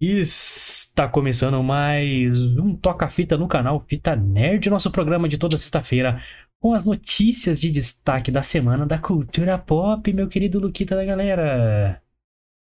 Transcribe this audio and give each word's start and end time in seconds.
Está 0.00 1.06
começando 1.06 1.62
mais 1.62 2.56
um 2.56 2.74
Toca-Fita 2.74 3.36
no 3.36 3.46
canal 3.46 3.78
Fita 3.80 4.16
Nerd, 4.16 4.70
nosso 4.70 4.90
programa 4.90 5.28
de 5.28 5.36
toda 5.36 5.58
sexta-feira, 5.58 6.24
com 6.58 6.72
as 6.72 6.86
notícias 6.86 7.60
de 7.60 7.70
destaque 7.70 8.30
da 8.30 8.40
semana 8.40 8.86
da 8.86 8.98
cultura 8.98 9.58
pop, 9.58 10.10
meu 10.10 10.26
querido 10.26 10.58
Luquita 10.58 10.96
da 10.96 11.04
galera. 11.04 12.02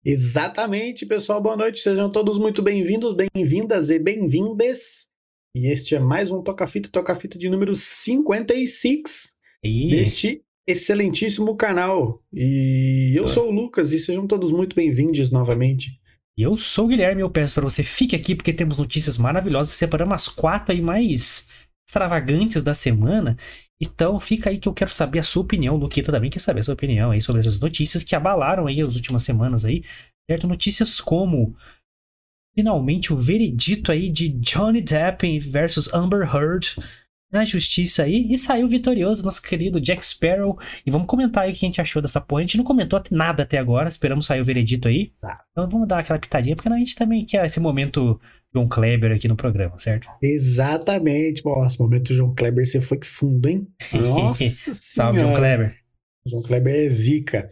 Exatamente, 0.03 1.05
pessoal, 1.05 1.39
boa 1.39 1.55
noite, 1.55 1.77
sejam 1.77 2.11
todos 2.11 2.39
muito 2.39 2.63
bem-vindos, 2.63 3.13
bem-vindas 3.13 3.91
e 3.91 3.99
bem-vindas. 3.99 5.05
E 5.55 5.71
este 5.71 5.93
é 5.93 5.99
mais 5.99 6.31
um 6.31 6.41
Toca-Fita, 6.41 6.89
Toca-Fita 6.89 7.37
de 7.37 7.51
número 7.51 7.75
56 7.75 9.29
E... 9.63 9.91
deste 9.91 10.41
excelentíssimo 10.65 11.55
canal. 11.55 12.19
E 12.33 13.13
eu 13.15 13.27
sou 13.27 13.49
o 13.49 13.51
Lucas 13.51 13.93
e 13.93 13.99
sejam 13.99 14.25
todos 14.25 14.51
muito 14.51 14.75
bem-vindos 14.75 15.29
novamente. 15.29 15.99
E 16.37 16.43
eu 16.43 16.55
sou 16.55 16.85
o 16.85 16.87
Guilherme 16.87 17.21
eu 17.21 17.29
peço 17.29 17.55
para 17.55 17.63
você 17.63 17.83
fique 17.83 18.15
aqui 18.15 18.35
porque 18.35 18.53
temos 18.53 18.77
notícias 18.77 19.17
maravilhosas. 19.17 19.73
Separamos 19.73 20.13
as 20.13 20.27
quatro 20.27 20.71
aí 20.71 20.81
mais 20.81 21.49
extravagantes 21.87 22.61
da 22.61 22.73
semana. 22.73 23.35
Então 23.81 24.19
fica 24.19 24.49
aí 24.49 24.59
que 24.59 24.67
eu 24.67 24.73
quero 24.73 24.91
saber 24.91 25.19
a 25.19 25.23
sua 25.23 25.41
opinião. 25.41 25.75
O 25.75 25.79
Luquita 25.79 26.11
também 26.11 26.29
quer 26.29 26.39
saber 26.39 26.59
a 26.59 26.63
sua 26.63 26.75
opinião 26.75 27.11
aí 27.11 27.21
sobre 27.21 27.39
essas 27.39 27.59
notícias 27.59 28.03
que 28.03 28.15
abalaram 28.15 28.67
aí 28.67 28.79
as 28.81 28.95
últimas 28.95 29.23
semanas 29.23 29.65
aí. 29.65 29.83
Certo? 30.29 30.47
Notícias 30.47 31.01
como 31.01 31.55
finalmente 32.55 33.13
o 33.13 33.15
veredito 33.15 33.91
aí 33.91 34.09
de 34.09 34.29
Johnny 34.29 34.81
Depp 34.81 35.39
versus 35.39 35.91
Amber 35.93 36.21
Heard 36.21 36.75
na 37.31 37.43
justiça 37.43 38.03
aí 38.03 38.27
e 38.29 38.37
saiu 38.37 38.67
vitorioso 38.67 39.23
nosso 39.23 39.41
querido 39.41 39.81
Jack 39.81 40.05
Sparrow. 40.05 40.57
E 40.85 40.91
vamos 40.91 41.07
comentar 41.07 41.43
aí 41.43 41.51
o 41.51 41.55
que 41.55 41.65
a 41.65 41.67
gente 41.67 41.81
achou 41.81 42.01
dessa 42.01 42.21
porra. 42.21 42.41
A 42.41 42.43
gente 42.43 42.57
não 42.57 42.63
comentou 42.63 43.01
nada 43.11 43.43
até 43.43 43.57
agora, 43.57 43.89
esperamos 43.89 44.25
sair 44.25 44.41
o 44.41 44.45
veredito 44.45 44.87
aí. 44.87 45.11
Tá. 45.19 45.37
Então 45.51 45.69
vamos 45.69 45.87
dar 45.87 45.99
aquela 45.99 46.19
pitadinha, 46.19 46.55
porque 46.55 46.69
a 46.69 46.77
gente 46.77 46.95
também 46.95 47.25
quer 47.25 47.45
esse 47.45 47.59
momento 47.59 48.19
John 48.53 48.67
Kleber 48.67 49.11
aqui 49.11 49.27
no 49.27 49.35
programa, 49.35 49.77
certo? 49.77 50.07
Exatamente. 50.21 51.43
Nossa, 51.45 51.81
momento 51.81 52.13
João 52.13 52.33
Kleber, 52.33 52.65
você 52.65 52.81
foi 52.81 52.97
que 52.97 53.07
fundo, 53.07 53.47
hein? 53.47 53.67
Nossa 53.93 54.73
Salve, 54.73 55.19
Senhora. 55.19 55.35
Kleber. 55.35 55.75
João 56.25 56.41
Kleber 56.41 56.73
é 56.73 56.89
zica. 56.89 57.49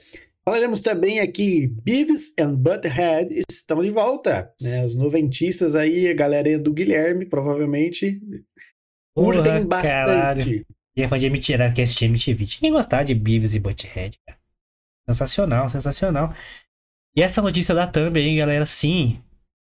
Falaremos 0.47 0.80
também 0.80 1.19
aqui, 1.19 1.66
Beavis 1.83 2.31
and 2.39 2.53
Butthead 2.55 3.41
estão 3.50 3.81
de 3.81 3.89
volta, 3.89 4.53
né? 4.61 4.85
Os 4.85 4.95
noventistas 4.95 5.73
aí, 5.73 6.07
a 6.07 6.13
galerinha 6.13 6.59
do 6.59 6.72
Guilherme, 6.72 7.25
provavelmente, 7.25 8.22
curtem 9.16 9.66
bastante. 9.66 10.66
E 10.95 11.02
é 11.02 11.08
fã 11.08 11.17
de 11.17 11.25
MTV, 11.27 11.53
era 11.53 11.71
que 11.73 11.81
assistia 11.81 12.08
MTV. 12.08 12.45
Tinha 12.45 12.71
que 12.71 12.75
gostar 12.77 13.03
de 13.03 13.13
Beavis 13.13 13.53
e 13.53 13.59
Butthead, 13.59 14.17
cara. 14.25 14.39
Sensacional, 15.09 15.67
sensacional. 15.69 16.33
E 17.16 17.22
essa 17.22 17.41
notícia 17.41 17.73
da 17.75 17.85
Thumb 17.88 18.17
aí, 18.17 18.35
galera, 18.38 18.66
sim. 18.66 19.19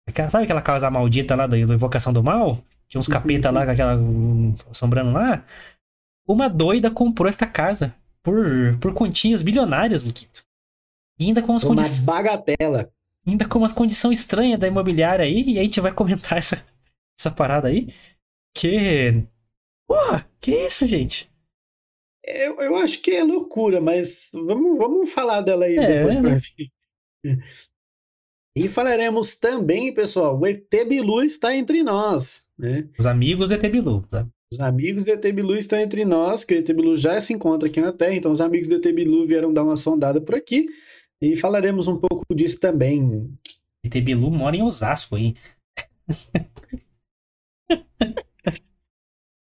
Aquela- 0.07 0.29
Sabe 0.29 0.43
aquela 0.45 0.61
casa 0.61 0.89
maldita 0.89 1.35
lá 1.35 1.47
da 1.47 1.57
Invocação 1.57 2.13
do 2.13 2.23
Mal? 2.23 2.63
Tinha 2.87 2.99
uns 2.99 3.07
capeta 3.07 3.49
lá 3.49 3.65
com 3.65 3.71
aquela 3.71 3.95
hum, 3.97 4.55
assombrando 4.69 5.11
lá. 5.11 5.43
Uma 6.27 6.47
doida 6.47 6.89
comprou 6.91 7.27
esta 7.27 7.45
casa 7.47 7.93
por, 8.23 8.77
por 8.79 8.93
continhas 8.93 9.41
bilionárias, 9.41 10.03
Luquito. 10.03 10.43
E 11.19 11.25
ainda 11.25 11.41
com 11.41 11.51
umas, 11.53 11.63
Uma 11.63 11.75
condi 11.75 12.01
bagatela. 12.01 12.91
ainda 13.25 13.47
com 13.47 13.57
umas 13.59 13.73
condições 13.73 14.19
estranhas 14.19 14.59
da 14.59 14.67
imobiliária 14.67 15.25
aí. 15.25 15.41
E 15.43 15.49
aí 15.53 15.59
a 15.59 15.63
gente 15.63 15.81
vai 15.81 15.91
comentar 15.91 16.37
essa, 16.37 16.63
essa 17.19 17.31
parada 17.31 17.67
aí. 17.67 17.91
Que. 18.55 19.23
Porra, 19.87 20.29
que 20.39 20.51
isso, 20.51 20.87
gente? 20.87 21.31
Eu, 22.23 22.59
eu 22.59 22.75
acho 22.77 23.01
que 23.01 23.11
é 23.11 23.23
loucura, 23.23 23.79
mas 23.79 24.29
vamos, 24.33 24.77
vamos 24.77 25.11
falar 25.11 25.41
dela 25.41 25.65
aí 25.65 25.77
É, 25.77 25.87
depois 25.87 26.17
pra 26.17 26.31
né? 26.31 26.39
E 28.57 28.69
falaremos 28.69 29.35
também, 29.35 29.93
pessoal, 29.93 30.39
o 30.39 30.47
ET 30.47 30.69
Bilu 30.87 31.23
está 31.23 31.55
entre 31.55 31.83
nós, 31.83 32.47
né? 32.57 32.87
Os 32.97 33.05
amigos 33.05 33.49
do 33.49 33.53
ET 33.53 33.69
Bilu, 33.69 34.01
tá? 34.09 34.25
Os 34.51 34.59
amigos 34.59 35.03
do 35.03 35.11
ET 35.11 35.31
Bilu 35.33 35.57
estão 35.57 35.77
entre 35.77 36.05
nós, 36.05 36.43
que 36.43 36.55
o 36.55 36.57
ET 36.57 36.67
Bilu 36.67 36.95
já 36.95 37.19
se 37.19 37.33
encontra 37.33 37.67
aqui 37.67 37.81
na 37.81 37.91
Terra, 37.91 38.15
então 38.15 38.31
os 38.31 38.41
amigos 38.41 38.69
do 38.69 38.75
ET 38.75 38.93
Bilu 38.93 39.27
vieram 39.27 39.53
dar 39.53 39.63
uma 39.63 39.75
sondada 39.75 40.21
por 40.21 40.35
aqui 40.35 40.67
e 41.21 41.35
falaremos 41.35 41.87
um 41.87 41.97
pouco 41.97 42.23
disso 42.33 42.59
também. 42.59 43.29
ET 43.83 43.93
Bilu 44.01 44.31
mora 44.31 44.55
em 44.55 44.63
Osasco 44.63 45.15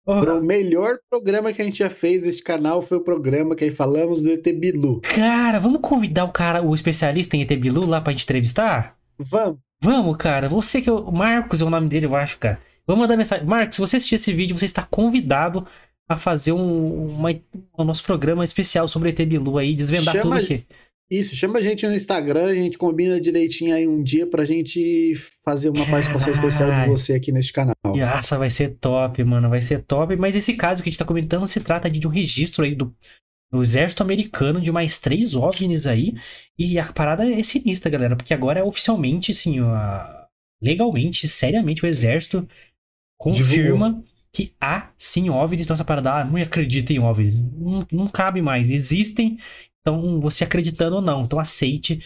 aí. 0.08 0.28
O 0.30 0.42
melhor 0.42 0.98
programa 1.10 1.52
que 1.52 1.62
a 1.62 1.64
gente 1.64 1.78
já 1.78 1.90
fez 1.90 2.22
neste 2.22 2.42
canal 2.42 2.80
foi 2.80 2.98
o 2.98 3.04
programa 3.04 3.54
que 3.54 3.64
aí 3.64 3.70
falamos 3.70 4.22
do 4.22 4.30
ET 4.30 4.44
Bilu. 4.52 5.00
Cara, 5.00 5.58
vamos 5.58 5.80
convidar 5.80 6.24
o 6.24 6.32
cara, 6.32 6.62
o 6.62 6.74
especialista 6.74 7.36
em 7.36 7.42
ET 7.42 7.52
Bilu 7.56 7.86
lá 7.86 8.00
pra 8.00 8.12
gente 8.12 8.24
entrevistar? 8.24 8.96
Vamos! 9.18 9.58
Vamos, 9.80 10.16
cara. 10.16 10.48
Você 10.48 10.80
que 10.80 10.88
é 10.88 10.92
o 10.92 11.12
Marcos 11.12 11.60
é 11.60 11.64
o 11.64 11.70
nome 11.70 11.88
dele, 11.88 12.06
eu 12.06 12.16
acho, 12.16 12.38
cara. 12.38 12.58
Vamos 12.86 13.02
mandar 13.02 13.16
mensagem. 13.16 13.46
Marcos, 13.46 13.76
se 13.76 13.80
você 13.80 13.96
assistir 13.98 14.16
esse 14.16 14.32
vídeo, 14.32 14.58
você 14.58 14.64
está 14.64 14.82
convidado 14.82 15.66
a 16.08 16.16
fazer 16.16 16.52
um, 16.52 17.06
uma, 17.06 17.30
um 17.78 17.84
nosso 17.84 18.02
programa 18.02 18.42
especial 18.42 18.88
sobre 18.88 19.10
ET 19.10 19.18
Bilu 19.24 19.58
aí, 19.58 19.74
desvendar 19.74 20.14
Chama 20.14 20.22
tudo 20.22 20.36
aqui. 20.36 20.66
Isso, 21.10 21.34
chama 21.34 21.58
a 21.58 21.62
gente 21.62 21.86
no 21.86 21.94
Instagram, 21.94 22.46
a 22.48 22.54
gente 22.54 22.76
combina 22.76 23.18
direitinho 23.18 23.74
aí 23.74 23.88
um 23.88 24.02
dia 24.02 24.26
pra 24.26 24.44
gente 24.44 25.12
fazer 25.42 25.70
uma 25.70 25.86
participação 25.86 26.30
especial 26.32 26.68
de 26.70 26.76
você 26.86 27.14
aqui 27.14 27.32
neste 27.32 27.52
canal. 27.52 27.74
Nossa, 28.14 28.36
vai 28.36 28.50
ser 28.50 28.76
top, 28.78 29.24
mano. 29.24 29.48
Vai 29.48 29.62
ser 29.62 29.82
top. 29.84 30.14
Mas 30.16 30.36
esse 30.36 30.52
caso 30.54 30.82
que 30.82 30.88
a 30.88 30.92
gente 30.92 30.98
tá 30.98 31.06
comentando 31.06 31.46
se 31.46 31.60
trata 31.62 31.88
de 31.88 32.06
um 32.06 32.10
registro 32.10 32.62
aí 32.62 32.74
do, 32.74 32.94
do 33.50 33.62
exército 33.62 34.02
americano 34.02 34.60
de 34.60 34.70
mais 34.70 35.00
três 35.00 35.34
OVNIs 35.34 35.86
aí. 35.86 36.12
E 36.58 36.78
a 36.78 36.92
parada 36.92 37.24
é 37.24 37.42
sinistra, 37.42 37.90
galera. 37.90 38.14
Porque 38.14 38.34
agora 38.34 38.60
é 38.60 38.64
oficialmente, 38.64 39.32
assim, 39.32 39.60
a- 39.60 40.26
legalmente, 40.62 41.26
seriamente, 41.26 41.84
o 41.84 41.88
exército 41.88 42.46
confirma 43.18 44.04
que 44.30 44.52
há 44.60 44.90
sim 44.96 45.30
OVNIs. 45.30 45.64
Então 45.66 45.74
essa 45.74 45.84
parada, 45.84 46.12
ah, 46.12 46.24
não 46.24 46.36
acredita 46.40 46.92
em 46.92 46.98
OVNIs. 46.98 47.38
Não, 47.38 47.86
não 47.90 48.06
cabe 48.08 48.42
mais. 48.42 48.68
Existem. 48.68 49.38
Então, 49.88 50.20
você 50.20 50.44
acreditando 50.44 50.96
ou 50.96 51.02
não. 51.02 51.22
Então 51.22 51.38
aceite. 51.38 52.02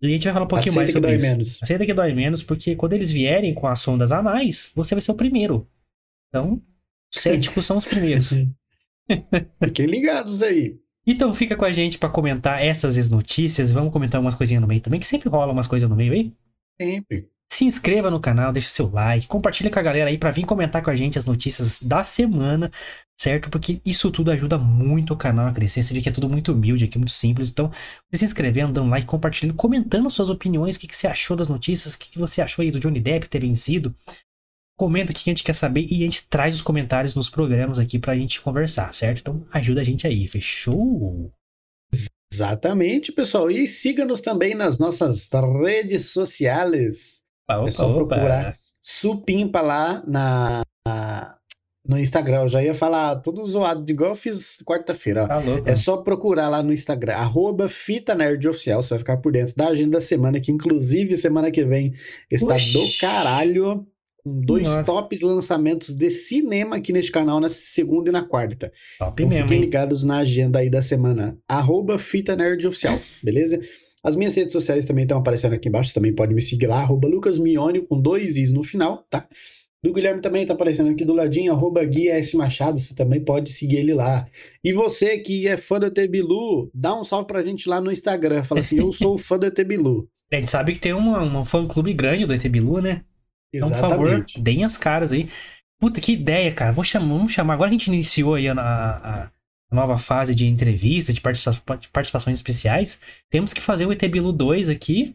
E 0.00 0.06
a 0.06 0.10
gente 0.10 0.24
vai 0.24 0.32
falar 0.32 0.44
um 0.44 0.48
pouquinho 0.48 0.72
Aceita 0.72 0.80
mais 0.80 0.90
que 0.90 0.92
sobre 0.94 1.10
dói 1.10 1.16
isso. 1.16 1.26
menos. 1.26 1.62
Aceita 1.62 1.86
que 1.86 1.94
dói 1.94 2.12
menos, 2.12 2.42
porque 2.42 2.74
quando 2.74 2.92
eles 2.94 3.10
vierem 3.12 3.54
com 3.54 3.68
as 3.68 3.78
sondas 3.78 4.10
anais, 4.10 4.72
você 4.74 4.94
vai 4.94 5.02
ser 5.02 5.12
o 5.12 5.16
primeiro. 5.16 5.68
Então, 6.28 6.60
os 7.14 7.22
céticos 7.22 7.64
são 7.64 7.76
os 7.76 7.84
primeiros. 7.84 8.30
Fiquem 9.62 9.86
ligados 9.86 10.42
aí. 10.42 10.78
Então 11.06 11.34
fica 11.34 11.56
com 11.56 11.64
a 11.64 11.72
gente 11.72 11.98
pra 11.98 12.08
comentar 12.08 12.64
essas 12.64 13.10
notícias. 13.10 13.70
Vamos 13.70 13.92
comentar 13.92 14.20
umas 14.20 14.34
coisinhas 14.34 14.60
no 14.60 14.68
meio 14.68 14.80
também, 14.80 14.98
que 14.98 15.06
sempre 15.06 15.28
rola 15.28 15.52
umas 15.52 15.66
coisas 15.66 15.88
no 15.88 15.96
meio 15.96 16.12
aí. 16.12 16.32
Sempre. 16.80 17.28
Se 17.52 17.66
inscreva 17.66 18.10
no 18.10 18.18
canal, 18.18 18.50
deixa 18.50 18.70
seu 18.70 18.90
like, 18.90 19.26
compartilha 19.26 19.70
com 19.70 19.78
a 19.78 19.82
galera 19.82 20.08
aí 20.08 20.16
pra 20.16 20.30
vir 20.30 20.46
comentar 20.46 20.82
com 20.82 20.88
a 20.88 20.96
gente 20.96 21.18
as 21.18 21.26
notícias 21.26 21.82
da 21.82 22.02
semana, 22.02 22.70
certo? 23.20 23.50
Porque 23.50 23.78
isso 23.84 24.10
tudo 24.10 24.30
ajuda 24.30 24.56
muito 24.56 25.12
o 25.12 25.16
canal 25.18 25.48
a 25.48 25.52
crescer. 25.52 25.82
Você 25.82 25.92
vê 25.92 26.00
que 26.00 26.08
é 26.08 26.12
tudo 26.12 26.30
muito 26.30 26.54
humilde 26.54 26.86
aqui, 26.86 26.96
muito 26.96 27.12
simples. 27.12 27.50
Então, 27.50 27.70
se 28.10 28.24
inscrevendo, 28.24 28.72
dando 28.72 28.88
like, 28.88 29.06
compartilhando, 29.06 29.54
comentando 29.54 30.08
suas 30.08 30.30
opiniões, 30.30 30.76
o 30.76 30.78
que, 30.78 30.88
que 30.88 30.96
você 30.96 31.06
achou 31.06 31.36
das 31.36 31.50
notícias, 31.50 31.92
o 31.92 31.98
que, 31.98 32.12
que 32.12 32.18
você 32.18 32.40
achou 32.40 32.62
aí 32.62 32.70
do 32.70 32.80
Johnny 32.80 33.00
Depp 33.00 33.28
ter 33.28 33.40
vencido. 33.40 33.94
Comenta 34.78 35.12
aqui 35.12 35.22
que 35.22 35.28
a 35.28 35.34
gente 35.34 35.44
quer 35.44 35.54
saber 35.54 35.84
e 35.90 35.96
a 35.96 36.06
gente 36.06 36.26
traz 36.28 36.54
os 36.54 36.62
comentários 36.62 37.14
nos 37.14 37.28
programas 37.28 37.78
aqui 37.78 37.98
pra 37.98 38.16
gente 38.16 38.40
conversar, 38.40 38.94
certo? 38.94 39.20
Então 39.20 39.46
ajuda 39.52 39.82
a 39.82 39.84
gente 39.84 40.06
aí, 40.06 40.26
fechou? 40.26 41.30
Exatamente, 42.32 43.12
pessoal. 43.12 43.50
E 43.50 43.66
siga-nos 43.66 44.22
também 44.22 44.54
nas 44.54 44.78
nossas 44.78 45.28
redes 45.62 46.12
sociais. 46.12 47.21
Opa, 47.50 47.68
É 47.68 47.70
só 47.70 47.92
procurar 47.92 48.54
Supimpa 48.84 49.60
lá 49.60 50.02
na, 50.06 50.62
na- 50.86 51.36
no 51.86 51.98
Instagram. 51.98 52.42
Eu 52.42 52.48
já 52.48 52.62
ia 52.62 52.74
falar 52.74 53.16
tudo 53.16 53.44
zoado, 53.46 53.88
igual 53.90 54.10
eu 54.10 54.16
fiz 54.16 54.58
quarta-feira. 54.64 55.26
Tá. 55.28 55.40
É 55.64 55.76
só 55.76 55.96
procurar 55.98 56.48
lá 56.48 56.62
no 56.62 56.72
Instagram, 56.72 57.14
arroba 57.14 57.68
Fita 57.68 58.14
Nerd 58.14 58.46
Oficial. 58.48 58.82
Você 58.82 58.90
vai 58.90 58.98
ficar 58.98 59.16
por 59.18 59.32
dentro 59.32 59.54
da 59.56 59.68
agenda 59.68 59.98
da 59.98 60.00
semana, 60.00 60.40
que 60.40 60.50
inclusive 60.52 61.16
semana 61.16 61.50
que 61.50 61.64
vem 61.64 61.92
está 62.30 62.56
do 62.56 62.98
caralho. 63.00 63.86
Com 64.24 64.40
dois 64.40 64.68
Senhora. 64.68 64.84
tops 64.84 65.20
lançamentos 65.20 65.92
de 65.92 66.08
cinema 66.08 66.76
aqui 66.76 66.92
neste 66.92 67.10
canal 67.10 67.40
na 67.40 67.48
segunda 67.48 68.08
e 68.08 68.12
na 68.12 68.22
quarta. 68.22 68.72
Top 68.96 69.20
Então 69.20 69.28
mesmo, 69.30 69.46
fiquem 69.46 69.58
hein? 69.58 69.64
ligados 69.64 70.04
na 70.04 70.18
agenda 70.18 70.60
aí 70.60 70.70
da 70.70 70.80
semana. 70.80 71.36
Arroba 71.48 71.98
Fita 71.98 72.36
Nerd 72.36 72.64
Oficial, 72.64 73.00
beleza? 73.20 73.58
As 74.04 74.16
minhas 74.16 74.34
redes 74.34 74.52
sociais 74.52 74.84
também 74.84 75.04
estão 75.04 75.18
aparecendo 75.18 75.54
aqui 75.54 75.68
embaixo. 75.68 75.90
Você 75.90 75.94
também 75.94 76.14
pode 76.14 76.34
me 76.34 76.42
seguir 76.42 76.66
lá, 76.66 76.80
arroba 76.80 77.08
Lucas 77.08 77.38
Mione, 77.38 77.80
com 77.82 78.00
dois 78.00 78.36
is 78.36 78.50
no 78.52 78.62
final, 78.62 79.06
tá? 79.08 79.26
Do 79.84 79.92
Guilherme 79.92 80.20
também 80.20 80.46
tá 80.46 80.54
aparecendo 80.54 80.90
aqui 80.90 81.04
do 81.04 81.12
ladinho, 81.12 81.52
arroba 81.52 81.84
Gui 81.84 82.08
S. 82.08 82.36
Machado. 82.36 82.78
Você 82.78 82.94
também 82.94 83.20
pode 83.24 83.50
seguir 83.52 83.78
ele 83.78 83.92
lá. 83.94 84.26
E 84.62 84.72
você 84.72 85.18
que 85.18 85.48
é 85.48 85.56
fã 85.56 85.80
do 85.80 85.86
ET 85.86 86.08
Bilu, 86.08 86.70
dá 86.72 86.94
um 86.94 87.02
salve 87.04 87.26
pra 87.26 87.42
gente 87.42 87.68
lá 87.68 87.80
no 87.80 87.90
Instagram. 87.90 88.44
Fala 88.44 88.60
assim, 88.60 88.78
eu 88.78 88.92
sou 88.92 89.18
fã 89.18 89.38
do 89.38 89.46
ET 89.46 89.64
Bilu. 89.64 90.08
A 90.32 90.36
gente 90.36 90.48
sabe 90.50 90.72
que 90.72 90.78
tem 90.80 90.92
uma, 90.94 91.20
uma 91.22 91.44
fã-clube 91.44 91.92
grande 91.92 92.24
do 92.24 92.32
ET 92.32 92.42
Bilu, 92.48 92.80
né? 92.80 93.02
Então, 93.54 93.68
por 93.70 93.76
favor, 93.78 94.06
Exatamente. 94.06 94.40
deem 94.40 94.64
as 94.64 94.78
caras 94.78 95.12
aí. 95.12 95.28
Puta, 95.80 96.00
que 96.00 96.12
ideia, 96.12 96.50
cara. 96.54 96.72
Vou 96.72 96.84
chamar, 96.84 97.08
vamos 97.08 97.32
chamar. 97.32 97.54
Agora 97.54 97.68
a 97.68 97.72
gente 97.72 97.88
iniciou 97.88 98.36
aí 98.36 98.48
a- 98.48 98.54
a 98.54 99.30
nova 99.72 99.98
fase 99.98 100.34
de 100.34 100.46
entrevistas, 100.46 101.14
de, 101.14 101.20
participa- 101.20 101.76
de 101.76 101.88
participações 101.88 102.38
especiais, 102.38 103.00
temos 103.30 103.52
que 103.52 103.60
fazer 103.60 103.86
o 103.86 103.92
ET 103.92 104.02
Bilu 104.08 104.32
2 104.32 104.68
aqui 104.70 105.14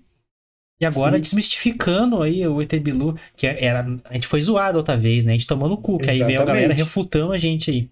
E 0.79 0.85
agora 0.85 1.17
E- 1.17 1.21
desmistificando 1.21 2.21
aí 2.21 2.45
o 2.47 2.61
ET 2.61 2.71
Bilu, 2.79 3.17
que 3.35 3.47
era. 3.47 3.85
A 4.05 4.13
gente 4.13 4.27
foi 4.27 4.41
zoado 4.41 4.77
outra 4.77 4.95
vez, 4.95 5.25
né? 5.25 5.31
A 5.31 5.35
gente 5.35 5.47
tomou 5.47 5.67
no 5.67 5.77
cu, 5.81 5.97
que 5.97 6.09
aí 6.09 6.19
veio 6.23 6.41
a 6.41 6.45
galera 6.45 6.73
refutando 6.73 7.33
a 7.33 7.37
gente 7.39 7.71
aí. 7.71 7.89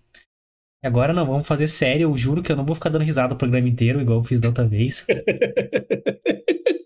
E 0.84 0.88
agora 0.88 1.12
não, 1.14 1.26
vamos 1.26 1.48
fazer 1.48 1.68
sério. 1.68 2.04
Eu 2.12 2.16
juro 2.18 2.44
que 2.44 2.52
eu 2.52 2.56
não 2.56 2.64
vou 2.66 2.76
ficar 2.76 2.90
dando 2.92 3.04
risada 3.04 3.34
o 3.34 3.38
programa 3.38 3.68
inteiro, 3.68 4.00
igual 4.02 4.20
eu 4.20 4.24
fiz 4.24 4.40
da 4.40 4.50
outra 4.50 4.68
vez. 4.68 5.04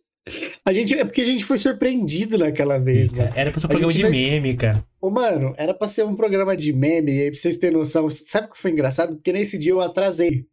A 0.66 0.74
gente, 0.74 0.94
é 0.94 1.04
porque 1.04 1.22
a 1.22 1.26
gente 1.26 1.44
foi 1.44 1.58
surpreendido 1.58 2.38
naquela 2.38 2.78
vez, 2.78 3.10
Cara, 3.12 3.24
mano. 3.26 3.38
Era 3.38 3.52
pra 3.52 3.60
ser 3.60 3.66
um 3.66 3.68
A 3.68 3.70
programa 3.70 3.94
de 3.94 4.02
vai- 4.02 4.12
meme, 4.12 4.58
cara. 4.58 4.86
Ô, 5.02 5.10
mano, 5.10 5.54
era 5.58 5.74
pra 5.74 5.88
ser 5.88 6.06
um 6.06 6.16
programa 6.16 6.56
de 6.58 6.72
meme, 6.74 7.12
e 7.12 7.22
aí 7.24 7.32
pra 7.32 7.40
vocês 7.40 7.58
terem 7.58 7.78
noção. 7.78 8.10
Sabe 8.10 8.48
o 8.48 8.52
que 8.52 8.58
foi 8.58 8.72
engraçado? 8.72 9.16
Porque 9.16 9.32
nesse 9.34 9.58
dia 9.58 9.72
eu 9.72 9.82
atrasei. 9.82 10.46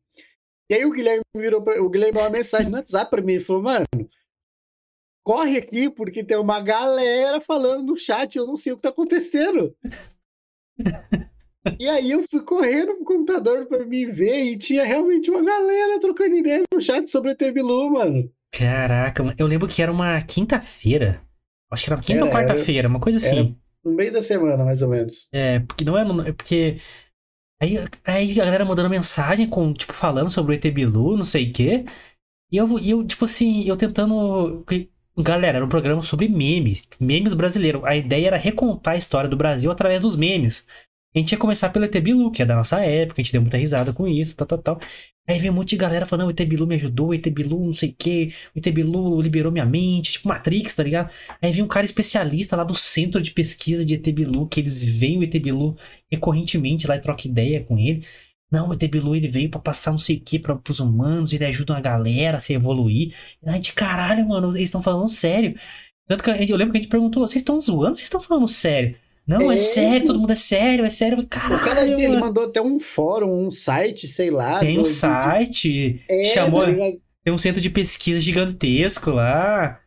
E 0.71 0.75
aí 0.75 0.85
o 0.85 0.91
Guilherme 0.93 1.23
virou 1.37 1.63
pra, 1.63 1.81
o 1.83 1.89
Guilherme 1.89 2.15
mandou 2.15 2.31
uma 2.31 2.39
mensagem 2.39 2.69
no 2.71 2.77
WhatsApp 2.77 3.11
pra 3.11 3.23
mim. 3.23 3.35
Ele 3.35 3.45
falou, 3.45 3.63
mano, 3.63 3.85
corre 5.25 5.57
aqui, 5.59 5.89
porque 5.91 6.25
tem 6.25 6.37
uma 6.37 6.61
galera 6.61 7.41
falando 7.41 7.87
no 7.87 7.97
chat, 7.97 8.37
eu 8.37 8.47
não 8.47 8.57
sei 8.57 8.73
o 8.73 8.77
que 8.77 8.83
tá 8.83 8.89
acontecendo. 8.89 9.75
E 11.81 11.89
aí 11.89 12.13
eu 12.13 12.23
fui 12.23 12.41
correndo 12.43 12.95
pro 12.95 13.05
computador 13.05 13.67
pra 13.67 13.85
me 13.85 14.07
ver 14.07 14.45
e 14.45 14.57
tinha 14.57 14.85
realmente 14.85 15.29
uma 15.29 15.43
galera 15.43 15.99
trocando 15.99 16.37
ideia 16.37 16.63
no 16.73 16.81
chat 16.81 17.11
sobre 17.11 17.31
o 17.31 17.33
ET 17.33 17.53
Bilu, 17.53 17.91
mano. 17.91 18.31
Caraca. 18.53 19.23
Eu 19.39 19.47
lembro 19.47 19.69
que 19.69 19.83
era 19.83 19.93
uma 19.93 20.21
quinta-feira. 20.23 21.21
Acho 21.71 21.85
que 21.85 21.93
era 21.93 22.01
quinta 22.01 22.25
ou 22.25 22.31
Era, 22.31 22.39
era- 22.39 22.49
quarta-feira, 22.49 22.89
uma 22.89 23.01
coisa 23.01 23.19
assim. 23.19 23.39
era- 23.39 23.57
No 23.85 23.93
meio 23.93 24.13
da 24.13 24.23
semana, 24.23 24.65
mais 24.65 24.83
ou 24.83 24.89
menos. 24.89 25.29
É, 25.33 25.61
porque 25.61 25.85
não 25.85 25.97
é, 25.97 26.29
é 26.29 26.33
porque. 26.33 26.81
Aí, 27.61 27.77
aí 28.05 28.33
a 28.41 28.45
galera 28.45 28.65
mandando 28.65 28.91
mensagem 28.91 29.49
com, 29.49 29.73
tipo, 29.73 29.93
falando 29.93 30.29
sobre 30.31 30.53
o 30.53 30.57
ET 30.57 30.71
Bilu, 30.71 31.17
não 31.17 31.25
sei 31.25 31.51
o 31.51 31.53
quê. 31.53 31.85
E 32.53 32.57
eu, 32.57 32.79
e 32.79 32.91
eu, 32.91 33.07
tipo 33.07 33.25
assim, 33.25 33.65
eu 33.65 33.77
tentando. 33.77 34.65
Galera, 35.19 35.57
era 35.59 35.65
um 35.65 35.69
programa 35.69 36.03
sobre 36.03 36.29
memes, 36.29 36.87
memes 37.01 37.33
brasileiros. 37.33 37.83
A 37.85 37.97
ideia 37.97 38.27
era 38.27 38.37
recontar 38.37 38.95
a 38.95 38.99
história 38.99 39.31
do 39.31 39.37
Brasil 39.37 39.71
através 39.71 40.01
dos 40.01 40.15
memes. 40.15 40.67
A 41.17 41.19
gente 41.19 41.33
ia 41.33 41.39
começar 41.39 41.71
pelo 41.71 41.87
ET 41.87 41.99
Bilu, 41.99 42.31
que 42.31 42.43
é 42.43 42.45
da 42.47 42.55
nossa 42.55 42.79
época, 42.85 43.23
a 43.23 43.25
gente 43.25 43.33
deu 43.33 43.41
muita 43.41 43.57
risada 43.57 43.91
com 43.91 44.07
isso, 44.07 44.37
tal, 44.37 44.47
tal, 44.47 44.59
tal. 44.59 44.81
Aí 45.27 45.39
veio 45.39 45.51
um 45.51 45.57
monte 45.57 45.71
de 45.71 45.77
galera 45.79 46.05
falando, 46.05 46.29
o 46.29 46.31
ET 46.31 46.47
Bilu 46.47 46.67
me 46.67 46.75
ajudou, 46.75 47.09
o 47.09 47.15
ET 47.15 47.27
Bilu 47.31 47.65
não 47.65 47.73
sei 47.73 47.89
o 47.89 47.95
quê, 47.99 48.35
o 48.55 48.59
ET 48.59 48.71
Bilu 48.71 49.19
liberou 49.23 49.51
minha 49.51 49.65
mente, 49.65 50.13
tipo 50.13 50.29
Matrix, 50.29 50.75
tá 50.75 50.83
ligado? 50.83 51.11
Aí 51.41 51.51
veio 51.53 51.65
um 51.65 51.69
cara 51.69 51.87
especialista 51.87 52.55
lá 52.55 52.65
do 52.65 52.75
centro 52.75 53.23
de 53.23 53.31
pesquisa 53.31 53.83
de 53.85 53.95
ET 53.95 54.07
Bilu, 54.13 54.47
que 54.47 54.61
eles 54.61 54.85
veem 54.85 55.19
o 55.19 55.23
ET 55.25 55.33
Bilu 55.41 55.75
recorrentemente 56.13 56.87
lá 56.87 56.97
e 56.97 57.01
trocam 57.01 57.31
ideia 57.31 57.65
com 57.65 57.79
ele. 57.79 58.05
Não, 58.53 58.69
o 58.69 58.75
ET 58.75 58.87
Bilu 58.91 59.17
ele 59.17 59.27
veio 59.29 59.49
pra 59.51 59.59
passar 59.59 59.93
não 59.93 59.99
sei 59.99 60.17
o 60.19 60.21
que 60.21 60.39
pra, 60.39 60.55
pros 60.55 60.81
humanos, 60.81 61.33
ele 61.33 61.47
ajuda 61.47 61.77
a 61.77 61.81
galera 61.81 62.37
a 62.37 62.41
se 62.41 62.53
evoluir. 62.53 63.15
Ai, 63.47 63.59
de 63.59 63.73
caralho, 63.73 64.29
mano, 64.29 64.51
eles 64.51 64.65
estão 64.69 64.83
falando 64.83 65.09
sério. 65.09 65.59
Tanto 66.07 66.23
que 66.23 66.31
a 66.31 66.37
gente- 66.37 66.51
eu 66.53 66.57
lembro 66.59 66.73
que 66.73 66.79
a 66.79 66.83
gente 66.83 66.91
perguntou, 66.91 67.27
vocês 67.27 67.41
estão 67.43 67.59
zoando? 67.59 67.97
Vocês 67.97 68.07
estão 68.07 68.21
falando 68.21 68.47
sério? 68.49 68.97
Não, 69.27 69.51
é, 69.51 69.57
É. 69.57 69.59
sério, 69.59 70.07
todo 70.07 70.21
mundo 70.21 70.33
é 70.33 70.37
sério, 70.37 70.85
é 70.85 70.91
sério. 70.91 71.19
O 71.21 71.27
cara 71.27 71.59
Caralho, 71.59 71.99
ele 71.99 72.17
mandou 72.19 72.45
até 72.45 72.63
um 72.63 72.79
fórum, 72.79 73.47
um 73.47 73.51
site, 73.51 74.07
sei 74.07 74.31
lá. 74.31 74.61
Tem 74.61 74.79
um 74.79 74.83
de- 74.83 74.89
site, 74.89 76.05
É, 76.09 76.25
chamou, 76.25 76.65
tá 76.65 76.93
tem 77.25 77.33
um 77.35 77.39
centro 77.39 77.61
de 77.61 77.69
pesquisa 77.69 78.21
gigantesco 78.21 79.11
lá. 79.11 79.81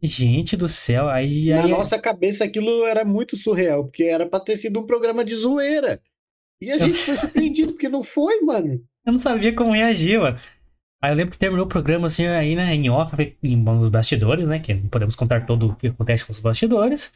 Gente 0.00 0.56
do 0.56 0.68
céu, 0.68 1.08
aí... 1.08 1.48
Na 1.48 1.64
aí 1.64 1.70
nossa 1.70 1.98
cabeça 1.98 2.44
aquilo 2.44 2.84
era 2.84 3.04
muito 3.04 3.36
surreal, 3.36 3.84
porque 3.84 4.04
era 4.04 4.26
pra 4.26 4.38
ter 4.38 4.56
sido 4.56 4.78
um 4.78 4.86
programa 4.86 5.24
de 5.24 5.34
zoeira. 5.34 6.00
E 6.60 6.70
a 6.70 6.78
gente 6.78 6.94
foi 6.98 7.16
surpreendido, 7.16 7.72
porque 7.72 7.88
não 7.88 8.02
foi, 8.02 8.40
mano. 8.42 8.80
Eu 9.04 9.12
não 9.12 9.18
sabia 9.18 9.52
como 9.54 9.72
reagir, 9.72 10.20
mano. 10.20 10.38
Aí 11.02 11.10
eu 11.10 11.16
lembro 11.16 11.32
que 11.32 11.38
terminou 11.38 11.66
o 11.66 11.68
programa 11.68 12.06
assim, 12.06 12.26
aí, 12.26 12.54
né, 12.54 12.74
em 12.74 12.88
off, 12.88 13.14
em 13.42 13.56
nos 13.56 13.90
bastidores, 13.90 14.46
né? 14.46 14.58
Que 14.60 14.72
não 14.74 14.88
podemos 14.88 15.16
contar 15.16 15.46
todo 15.46 15.70
o 15.70 15.76
que 15.76 15.88
acontece 15.88 16.24
com 16.24 16.32
os 16.32 16.40
bastidores. 16.40 17.12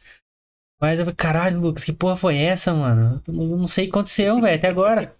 Mas 0.81 0.99
eu 0.99 1.05
falei, 1.05 1.15
caralho, 1.15 1.59
Lucas, 1.59 1.83
que 1.83 1.91
porra 1.91 2.15
foi 2.15 2.37
essa, 2.37 2.73
mano? 2.73 3.21
Eu 3.27 3.33
não 3.33 3.67
sei 3.67 3.85
o 3.85 3.87
que 3.87 3.91
aconteceu, 3.91 4.39
velho, 4.39 4.55
até 4.55 4.67
agora. 4.67 5.15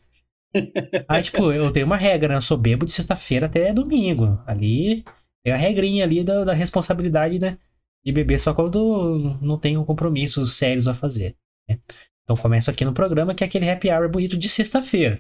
Aí, 1.08 1.22
tipo, 1.22 1.52
eu 1.52 1.72
tenho 1.72 1.86
uma 1.86 1.98
regra, 1.98 2.30
né? 2.30 2.36
Eu 2.36 2.42
sou 2.42 2.58
bebo 2.58 2.86
de 2.86 2.92
sexta-feira 2.92 3.46
até 3.48 3.74
domingo. 3.74 4.42
Ali, 4.48 5.04
tem 5.44 5.54
a 5.54 5.58
regrinha 5.58 6.04
ali 6.04 6.24
da, 6.24 6.44
da 6.44 6.54
responsabilidade, 6.54 7.40
né? 7.40 7.58
De 8.04 8.12
beber 8.12 8.40
só 8.40 8.54
quando 8.54 9.38
não 9.42 9.58
tenho 9.60 9.84
compromissos 9.86 10.54
sérios 10.56 10.88
a 10.88 10.94
fazer. 10.94 11.36
né? 11.68 11.78
Então 12.24 12.36
começo 12.38 12.70
aqui 12.70 12.86
no 12.86 12.94
programa, 12.94 13.36
que 13.36 13.44
é 13.44 13.48
aquele 13.48 13.70
happy 13.70 13.90
hour 13.90 14.10
bonito 14.10 14.38
de 14.38 14.48
sexta-feira. 14.48 15.20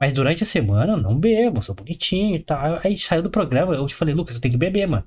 Mas 0.00 0.12
durante 0.12 0.42
a 0.42 0.46
semana 0.46 0.94
eu 0.94 0.96
não 0.96 1.18
bebo, 1.18 1.62
sou 1.62 1.74
bonitinho 1.74 2.36
e 2.36 2.40
tal. 2.40 2.80
Aí 2.84 2.96
saiu 2.96 3.22
do 3.22 3.30
programa, 3.30 3.74
eu 3.74 3.86
te 3.86 3.94
falei, 3.94 4.14
Lucas, 4.14 4.34
eu 4.34 4.40
tenho 4.40 4.52
que 4.52 4.58
beber, 4.58 4.86
mano. 4.86 5.06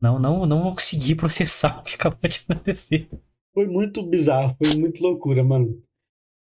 Não, 0.00 0.18
não, 0.18 0.46
não 0.46 0.62
vou 0.62 0.72
conseguir 0.72 1.14
processar 1.16 1.78
o 1.78 1.82
que 1.82 1.94
acabou 1.94 2.28
de 2.28 2.40
acontecer. 2.48 3.08
Foi 3.54 3.66
muito 3.66 4.02
bizarro, 4.02 4.56
foi 4.62 4.76
muito 4.78 5.02
loucura, 5.02 5.42
mano. 5.42 5.82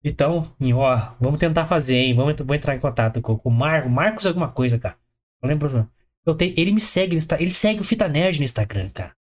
Então, 0.03 0.53
ó, 0.75 1.15
vamos 1.19 1.39
tentar 1.39 1.65
fazer, 1.65 1.95
hein? 1.95 2.13
Vamos, 2.13 2.35
vou 2.45 2.55
entrar 2.55 2.75
em 2.75 2.79
contato 2.79 3.21
com, 3.21 3.37
com 3.37 3.49
o 3.49 3.51
Mar, 3.51 3.89
Marcos 3.89 4.25
alguma 4.25 4.51
coisa, 4.51 4.77
cara. 4.77 4.97
Eu 5.41 5.49
lembro. 5.49 5.89
Eu 6.25 6.35
tenho, 6.35 6.53
ele 6.57 6.71
me 6.71 6.81
segue 6.81 7.13
no 7.13 7.17
Insta- 7.17 7.41
ele 7.41 7.53
segue 7.53 7.79
o 7.81 7.83
Fita 7.83 8.07
Nerd 8.07 8.37
no 8.39 8.45
Instagram, 8.45 8.89
cara. 8.89 9.13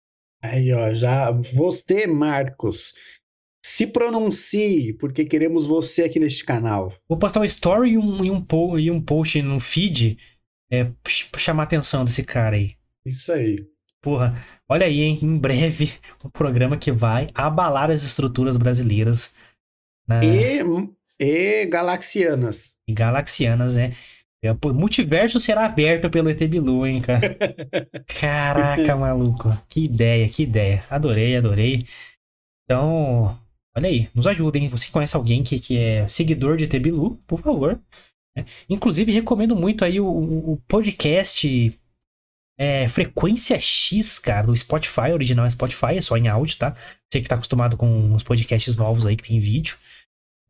Aí, 0.42 0.72
ó, 0.72 0.92
já. 0.92 1.30
Você, 1.30 2.06
Marcos, 2.06 2.92
se 3.64 3.86
pronuncie, 3.86 4.92
porque 4.94 5.24
queremos 5.24 5.66
você 5.66 6.02
aqui 6.02 6.18
neste 6.18 6.44
canal. 6.44 6.92
Vou 7.08 7.18
postar 7.18 7.40
um 7.40 7.44
story 7.44 7.92
e 7.92 7.98
um, 7.98 8.24
e 8.24 8.30
um, 8.30 8.44
po- 8.44 8.78
e 8.78 8.90
um 8.90 9.00
post 9.00 9.40
no 9.40 9.60
feed 9.60 10.18
é, 10.70 10.90
chamar 11.06 11.62
a 11.62 11.66
atenção 11.66 12.04
desse 12.04 12.24
cara 12.24 12.56
aí. 12.56 12.76
Isso 13.06 13.30
aí. 13.32 13.64
Porra, 14.02 14.36
olha 14.68 14.84
aí, 14.86 15.00
hein? 15.00 15.18
Em 15.22 15.38
breve, 15.38 15.92
um 16.24 16.28
programa 16.28 16.76
que 16.76 16.90
vai 16.90 17.28
abalar 17.34 17.90
as 17.90 18.02
estruturas 18.02 18.56
brasileiras 18.56 19.34
na, 20.08 20.24
E, 20.24 20.58
e 21.20 21.66
Galaxianas. 21.66 22.76
e 22.88 22.92
galaxianas, 22.92 23.76
né? 23.76 23.92
É, 24.44 24.50
O 24.50 24.74
multiverso 24.74 25.38
será 25.38 25.64
aberto 25.66 26.10
pelo 26.10 26.28
ET 26.28 26.40
Bilu, 26.48 26.84
hein, 26.84 27.00
cara? 27.00 27.36
Caraca, 28.20 28.96
maluco. 28.96 29.56
Que 29.68 29.84
ideia, 29.84 30.28
que 30.28 30.42
ideia. 30.42 30.82
Adorei, 30.90 31.36
adorei. 31.36 31.86
Então, 32.64 33.38
olha 33.76 33.88
aí, 33.88 34.08
nos 34.12 34.26
ajudem. 34.26 34.68
Você 34.68 34.90
conhece 34.90 35.16
alguém 35.16 35.44
que, 35.44 35.60
que 35.60 35.78
é 35.78 36.08
seguidor 36.08 36.56
de 36.56 36.64
ET 36.64 36.72
Bilu, 36.82 37.16
por 37.26 37.40
favor. 37.40 37.80
né? 38.36 38.44
Inclusive, 38.68 39.12
recomendo 39.12 39.54
muito 39.54 39.84
aí 39.84 40.00
o- 40.00 40.06
o 40.52 40.56
podcast 40.66 41.78
é, 42.58 42.86
Frequência 42.88 43.58
X, 43.58 44.18
cara, 44.18 44.46
do 44.46 44.56
Spotify. 44.56 45.10
O 45.10 45.14
original 45.14 45.46
é 45.46 45.50
Spotify, 45.50 45.96
é 45.96 46.00
só 46.00 46.16
em 46.16 46.28
áudio, 46.28 46.58
tá? 46.58 46.76
Você 47.10 47.20
que 47.20 47.28
tá 47.28 47.34
acostumado 47.34 47.76
com 47.76 48.14
os 48.14 48.22
podcasts 48.22 48.76
novos 48.76 49.06
aí 49.06 49.16
que 49.16 49.28
tem 49.28 49.40
vídeo. 49.40 49.76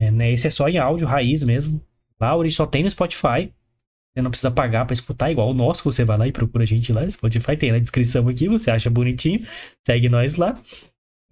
É, 0.01 0.11
né? 0.11 0.33
Esse 0.33 0.49
é 0.49 0.51
só 0.51 0.69
em 0.69 0.79
áudio, 0.79 1.07
raiz 1.07 1.43
mesmo. 1.43 1.81
Lá, 2.21 2.37
ele 2.37 2.51
só 2.51 2.67
tem 2.67 2.83
no 2.83 2.91
Spotify. 2.91 3.53
Você 4.15 4.21
não 4.23 4.31
precisa 4.31 4.51
pagar 4.51 4.85
pra 4.85 4.93
escutar, 4.93 5.31
igual 5.31 5.51
o 5.51 5.55
nosso. 5.55 5.83
Você 5.85 6.05
vai 6.05 6.19
lá 6.19 6.29
e 6.29 6.33
procura 6.33 6.65
a 6.65 6.67
gente 6.67 6.93
lá. 6.93 7.09
Spotify 7.09 7.57
tem 7.57 7.73
na 7.73 7.79
descrição 7.79 8.29
aqui, 8.29 8.49
você 8.49 8.71
acha 8.71 8.91
bonitinho. 8.91 9.47
Segue 9.87 10.09
nós 10.09 10.37
lá. 10.37 10.61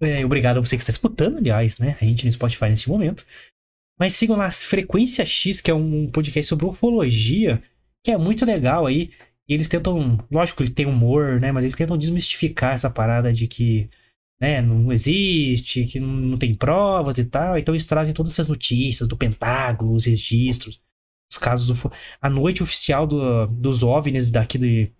É, 0.01 0.25
obrigado 0.25 0.57
a 0.57 0.61
você 0.61 0.75
que 0.75 0.81
está 0.81 0.89
escutando, 0.89 1.37
aliás, 1.37 1.77
né? 1.77 1.95
A 2.01 2.05
gente 2.05 2.25
no 2.25 2.31
Spotify 2.31 2.69
nesse 2.69 2.89
momento. 2.89 3.25
Mas 3.99 4.13
sigam 4.13 4.35
lá 4.35 4.49
Frequência 4.49 5.23
X, 5.23 5.61
que 5.61 5.69
é 5.69 5.75
um 5.75 6.09
podcast 6.09 6.49
sobre 6.49 6.65
ufologia, 6.65 7.61
que 8.03 8.09
é 8.09 8.17
muito 8.17 8.43
legal 8.43 8.87
aí. 8.87 9.11
E 9.49 9.53
eles 9.53 9.67
tentam, 9.67 10.17
lógico, 10.31 10.63
ele 10.63 10.71
tem 10.71 10.85
humor, 10.85 11.39
né? 11.39 11.51
Mas 11.51 11.63
eles 11.65 11.75
tentam 11.75 11.97
desmistificar 11.97 12.73
essa 12.73 12.89
parada 12.89 13.33
de 13.33 13.47
que 13.47 13.89
né, 14.39 14.61
não 14.61 14.91
existe, 14.91 15.85
que 15.85 15.99
não, 15.99 16.37
tem 16.37 16.55
provas 16.55 17.17
e 17.17 17.25
tal. 17.25 17.57
Então 17.57 17.73
eles 17.75 17.85
trazem 17.85 18.13
todas 18.13 18.33
essas 18.33 18.47
notícias 18.47 19.07
do 19.07 19.17
Pentágono, 19.17 19.93
os 19.93 20.05
registros, 20.05 20.81
os 21.31 21.37
casos 21.37 21.67
do, 21.81 21.91
a 22.19 22.29
noite 22.29 22.63
oficial 22.63 23.05
do- 23.05 23.45
dos 23.47 23.83
OVNIs 23.83 24.31
daqui 24.31 24.57
do, 24.57 24.91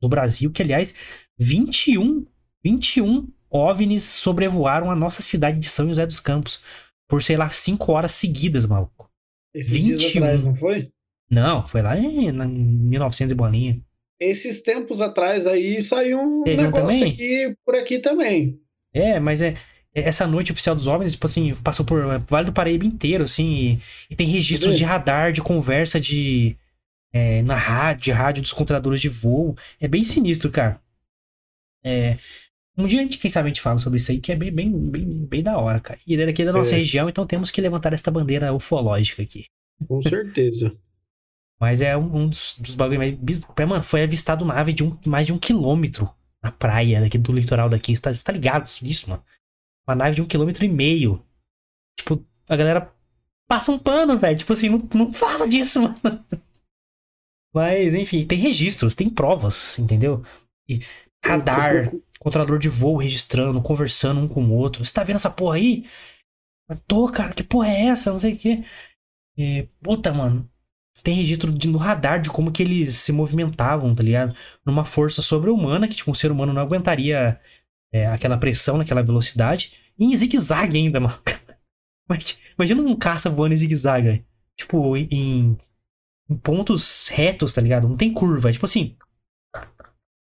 do 0.00 0.08
Brasil, 0.08 0.50
que 0.50 0.62
aliás, 0.62 0.94
21, 1.38 2.26
21 2.64 3.28
OVNIs 3.50 4.04
sobrevoaram 4.04 4.90
a 4.90 4.96
nossa 4.96 5.20
cidade 5.20 5.58
de 5.58 5.66
São 5.66 5.88
José 5.88 6.06
dos 6.06 6.20
Campos 6.20 6.62
por, 7.08 7.22
sei 7.22 7.36
lá, 7.36 7.50
5 7.50 7.92
horas 7.92 8.12
seguidas, 8.12 8.64
maluco. 8.64 9.10
Esses 9.54 9.72
dias 9.72 10.02
21. 10.04 10.22
atrás, 10.24 10.44
não 10.44 10.54
foi? 10.54 10.90
Não, 11.30 11.66
foi 11.66 11.80
lá 11.82 11.96
em, 11.96 12.28
em 12.28 12.32
1900 12.32 13.32
e 13.32 13.34
bolinha. 13.34 13.80
Esses 14.18 14.60
tempos 14.60 15.00
atrás 15.00 15.46
aí 15.46 15.80
saiu 15.80 16.20
um 16.20 16.42
Teve 16.42 16.62
negócio 16.62 16.86
também? 16.98 17.12
aqui 17.12 17.54
por 17.64 17.74
aqui 17.74 17.98
também. 18.00 18.60
É, 18.92 19.18
mas 19.20 19.40
é, 19.40 19.54
é- 19.94 20.02
essa 20.02 20.26
noite 20.26 20.52
oficial 20.52 20.74
dos 20.74 20.86
OVNIs, 20.88 21.12
tipo 21.12 21.26
assim, 21.26 21.54
passou 21.62 21.86
por 21.86 22.00
é, 22.12 22.18
Vale 22.28 22.46
do 22.46 22.52
Paraíba 22.52 22.84
inteiro, 22.84 23.24
assim, 23.24 23.80
e, 24.10 24.12
e 24.12 24.16
tem 24.16 24.26
registros 24.26 24.76
de 24.76 24.84
radar, 24.84 25.32
de 25.32 25.40
conversa 25.40 25.98
de 26.00 26.56
é, 27.12 27.40
na 27.42 27.56
rádio, 27.56 28.02
de 28.04 28.12
rádio 28.12 28.42
dos 28.42 28.52
controladores 28.52 29.00
de 29.00 29.08
voo. 29.08 29.56
É 29.80 29.88
bem 29.88 30.04
sinistro, 30.04 30.50
cara. 30.50 30.80
É, 31.82 32.18
um 32.76 32.86
dia 32.86 33.00
a 33.00 33.02
gente, 33.02 33.18
quem 33.18 33.30
sabe, 33.30 33.46
a 33.46 33.48
gente 33.48 33.60
fala 33.62 33.78
sobre 33.78 33.96
isso 33.98 34.10
aí, 34.10 34.20
que 34.20 34.32
é 34.32 34.36
bem, 34.36 34.52
bem, 34.52 34.70
bem, 34.70 35.24
bem 35.26 35.42
da 35.42 35.56
hora, 35.56 35.80
cara. 35.80 35.98
E 36.06 36.12
ele 36.12 36.22
é 36.24 36.26
daqui 36.26 36.44
da 36.44 36.52
nossa 36.52 36.74
É. 36.74 36.78
região, 36.78 37.08
então 37.08 37.26
temos 37.26 37.50
que 37.50 37.60
levantar 37.60 37.92
esta 37.92 38.10
bandeira 38.10 38.52
ufológica 38.52 39.22
aqui. 39.22 39.44
Com 39.88 40.02
certeza. 40.02 40.76
Mas 41.60 41.82
é 41.82 41.96
um, 41.96 42.16
um 42.24 42.28
dos, 42.28 42.56
dos 42.58 42.74
bagulho 42.74 42.98
mais. 42.98 43.14
biz- 43.16 43.46
Mano, 43.68 43.82
foi 43.82 44.02
avistado 44.02 44.44
nave 44.44 44.72
de 44.72 44.82
um, 44.84 44.98
mais 45.06 45.26
de 45.26 45.32
um 45.32 45.38
quilômetro 45.38 46.08
na 46.42 46.50
praia 46.50 47.00
daqui 47.00 47.18
do 47.18 47.32
litoral 47.32 47.68
daqui. 47.68 47.94
Você 47.94 48.02
tá, 48.02 48.12
você 48.12 48.24
tá 48.24 48.32
ligado 48.32 48.64
disso, 48.80 49.10
mano? 49.10 49.22
Uma 49.86 49.94
nave 49.96 50.16
de 50.16 50.22
um 50.22 50.26
quilômetro 50.26 50.64
e 50.64 50.68
meio. 50.68 51.22
Tipo, 51.98 52.24
a 52.48 52.56
galera 52.56 52.92
passa 53.48 53.72
um 53.72 53.78
pano, 53.78 54.18
velho. 54.18 54.38
Tipo 54.38 54.52
assim, 54.54 54.68
não, 54.70 54.78
não 54.94 55.12
fala 55.12 55.48
disso, 55.48 55.82
mano. 55.82 56.00
Mas, 57.52 57.94
enfim, 57.94 58.26
tem 58.26 58.38
registros, 58.38 58.94
tem 58.94 59.10
provas, 59.10 59.78
entendeu? 59.78 60.24
E 60.68 60.80
radar, 61.24 61.90
controlador 62.18 62.58
de 62.58 62.68
voo 62.68 62.96
registrando, 62.96 63.60
conversando 63.62 64.20
um 64.20 64.28
com 64.28 64.44
o 64.44 64.54
outro. 64.54 64.84
Você 64.84 64.92
tá 64.92 65.02
vendo 65.02 65.16
essa 65.16 65.30
porra 65.30 65.56
aí? 65.56 65.84
Tô, 66.86 67.10
cara, 67.10 67.34
que 67.34 67.42
porra 67.42 67.68
é 67.68 67.86
essa? 67.86 68.12
Não 68.12 68.18
sei 68.18 68.34
o 68.34 68.38
quê. 68.38 68.64
E, 69.36 69.68
puta, 69.82 70.12
mano. 70.12 70.50
Tem 71.02 71.14
registro 71.14 71.50
de, 71.50 71.68
no 71.68 71.78
radar 71.78 72.20
de 72.20 72.30
como 72.30 72.52
que 72.52 72.62
eles 72.62 72.94
se 72.96 73.12
movimentavam, 73.12 73.94
tá 73.94 74.02
ligado? 74.02 74.34
Numa 74.64 74.84
força 74.84 75.22
sobre-humana, 75.22 75.88
que 75.88 75.94
tipo, 75.94 76.10
um 76.10 76.14
ser 76.14 76.30
humano 76.30 76.52
não 76.52 76.62
aguentaria 76.62 77.40
é, 77.92 78.06
aquela 78.06 78.38
pressão 78.38 78.78
naquela 78.78 79.02
velocidade. 79.02 79.74
E 79.98 80.04
em 80.04 80.16
zigue-zague 80.16 80.76
ainda, 80.76 81.00
mano. 81.00 81.14
Imagina 82.58 82.82
um 82.82 82.96
caça 82.96 83.30
voando 83.30 83.54
em 83.54 83.58
zigue-zague. 83.58 84.24
Tipo, 84.56 84.96
em, 84.96 85.56
em 86.28 86.36
pontos 86.36 87.08
retos, 87.08 87.54
tá 87.54 87.60
ligado? 87.60 87.88
Não 87.88 87.96
tem 87.96 88.12
curva. 88.12 88.50
É 88.50 88.52
tipo 88.52 88.66
assim. 88.66 88.96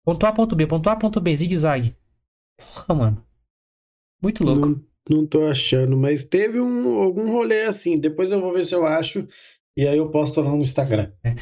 Ponto 0.05 0.27
A, 0.27 0.33
ponto 0.33 0.55
B, 0.55 0.67
ponto 0.67 0.89
A, 0.89 0.97
ponto 0.97 1.21
B, 1.21 1.35
zigue-zague. 1.35 1.97
Porra, 2.57 2.95
mano. 2.95 3.27
Muito 4.23 4.45
louco. 4.45 4.67
Não, 4.67 4.85
não 5.09 5.27
tô 5.27 5.47
achando, 5.47 5.97
mas 5.97 6.25
teve 6.25 6.61
um, 6.61 7.01
algum 7.01 7.31
rolê 7.31 7.65
assim. 7.65 7.99
Depois 7.99 8.31
eu 8.31 8.41
vou 8.41 8.53
ver 8.53 8.65
se 8.65 8.75
eu 8.75 8.87
acho. 8.87 9.27
E 9.77 9.87
aí 9.87 9.99
eu 9.99 10.11
posto 10.11 10.41
lá 10.41 10.51
no 10.51 10.63
Instagram. 10.63 11.11
É. 11.23 11.35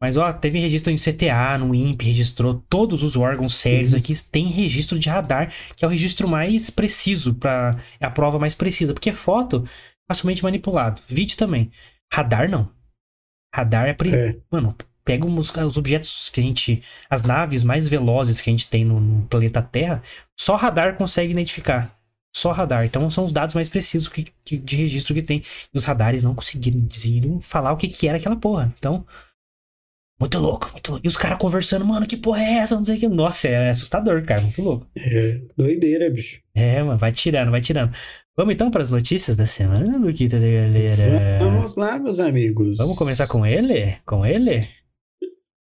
Mas, 0.00 0.16
ó, 0.16 0.32
teve 0.32 0.60
registro 0.60 0.92
em 0.92 0.96
CTA, 0.96 1.58
no 1.58 1.74
INPE, 1.74 2.04
registrou 2.04 2.62
todos 2.68 3.02
os 3.02 3.16
órgãos 3.16 3.56
sérios 3.56 3.92
uhum. 3.92 3.98
aqui. 3.98 4.14
Tem 4.30 4.46
registro 4.46 4.98
de 4.98 5.08
radar, 5.08 5.52
que 5.74 5.84
é 5.84 5.88
o 5.88 5.90
registro 5.90 6.28
mais 6.28 6.70
preciso, 6.70 7.34
para 7.34 7.76
é 7.98 8.06
a 8.06 8.10
prova 8.10 8.38
mais 8.38 8.54
precisa. 8.54 8.94
Porque 8.94 9.12
foto, 9.12 9.66
facilmente 10.08 10.42
manipulado. 10.42 11.02
Vídeo 11.08 11.36
também. 11.36 11.72
Radar, 12.12 12.48
não. 12.48 12.70
Radar 13.52 13.88
é. 13.88 13.94
Pre... 13.94 14.14
É. 14.14 14.36
Mano, 14.52 14.76
pega 15.04 15.26
os, 15.26 15.52
os, 15.56 15.76
objetos 15.76 16.28
que 16.28 16.38
a 16.38 16.42
gente. 16.44 16.82
As 17.10 17.24
naves 17.24 17.64
mais 17.64 17.88
velozes 17.88 18.40
que 18.40 18.50
a 18.50 18.52
gente 18.52 18.70
tem 18.70 18.84
no, 18.84 19.00
no 19.00 19.26
planeta 19.26 19.60
Terra, 19.60 20.00
só 20.38 20.54
radar 20.54 20.96
consegue 20.96 21.32
identificar 21.32 21.97
só 22.38 22.52
radar. 22.52 22.84
Então 22.84 23.08
são 23.10 23.24
os 23.24 23.32
dados 23.32 23.54
mais 23.54 23.68
precisos 23.68 24.08
que, 24.08 24.26
que, 24.44 24.56
de 24.56 24.76
registro 24.76 25.14
que 25.14 25.22
tem. 25.22 25.42
E 25.72 25.76
os 25.76 25.84
radares 25.84 26.22
não 26.22 26.34
conseguiram 26.34 26.80
dizer, 26.80 27.22
falar 27.40 27.72
o 27.72 27.76
que, 27.76 27.88
que 27.88 28.08
era 28.08 28.18
aquela 28.18 28.36
porra. 28.36 28.72
Então, 28.78 29.04
muito 30.20 30.38
louco, 30.38 30.68
muito 30.72 30.90
louco. 30.90 31.06
E 31.06 31.08
os 31.08 31.16
caras 31.16 31.38
conversando, 31.38 31.84
mano, 31.84 32.06
que 32.06 32.16
porra 32.16 32.42
é 32.42 32.58
essa? 32.58 32.74
Não 32.74 32.84
sei 32.84 32.96
o 32.96 33.00
que. 33.00 33.08
Nossa, 33.08 33.48
é 33.48 33.70
assustador, 33.70 34.24
cara. 34.24 34.40
Muito 34.40 34.60
louco. 34.60 34.86
É, 34.96 35.40
doideira, 35.56 36.10
bicho. 36.10 36.40
É, 36.54 36.82
mano, 36.82 36.98
vai 36.98 37.12
tirando, 37.12 37.50
vai 37.50 37.60
tirando. 37.60 37.92
Vamos 38.36 38.54
então 38.54 38.70
para 38.70 38.82
as 38.82 38.90
notícias 38.90 39.36
da 39.36 39.46
semana, 39.46 39.96
Luquita 39.98 40.38
da 40.38 40.46
galera. 40.46 41.38
Vamos 41.40 41.76
lá, 41.76 41.98
meus 41.98 42.20
amigos. 42.20 42.78
Vamos 42.78 42.96
começar 42.96 43.26
com 43.26 43.44
ele? 43.44 43.96
Com 44.06 44.24
ele? 44.24 44.66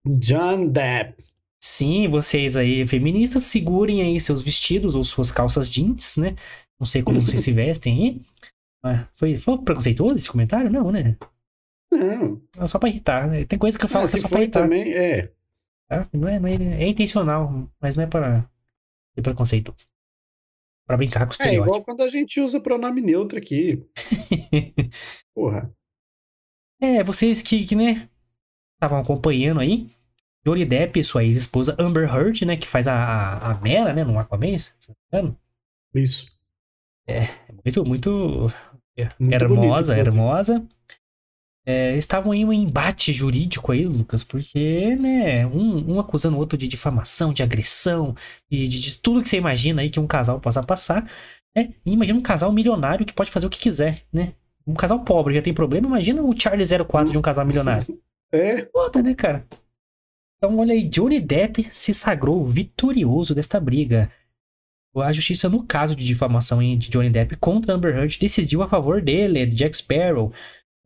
John 0.06 0.68
Depp. 0.68 1.14
Sim, 1.62 2.08
vocês 2.08 2.56
aí, 2.56 2.86
feministas, 2.86 3.42
segurem 3.44 4.02
aí 4.02 4.20
seus 4.20 4.40
vestidos 4.40 4.94
ou 4.94 5.02
suas 5.02 5.32
calças 5.32 5.70
jeans, 5.70 6.16
né? 6.16 6.36
Não 6.78 6.86
sei 6.86 7.02
como 7.02 7.20
vocês 7.20 7.40
se 7.42 7.52
vestem 7.52 7.98
aí. 7.98 8.22
Ah, 8.82 9.08
foi, 9.14 9.36
foi 9.36 9.58
preconceituoso 9.58 10.16
esse 10.16 10.30
comentário? 10.30 10.70
Não, 10.70 10.90
né? 10.90 11.16
Não. 11.90 12.40
É 12.58 12.66
só 12.66 12.78
pra 12.78 12.88
irritar, 12.88 13.28
né? 13.28 13.44
Tem 13.44 13.58
coisa 13.58 13.78
que 13.78 13.84
eu 13.84 13.88
falo 13.88 14.04
ah, 14.04 14.08
que 14.08 14.16
é 14.16 14.20
só 14.20 14.28
pra 14.28 14.40
irritar. 14.40 14.62
também, 14.62 14.92
é. 14.92 15.32
Tá? 15.88 16.08
Não, 16.12 16.28
é, 16.28 16.38
não 16.38 16.48
é, 16.48 16.54
é 16.54 16.88
intencional, 16.88 17.70
mas 17.80 17.96
não 17.96 18.04
é 18.04 18.06
para 18.06 18.48
ser 19.14 19.22
preconceituoso. 19.22 19.86
Pra 20.86 20.96
brincar 20.96 21.26
com 21.26 21.30
o 21.30 21.32
estereótipo. 21.32 21.64
É 21.64 21.66
igual 21.66 21.84
quando 21.84 22.02
a 22.02 22.08
gente 22.08 22.40
usa 22.40 22.60
pronome 22.60 23.00
neutro 23.00 23.38
aqui. 23.38 23.84
Porra. 25.34 25.72
É, 26.80 27.02
vocês 27.02 27.42
que, 27.42 27.66
que 27.66 27.74
né, 27.74 28.08
estavam 28.74 29.00
acompanhando 29.00 29.60
aí, 29.60 29.90
Johnny 30.44 30.64
Depp 30.64 31.00
e 31.00 31.04
sua 31.04 31.24
ex-esposa 31.24 31.76
Amber 31.78 32.08
Heard, 32.08 32.44
né, 32.44 32.56
que 32.56 32.68
faz 32.68 32.86
a, 32.86 32.94
a, 32.94 33.52
a 33.52 33.60
Mera, 33.60 33.92
né, 33.92 34.04
no 34.04 34.18
Aquaman, 34.18 34.56
se 34.58 34.72
não 35.10 35.36
Isso. 35.94 36.26
É, 37.06 37.28
muito, 37.64 37.84
muito, 37.84 38.52
muito 39.18 39.32
hermosa, 39.32 39.94
bonito, 39.94 40.08
hermosa. 40.08 40.66
É, 41.68 41.96
estavam 41.96 42.32
em 42.32 42.44
um 42.44 42.52
embate 42.52 43.12
jurídico 43.12 43.72
aí, 43.72 43.84
Lucas, 43.84 44.22
porque, 44.22 44.94
né, 44.94 45.44
um, 45.46 45.94
um 45.94 46.00
acusando 46.00 46.36
o 46.36 46.38
outro 46.38 46.56
de 46.56 46.68
difamação, 46.68 47.32
de 47.32 47.42
agressão, 47.42 48.14
e 48.48 48.68
de, 48.68 48.78
de, 48.78 48.98
tudo 48.98 49.20
que 49.20 49.28
você 49.28 49.36
imagina 49.36 49.82
aí 49.82 49.90
que 49.90 49.98
um 49.98 50.06
casal 50.06 50.40
possa 50.40 50.62
passar. 50.62 51.10
Né? 51.54 51.74
E 51.84 51.92
imagina 51.92 52.18
um 52.18 52.22
casal 52.22 52.52
milionário 52.52 53.04
que 53.04 53.12
pode 53.12 53.32
fazer 53.32 53.46
o 53.46 53.50
que 53.50 53.58
quiser, 53.58 54.04
né? 54.12 54.34
Um 54.64 54.74
casal 54.74 55.02
pobre 55.04 55.34
já 55.34 55.42
tem 55.42 55.54
problema, 55.54 55.88
imagina 55.88 56.22
o 56.22 56.38
Charlie 56.38 56.66
04 56.84 57.10
de 57.10 57.18
um 57.18 57.22
casal 57.22 57.44
milionário. 57.44 57.86
É? 58.32 58.66
Foda, 58.72 59.00
né, 59.00 59.14
cara? 59.14 59.46
Então, 60.36 60.58
olha 60.58 60.74
aí, 60.74 60.82
Johnny 60.82 61.20
Depp 61.20 61.62
se 61.70 61.94
sagrou 61.94 62.44
vitorioso 62.44 63.36
desta 63.36 63.60
briga. 63.60 64.10
A 65.02 65.12
justiça, 65.12 65.48
no 65.48 65.64
caso 65.64 65.94
de 65.94 66.04
difamação 66.04 66.60
de 66.76 66.88
Johnny 66.88 67.10
Depp 67.10 67.36
contra 67.36 67.74
Amber 67.74 67.94
Heard, 67.94 68.18
decidiu 68.18 68.62
a 68.62 68.68
favor 68.68 69.02
dele, 69.02 69.44
de 69.46 69.54
Jack 69.54 69.76
Sparrow. 69.76 70.32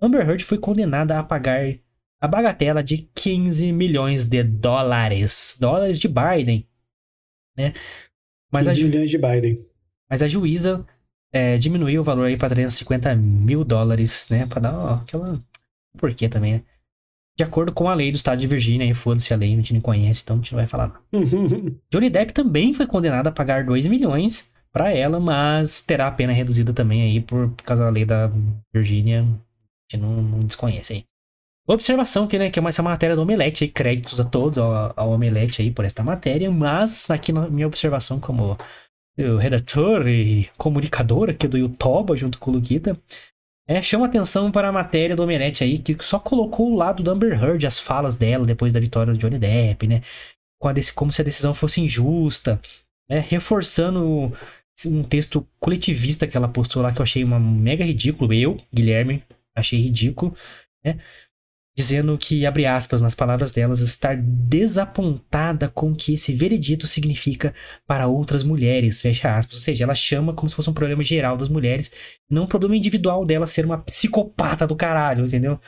Amber 0.01 0.29
Heard 0.29 0.43
foi 0.43 0.59
condenada 0.59 1.19
a 1.19 1.23
pagar 1.23 1.79
a 2.21 2.29
bagatela 2.29 2.83
de 2.83 3.09
15 3.15 3.73
milhões 3.73 4.27
de 4.27 4.43
dólares. 4.43 5.57
Dólares 5.61 5.99
de 5.99 6.09
Biden. 6.09 6.69
Né? 7.57 7.73
Mas 8.53 8.67
15 8.67 8.81
a 8.81 8.85
milhões 8.85 9.11
de 9.11 9.19
Biden. 9.19 9.67
Mas 10.09 10.23
a 10.23 10.29
juíza 10.29 10.85
é, 11.33 11.57
diminuiu 11.57 12.01
o 12.01 12.05
valor 12.05 12.27
aí 12.27 12.37
para 12.37 12.51
350 12.51 13.15
mil 13.15 13.65
dólares, 13.65 14.27
né? 14.29 14.47
Pra 14.47 14.61
dar 14.61 14.77
ó, 14.77 14.95
aquela. 14.95 15.43
Por 15.97 16.15
quê 16.15 16.29
também, 16.29 16.55
né? 16.55 16.63
De 17.37 17.45
acordo 17.45 17.73
com 17.73 17.89
a 17.89 17.95
lei 17.95 18.11
do 18.11 18.17
estado 18.17 18.39
de 18.39 18.47
Virgínia, 18.47 18.89
e 18.89 18.95
foda-se 18.95 19.33
a 19.33 19.37
lei, 19.37 19.53
a 19.53 19.57
gente 19.57 19.75
não 19.75 19.81
conhece, 19.81 20.21
então 20.23 20.37
a 20.37 20.39
gente 20.39 20.53
não 20.53 20.59
vai 20.59 20.67
falar. 20.67 21.01
Johnny 21.91 22.11
Depp 22.11 22.33
também 22.33 22.75
foi 22.75 22.87
condenado 22.87 23.27
a 23.27 23.33
pagar 23.33 23.65
2 23.65 23.87
milhões 23.87 24.53
para 24.73 24.93
ela, 24.93 25.19
mas 25.19 25.83
terá 25.83 26.07
a 26.07 26.13
pena 26.13 26.33
reduzida 26.33 26.73
também 26.73 27.03
aí 27.03 27.21
por 27.21 27.53
causa 27.65 27.85
da 27.85 27.91
lei 27.91 28.05
da 28.05 28.31
Virgínia, 28.73 29.23
a 29.23 29.97
gente 29.97 30.03
não, 30.03 30.23
não 30.23 30.41
desconhece 30.41 30.93
aí. 30.93 31.05
Observação 31.67 32.27
que, 32.27 32.39
né, 32.39 32.51
que 32.51 32.59
é 32.59 32.65
essa 32.65 32.83
matéria 32.83 33.15
do 33.15 33.23
Omelete, 33.23 33.65
aí, 33.65 33.71
créditos 33.71 34.21
a 34.21 34.25
todos 34.25 34.59
ao, 34.59 34.93
ao 34.97 35.11
Omelete 35.11 35.63
aí 35.63 35.71
por 35.71 35.85
esta 35.85 36.03
matéria, 36.03 36.51
mas 36.51 37.11
aqui 37.11 37.33
na 37.33 37.49
minha 37.49 37.67
observação 37.67 38.19
como 38.19 38.57
redator 39.39 40.09
e 40.09 40.49
comunicador 40.57 41.31
aqui 41.31 41.47
do 41.47 41.59
Yutoba 41.59 42.17
junto 42.17 42.39
com 42.39 42.51
o 42.51 42.55
Luquita, 42.55 42.99
é, 43.71 43.81
chama 43.81 44.07
atenção 44.07 44.51
para 44.51 44.69
a 44.69 44.73
matéria 44.73 45.15
do 45.15 45.23
Omelete 45.23 45.63
aí, 45.63 45.79
que 45.79 45.97
só 46.05 46.19
colocou 46.19 46.73
o 46.73 46.77
lado 46.77 47.05
do 47.05 47.11
Amber 47.13 47.41
Heard, 47.41 47.65
as 47.65 47.79
falas 47.79 48.17
dela 48.17 48.45
depois 48.45 48.73
da 48.73 48.81
vitória 48.81 49.13
do 49.13 49.19
Johnny 49.19 49.39
Depp, 49.39 49.87
né? 49.87 50.03
Como 50.97 51.13
se 51.13 51.23
a 51.23 51.25
decisão 51.25 51.55
fosse 51.55 51.81
injusta, 51.81 52.61
né? 53.09 53.25
Reforçando 53.29 54.37
um 54.87 55.05
texto 55.05 55.47
coletivista 55.61 56.27
que 56.27 56.37
ela 56.37 56.49
postou 56.49 56.83
lá, 56.83 56.93
que 56.93 56.99
eu 56.99 57.05
achei 57.05 57.23
uma 57.23 57.39
mega 57.39 57.85
ridículo. 57.85 58.35
Eu, 58.35 58.61
Guilherme, 58.75 59.23
achei 59.55 59.81
ridículo, 59.81 60.37
né? 60.85 60.99
Dizendo 61.81 62.19
que, 62.19 62.45
abre 62.45 62.67
aspas 62.67 63.01
nas 63.01 63.15
palavras 63.15 63.53
delas, 63.53 63.81
estar 63.81 64.15
desapontada 64.15 65.67
com 65.67 65.93
o 65.93 65.97
que 65.97 66.13
esse 66.13 66.31
veredito 66.35 66.87
significa 66.87 67.55
para 67.87 68.07
outras 68.07 68.43
mulheres, 68.45 69.01
fecha 69.01 69.35
aspas. 69.35 69.57
Ou 69.57 69.63
seja, 69.63 69.85
ela 69.85 69.95
chama 69.95 70.35
como 70.35 70.49
se 70.49 70.55
fosse 70.55 70.69
um 70.69 70.75
problema 70.75 71.03
geral 71.03 71.39
das 71.39 71.49
mulheres, 71.49 71.91
não 72.29 72.45
um 72.45 72.47
problema 72.47 72.77
individual 72.77 73.25
dela 73.25 73.47
ser 73.47 73.65
uma 73.65 73.79
psicopata 73.79 74.67
do 74.67 74.77
caralho, 74.77 75.25
entendeu? 75.25 75.59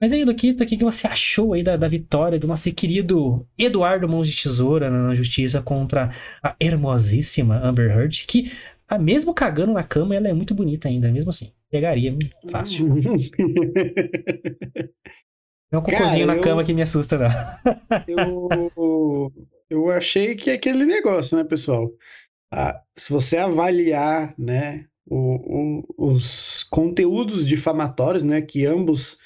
Mas 0.00 0.10
aí, 0.12 0.24
Luquita, 0.24 0.64
o 0.64 0.66
que, 0.66 0.78
que 0.78 0.84
você 0.84 1.06
achou 1.06 1.52
aí 1.52 1.62
da, 1.62 1.76
da 1.76 1.88
vitória 1.88 2.38
do 2.38 2.46
nosso 2.46 2.72
querido 2.72 3.46
Eduardo 3.58 4.08
Mãos 4.08 4.28
de 4.28 4.42
Tesoura 4.42 4.90
na 4.90 5.14
justiça 5.14 5.60
contra 5.60 6.14
a 6.42 6.56
hermosíssima 6.58 7.62
Amber 7.62 7.90
Heard, 7.90 8.24
que, 8.26 8.52
mesmo 9.00 9.34
cagando 9.34 9.74
na 9.74 9.82
cama, 9.82 10.14
ela 10.16 10.28
é 10.28 10.32
muito 10.32 10.54
bonita 10.54 10.88
ainda, 10.88 11.12
mesmo 11.12 11.28
assim. 11.28 11.52
Pegaria, 11.70 12.16
fácil. 12.50 12.88
É 15.70 15.78
um 15.78 15.82
cocôzinho 15.82 16.26
na 16.26 16.40
cama 16.40 16.64
que 16.64 16.72
me 16.72 16.82
assusta, 16.82 17.18
não. 17.18 17.28
eu, 18.06 19.32
eu 19.68 19.90
achei 19.90 20.36
que 20.36 20.50
é 20.50 20.54
aquele 20.54 20.84
negócio, 20.84 21.36
né, 21.36 21.42
pessoal? 21.42 21.92
Ah, 22.52 22.80
se 22.96 23.12
você 23.12 23.36
avaliar, 23.36 24.34
né, 24.38 24.88
o, 25.04 25.82
o, 25.98 26.12
os 26.12 26.62
conteúdos 26.64 27.46
difamatórios, 27.46 28.22
né, 28.22 28.40
que 28.40 28.64
ambos 28.64 29.18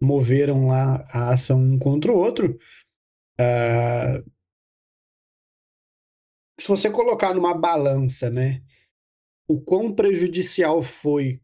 moveram 0.00 0.68
lá 0.68 1.04
a 1.12 1.32
ação 1.32 1.58
um 1.58 1.78
contra 1.78 2.12
o 2.12 2.16
outro, 2.16 2.56
ah, 3.40 4.22
se 6.60 6.68
você 6.68 6.90
colocar 6.90 7.34
numa 7.34 7.54
balança, 7.54 8.30
né, 8.30 8.62
o 9.48 9.60
quão 9.60 9.92
prejudicial 9.92 10.80
foi 10.80 11.40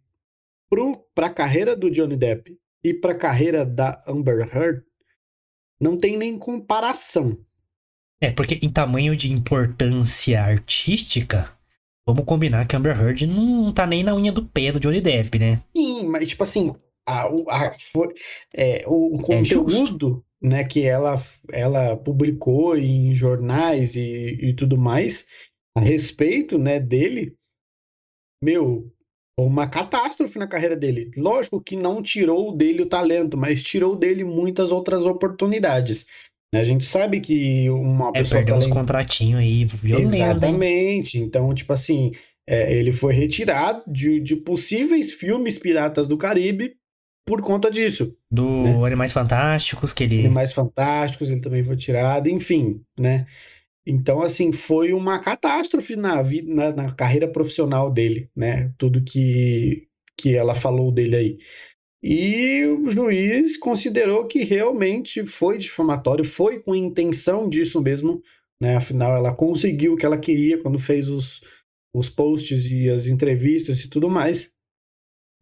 para 1.15 1.27
a 1.27 1.35
carreira 1.35 1.77
do 1.77 1.91
Johnny 1.91 2.17
Depp 2.17 2.57
e 2.85 2.93
para 2.93 3.13
a 3.13 3.19
carreira 3.19 3.65
da 3.65 4.05
Amber 4.07 4.47
Heard, 4.55 4.85
não 5.81 5.97
tem 5.97 6.19
nem 6.19 6.39
comparação. 6.39 7.37
É, 8.21 8.31
porque 8.31 8.59
em 8.63 8.71
tamanho 8.71 9.17
de 9.17 9.33
importância 9.33 10.43
artística, 10.43 11.51
vamos 12.07 12.25
combinar 12.25 12.67
que 12.69 12.77
Amber 12.77 12.99
Heard 12.99 13.27
não 13.27 13.73
tá 13.73 13.87
nem 13.87 14.05
na 14.05 14.15
unha 14.15 14.31
do 14.31 14.45
pé 14.45 14.71
do 14.71 14.79
Johnny 14.79 15.01
Depp, 15.01 15.39
né? 15.39 15.57
Sim, 15.77 16.07
mas 16.07 16.29
tipo 16.29 16.45
assim, 16.45 16.75
a, 17.07 17.25
a, 17.25 17.77
é, 18.55 18.85
o, 18.87 19.17
o 19.17 19.21
é 19.21 19.23
conteúdo 19.23 20.25
é 20.43 20.47
né, 20.47 20.65
que 20.65 20.85
ela, 20.85 21.17
ela 21.51 21.97
publicou 21.97 22.77
em 22.77 23.15
jornais 23.15 23.97
e, 23.97 24.39
e 24.41 24.55
tudo 24.55 24.77
mais 24.77 25.27
a 25.75 25.81
respeito 25.81 26.59
né, 26.59 26.79
dele, 26.79 27.37
meu, 28.43 28.94
uma 29.39 29.67
catástrofe 29.67 30.39
na 30.39 30.47
carreira 30.47 30.77
dele. 30.77 31.11
Lógico 31.17 31.61
que 31.61 31.77
não 31.77 32.03
tirou 32.03 32.57
dele 32.57 32.83
o 32.83 32.87
talento, 32.87 33.37
mas 33.37 33.63
tirou 33.63 33.97
dele 33.97 34.25
muitas 34.25 34.71
outras 34.71 35.03
oportunidades. 35.03 36.07
Né? 36.53 36.61
A 36.61 36.65
gente 36.65 36.87
sabe 36.87 37.21
que 37.21 37.69
uma 37.71 38.11
é, 38.11 38.13
pessoa. 38.13 38.39
Perdeu 38.39 38.55
talent... 38.55 38.71
uns 38.71 38.73
contratinhos 38.73 39.41
aí, 39.41 39.65
violento. 39.65 40.15
Exatamente. 40.15 41.19
Então, 41.19 41.53
tipo 41.53 41.73
assim, 41.73 42.13
é, 42.49 42.73
ele 42.73 42.93
foi 42.93 43.13
retirado 43.13 43.83
de, 43.87 44.21
de 44.21 44.37
possíveis 44.37 45.13
filmes 45.13 45.59
piratas 45.59 46.07
do 46.07 46.17
Caribe 46.17 46.77
por 47.27 47.43
conta 47.43 47.71
disso. 47.71 48.15
Do 48.31 48.63
né? 48.63 48.87
Animais 48.87 49.13
Fantásticos, 49.13 49.93
que 49.93 50.05
ele. 50.05 50.21
Animais 50.21 50.53
Fantásticos, 50.53 51.29
ele 51.29 51.41
também 51.41 51.65
foi 51.65 51.77
tirado, 51.77 52.29
enfim, 52.29 52.81
né? 52.99 53.27
Então, 53.87 54.23
assim, 54.23 54.51
foi 54.51 54.93
uma 54.93 55.19
catástrofe 55.19 55.95
na 55.95 56.23
vida, 56.23 56.53
na, 56.55 56.73
na, 56.73 56.95
carreira 56.95 57.29
profissional 57.29 57.91
dele, 57.91 58.31
né? 58.35 58.73
Tudo 58.79 59.05
que, 59.05 59.87
que 60.19 60.35
ela 60.35 60.55
falou 60.55 60.91
dele 60.91 61.17
aí. 61.17 61.39
E 62.03 62.65
o 62.67 62.91
juiz 62.91 63.57
considerou 63.57 64.27
que 64.27 64.45
realmente 64.45 65.25
foi 65.27 65.59
difamatório, 65.59 66.25
foi 66.25 66.61
com 66.61 66.75
intenção 66.75 67.49
disso 67.49 67.81
mesmo, 67.81 68.23
né? 68.61 68.77
Afinal, 68.77 69.15
ela 69.15 69.35
conseguiu 69.35 69.95
o 69.95 69.97
que 69.97 70.07
ela 70.07 70.19
queria 70.19 70.59
quando 70.61 70.79
fez 70.79 71.09
os, 71.09 71.43
os 71.95 72.09
posts 72.09 72.67
e 72.67 72.91
as 72.91 73.07
entrevistas 73.07 73.81
e 73.81 73.89
tudo 73.89 74.09
mais. 74.09 74.51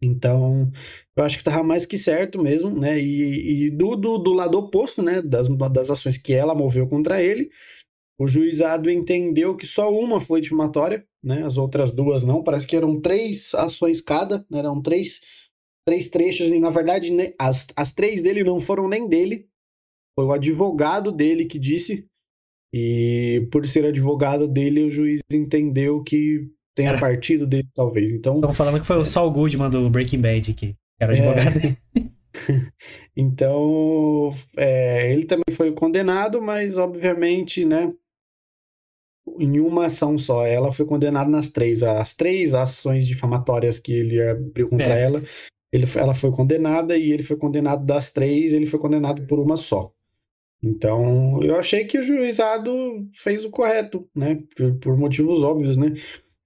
Então, 0.03 0.71
eu 1.17 1.23
acho 1.23 1.37
que 1.37 1.43
estava 1.43 1.63
mais 1.63 1.87
que 1.87 1.97
certo 1.97 2.43
mesmo, 2.43 2.71
né? 2.71 3.01
E, 3.01 3.67
e 3.67 3.71
do, 3.71 3.95
do, 3.95 4.19
do, 4.19 4.33
lado 4.33 4.59
oposto, 4.59 5.01
né? 5.01 5.23
Das, 5.23 5.49
das 5.73 5.91
ações 5.91 6.19
que 6.19 6.33
ela 6.33 6.55
moveu 6.55 6.89
contra 6.89 7.23
ele, 7.23 7.51
o 8.23 8.29
juizado 8.29 8.89
entendeu 8.89 9.57
que 9.57 9.67
só 9.67 9.91
uma 9.91 10.21
foi 10.21 10.41
difamatória, 10.41 11.05
né? 11.21 11.45
As 11.45 11.57
outras 11.57 11.91
duas 11.91 12.23
não. 12.23 12.41
Parece 12.41 12.69
que 12.69 12.77
eram 12.77 13.01
três 13.01 13.53
ações 13.53 14.01
cada, 14.01 14.47
né? 14.49 14.61
eram 14.61 14.81
três, 14.81 15.21
três 15.85 16.09
trechos, 16.09 16.47
e 16.47 16.61
na 16.61 16.71
verdade 16.71 17.11
as, 17.37 17.67
as 17.75 17.93
três 17.93 18.23
dele 18.23 18.45
não 18.45 18.61
foram 18.61 18.89
nem 18.89 19.09
dele, 19.09 19.49
foi 20.15 20.25
o 20.25 20.33
advogado 20.33 21.11
dele 21.11 21.47
que 21.47 21.59
disse. 21.59 22.07
E 22.73 23.49
por 23.51 23.67
ser 23.67 23.85
advogado 23.87 24.47
dele, 24.47 24.85
o 24.85 24.91
juiz 24.91 25.21
entendeu 25.31 26.01
que 26.05 26.49
tenha 26.77 26.91
era... 26.91 27.01
partido 27.01 27.45
dele, 27.45 27.69
talvez. 27.75 28.13
Então. 28.13 28.37
Estão 28.37 28.55
falando 28.55 28.81
que 28.81 28.87
foi 28.87 28.97
é... 28.97 29.01
o 29.01 29.05
Saul 29.05 29.33
Goodman 29.33 29.69
do 29.69 29.91
Breaking 29.91 30.21
Bad 30.21 30.53
aqui, 30.53 30.55
que 30.55 30.77
era 31.01 31.13
advogado 31.13 31.59
é... 31.59 31.77
então, 33.17 34.31
é, 34.57 35.13
ele 35.13 35.27
também 35.27 35.53
foi 35.53 35.73
condenado, 35.73 36.41
mas 36.41 36.79
obviamente, 36.79 37.65
né? 37.65 37.93
Em 39.39 39.61
uma 39.61 39.87
ação 39.87 40.19
só. 40.19 40.47
Ela 40.47 40.73
foi 40.73 40.85
condenada 40.85 41.31
nas 41.31 41.49
três. 41.49 41.83
As 41.83 42.15
três 42.15 42.55
ações 42.55 43.07
difamatórias 43.07 43.79
que 43.79 43.93
ele 43.93 44.21
abriu 44.21 44.69
contra 44.69 44.99
é. 44.99 45.03
ela, 45.03 45.23
ele, 45.73 45.87
ela 45.97 46.15
foi 46.15 46.31
condenada 46.31 46.97
e 46.97 47.13
ele 47.13 47.23
foi 47.23 47.37
condenado 47.37 47.85
das 47.85 48.11
três, 48.11 48.53
ele 48.53 48.67
foi 48.67 48.79
condenado 48.79 49.27
por 49.27 49.39
uma 49.39 49.57
só. 49.57 49.93
Então, 50.63 51.43
eu 51.43 51.57
achei 51.57 51.85
que 51.85 51.99
o 51.99 52.03
juizado 52.03 52.73
fez 53.15 53.45
o 53.45 53.51
correto, 53.51 54.09
né? 54.15 54.39
Por, 54.57 54.79
por 54.79 54.97
motivos 54.97 55.43
óbvios, 55.43 55.77
né? 55.77 55.93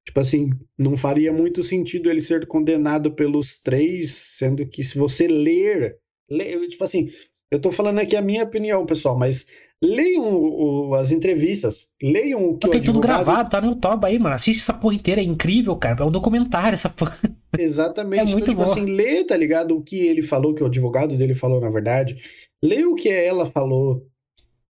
Tipo 0.07 0.21
assim, 0.21 0.51
não 0.79 0.97
faria 0.97 1.33
muito 1.33 1.63
sentido 1.63 2.09
ele 2.09 2.21
ser 2.21 2.47
condenado 2.47 3.13
pelos 3.13 3.59
três, 3.59 4.13
sendo 4.39 4.67
que 4.67 4.83
se 4.85 4.97
você 4.97 5.27
ler, 5.27 5.99
ler 6.31 6.67
tipo 6.69 6.85
assim, 6.85 7.11
eu 7.51 7.61
tô 7.61 7.71
falando 7.71 7.99
aqui 7.99 8.17
a 8.17 8.23
minha 8.23 8.45
opinião, 8.45 8.87
pessoal, 8.87 9.19
mas 9.19 9.47
leiam 9.83 10.25
o, 10.25 10.89
o, 10.89 10.95
as 10.95 11.13
entrevistas, 11.13 11.87
leiam 12.03 12.51
o 12.51 12.59
que 12.59 12.69
Tem 12.69 12.81
o 12.81 12.85
tudo 12.85 13.01
gravado, 13.01 13.51
tá 13.51 13.61
no 13.61 13.69
YouTube 13.69 14.05
aí, 14.05 14.19
mano. 14.19 14.35
Assiste 14.35 14.61
essa 14.61 14.75
porra 14.75 14.95
inteira, 14.95 15.21
é 15.21 15.25
incrível, 15.25 15.77
cara. 15.77 16.03
É 16.03 16.07
um 16.07 16.11
documentário 16.11 16.75
essa 16.75 16.89
porra. 16.89 17.19
Exatamente. 17.59 18.21
É 18.21 18.23
então, 18.23 18.33
muito 18.33 18.51
tipo 18.51 18.65
bom. 18.65 18.71
assim, 18.71 18.85
lê, 18.85 19.25
tá 19.25 19.37
ligado? 19.37 19.77
O 19.77 19.83
que 19.83 20.07
ele 20.07 20.23
falou, 20.23 20.55
que 20.55 20.63
o 20.63 20.67
advogado 20.67 21.17
dele 21.17 21.35
falou, 21.35 21.61
na 21.61 21.71
verdade. 21.71 22.17
Lê 22.63 22.85
o 22.85 22.95
que 22.95 23.09
ela 23.09 23.51
falou, 23.51 24.07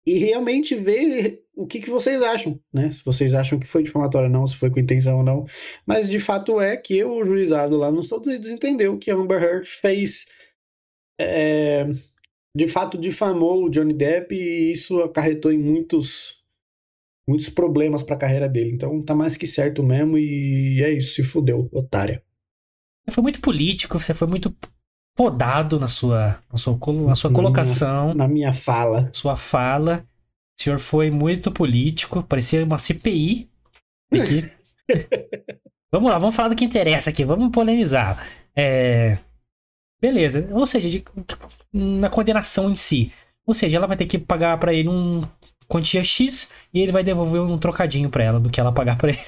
e 0.05 0.17
realmente 0.17 0.75
ver 0.75 1.43
o 1.55 1.67
que, 1.67 1.79
que 1.79 1.89
vocês 1.89 2.21
acham, 2.21 2.59
né? 2.73 2.91
Se 2.91 3.03
vocês 3.03 3.33
acham 3.33 3.59
que 3.59 3.67
foi 3.67 3.83
difamatório 3.83 4.27
ou 4.27 4.33
não, 4.33 4.47
se 4.47 4.55
foi 4.55 4.71
com 4.71 4.79
intenção 4.79 5.17
ou 5.17 5.23
não. 5.23 5.45
Mas 5.85 6.09
de 6.09 6.19
fato 6.19 6.59
é 6.59 6.75
que 6.75 7.03
o 7.03 7.23
juizado 7.23 7.77
lá 7.77 7.91
nos 7.91 8.05
Estados 8.05 8.27
Unidos 8.27 8.49
entendeu 8.49 8.97
que 8.97 9.11
a 9.11 9.15
Amber 9.15 9.41
Heard 9.41 9.69
fez. 9.69 10.25
É, 11.19 11.85
de 12.55 12.67
fato 12.67 12.97
difamou 12.97 13.65
o 13.65 13.69
Johnny 13.69 13.93
Depp 13.93 14.35
e 14.35 14.73
isso 14.73 15.01
acarretou 15.01 15.51
em 15.51 15.57
muitos 15.57 16.39
muitos 17.27 17.49
problemas 17.49 18.03
para 18.03 18.15
a 18.15 18.19
carreira 18.19 18.49
dele. 18.49 18.71
Então 18.71 19.01
tá 19.01 19.15
mais 19.15 19.37
que 19.37 19.47
certo 19.47 19.83
mesmo 19.83 20.17
e 20.17 20.81
é 20.83 20.91
isso, 20.91 21.13
se 21.13 21.23
fudeu, 21.23 21.69
otária. 21.71 22.21
Foi 23.09 23.21
muito 23.21 23.41
político, 23.41 23.99
você 23.99 24.13
foi 24.13 24.27
muito 24.27 24.55
podado 25.15 25.79
na 25.79 25.87
sua, 25.87 26.39
na 26.51 26.57
sua, 26.57 26.77
na 27.07 27.15
sua 27.15 27.31
colocação. 27.31 28.13
Na 28.13 28.27
minha, 28.27 28.27
na 28.27 28.27
minha 28.27 28.53
fala. 28.53 29.09
Sua 29.13 29.35
fala. 29.35 30.05
O 30.59 30.63
senhor 30.63 30.79
foi 30.79 31.09
muito 31.09 31.51
político, 31.51 32.21
parecia 32.23 32.63
uma 32.63 32.77
CPI. 32.77 33.49
Aqui. 34.13 34.51
vamos 35.91 36.11
lá, 36.11 36.19
vamos 36.19 36.35
falar 36.35 36.49
do 36.49 36.55
que 36.55 36.65
interessa 36.65 37.09
aqui, 37.09 37.25
vamos 37.25 37.49
polemizar. 37.51 38.25
É... 38.55 39.17
Beleza, 39.99 40.47
ou 40.51 40.67
seja, 40.67 40.89
de, 40.89 41.03
na 41.73 42.09
condenação 42.09 42.69
em 42.69 42.75
si. 42.75 43.11
Ou 43.45 43.53
seja, 43.53 43.77
ela 43.77 43.87
vai 43.87 43.97
ter 43.97 44.05
que 44.05 44.17
pagar 44.17 44.57
para 44.59 44.73
ele 44.73 44.89
um 44.89 45.23
quantia 45.67 46.03
X 46.03 46.51
e 46.73 46.81
ele 46.81 46.91
vai 46.91 47.03
devolver 47.03 47.41
um 47.41 47.57
trocadinho 47.57 48.09
para 48.09 48.23
ela 48.23 48.39
do 48.39 48.49
que 48.49 48.59
ela 48.59 48.73
pagar 48.73 48.97
para 48.97 49.09
ele. 49.09 49.19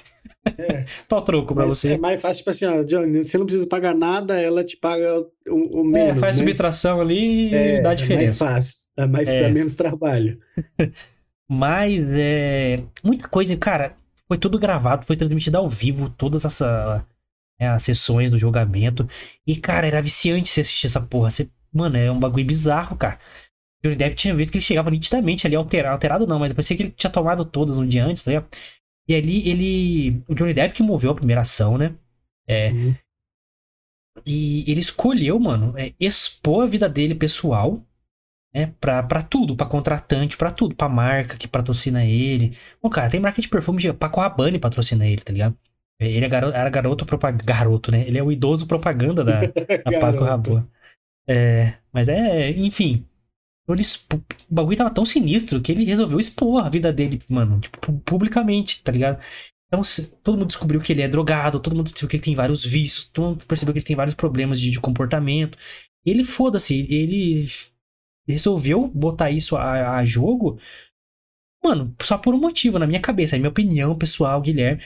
É. 0.57 0.85
Tô 1.07 1.21
troco 1.21 1.53
pra 1.53 1.65
Mas 1.65 1.77
você. 1.77 1.93
É 1.93 1.97
mais 1.97 2.21
fácil, 2.21 2.37
tipo 2.37 2.49
assim, 2.49 2.65
ó, 2.65 2.83
Johnny, 2.83 3.23
você 3.23 3.37
não 3.37 3.45
precisa 3.45 3.67
pagar 3.67 3.95
nada, 3.95 4.39
ela 4.39 4.63
te 4.63 4.77
paga 4.77 5.25
o, 5.47 5.81
o 5.81 5.83
menos. 5.83 6.17
É, 6.17 6.19
faz 6.19 6.37
né? 6.37 6.43
subtração 6.43 6.99
ali 6.99 7.49
e 7.49 7.55
é, 7.55 7.81
dá 7.81 7.93
diferença. 7.93 8.43
É 8.43 8.47
mais 8.47 8.55
fácil, 8.55 8.87
é 8.97 9.05
mais, 9.05 9.29
é. 9.29 9.39
dá 9.39 9.49
menos 9.49 9.75
trabalho. 9.75 10.37
Mas 11.49 12.01
é. 12.11 12.83
Muita 13.03 13.27
coisa, 13.27 13.55
cara, 13.57 13.95
foi 14.27 14.37
tudo 14.37 14.59
gravado, 14.59 15.05
foi 15.05 15.15
transmitido 15.15 15.57
ao 15.57 15.69
vivo, 15.69 16.09
todas 16.09 16.45
essa, 16.45 17.05
é, 17.59 17.67
as 17.67 17.83
sessões 17.83 18.31
do 18.31 18.39
julgamento. 18.39 19.07
E, 19.45 19.55
cara, 19.55 19.87
era 19.87 20.01
viciante 20.01 20.49
você 20.49 20.61
assistir 20.61 20.87
essa 20.87 21.01
porra. 21.01 21.29
Você, 21.29 21.49
mano, 21.73 21.97
é 21.97 22.11
um 22.11 22.19
bagulho 22.19 22.45
bizarro, 22.45 22.95
cara. 22.97 23.19
O 23.79 23.87
Johnny 23.87 23.95
Depp 23.95 24.15
tinha 24.15 24.33
visto 24.33 24.51
que 24.51 24.57
ele 24.57 24.63
chegava 24.65 24.89
nitidamente 24.89 25.45
ali 25.45 25.55
alterado, 25.55 25.93
alterado 25.93 26.27
não, 26.27 26.39
mas 26.39 26.53
parecia 26.53 26.77
que 26.77 26.83
ele 26.83 26.91
tinha 26.91 27.11
tomado 27.11 27.43
todas 27.43 27.77
um 27.77 27.87
dia 27.87 28.05
antes, 28.05 28.23
tá 28.23 28.31
ligado? 28.31 28.47
E 29.07 29.15
ali 29.15 29.49
ele. 29.49 30.23
O 30.27 30.33
Johnny 30.33 30.53
Depp 30.53 30.75
que 30.75 30.83
moveu 30.83 31.11
a 31.11 31.15
primeira 31.15 31.41
ação, 31.41 31.77
né? 31.77 31.95
É. 32.47 32.71
Uhum. 32.71 32.95
E 34.25 34.69
ele 34.71 34.79
escolheu, 34.79 35.39
mano, 35.39 35.77
é, 35.77 35.93
expor 35.99 36.63
a 36.63 36.67
vida 36.67 36.87
dele 36.87 37.15
pessoal, 37.15 37.83
né? 38.53 38.73
Pra, 38.79 39.01
pra 39.03 39.21
tudo, 39.21 39.55
pra 39.55 39.65
contratante, 39.65 40.37
pra 40.37 40.51
tudo, 40.51 40.75
pra 40.75 40.87
marca 40.87 41.37
que 41.37 41.47
patrocina 41.47 42.05
ele. 42.05 42.57
Bom, 42.81 42.89
cara, 42.89 43.09
tem 43.09 43.19
marca 43.19 43.41
de 43.41 43.49
perfume 43.49 43.81
de 43.81 43.91
Paco 43.91 44.21
Rabanne 44.21 44.59
patrocina 44.59 45.05
ele, 45.05 45.21
tá 45.21 45.33
ligado? 45.33 45.57
É, 45.99 46.07
ele 46.07 46.25
é 46.25 46.29
garoto, 46.29 46.55
era 46.55 46.69
garoto 46.69 47.05
propaganda. 47.05 47.43
Garoto, 47.43 47.91
né? 47.91 48.07
Ele 48.07 48.17
é 48.17 48.23
o 48.23 48.31
idoso 48.31 48.67
propaganda 48.67 49.23
da, 49.23 49.39
da 49.83 49.99
Paco 49.99 50.23
Rabanne. 50.23 50.67
É, 51.27 51.77
mas 51.91 52.09
é, 52.09 52.51
enfim. 52.51 53.07
Ele, 53.67 53.81
o 54.11 54.53
bagulho 54.53 54.77
tava 54.77 54.93
tão 54.93 55.05
sinistro 55.05 55.61
que 55.61 55.71
ele 55.71 55.85
resolveu 55.85 56.19
expor 56.19 56.65
a 56.65 56.69
vida 56.69 56.91
dele, 56.91 57.21
mano, 57.29 57.61
tipo, 57.61 57.93
publicamente, 57.99 58.83
tá 58.83 58.91
ligado? 58.91 59.21
Então, 59.67 59.81
todo 60.21 60.37
mundo 60.37 60.47
descobriu 60.47 60.81
que 60.81 60.91
ele 60.91 61.01
é 61.01 61.07
drogado, 61.07 61.59
todo 61.59 61.75
mundo 61.75 61.85
descobriu 61.85 62.09
que 62.09 62.15
ele 62.17 62.23
tem 62.23 62.35
vários 62.35 62.63
vícios, 62.65 63.05
todo 63.05 63.29
mundo 63.29 63.45
percebeu 63.47 63.73
que 63.73 63.79
ele 63.79 63.85
tem 63.85 63.95
vários 63.95 64.15
problemas 64.15 64.59
de, 64.59 64.69
de 64.69 64.79
comportamento. 64.79 65.57
Ele, 66.05 66.23
foda-se, 66.23 66.75
ele 66.93 67.47
resolveu 68.27 68.87
botar 68.87 69.31
isso 69.31 69.55
a, 69.55 69.97
a, 69.97 70.05
jogo, 70.05 70.59
mano, 71.63 71.95
só 72.01 72.17
por 72.17 72.33
um 72.35 72.39
motivo, 72.39 72.77
na 72.77 72.85
minha 72.85 72.99
cabeça, 73.01 73.35
na 73.35 73.39
minha 73.39 73.49
opinião 73.49 73.97
pessoal, 73.97 74.41
Guilherme, 74.41 74.81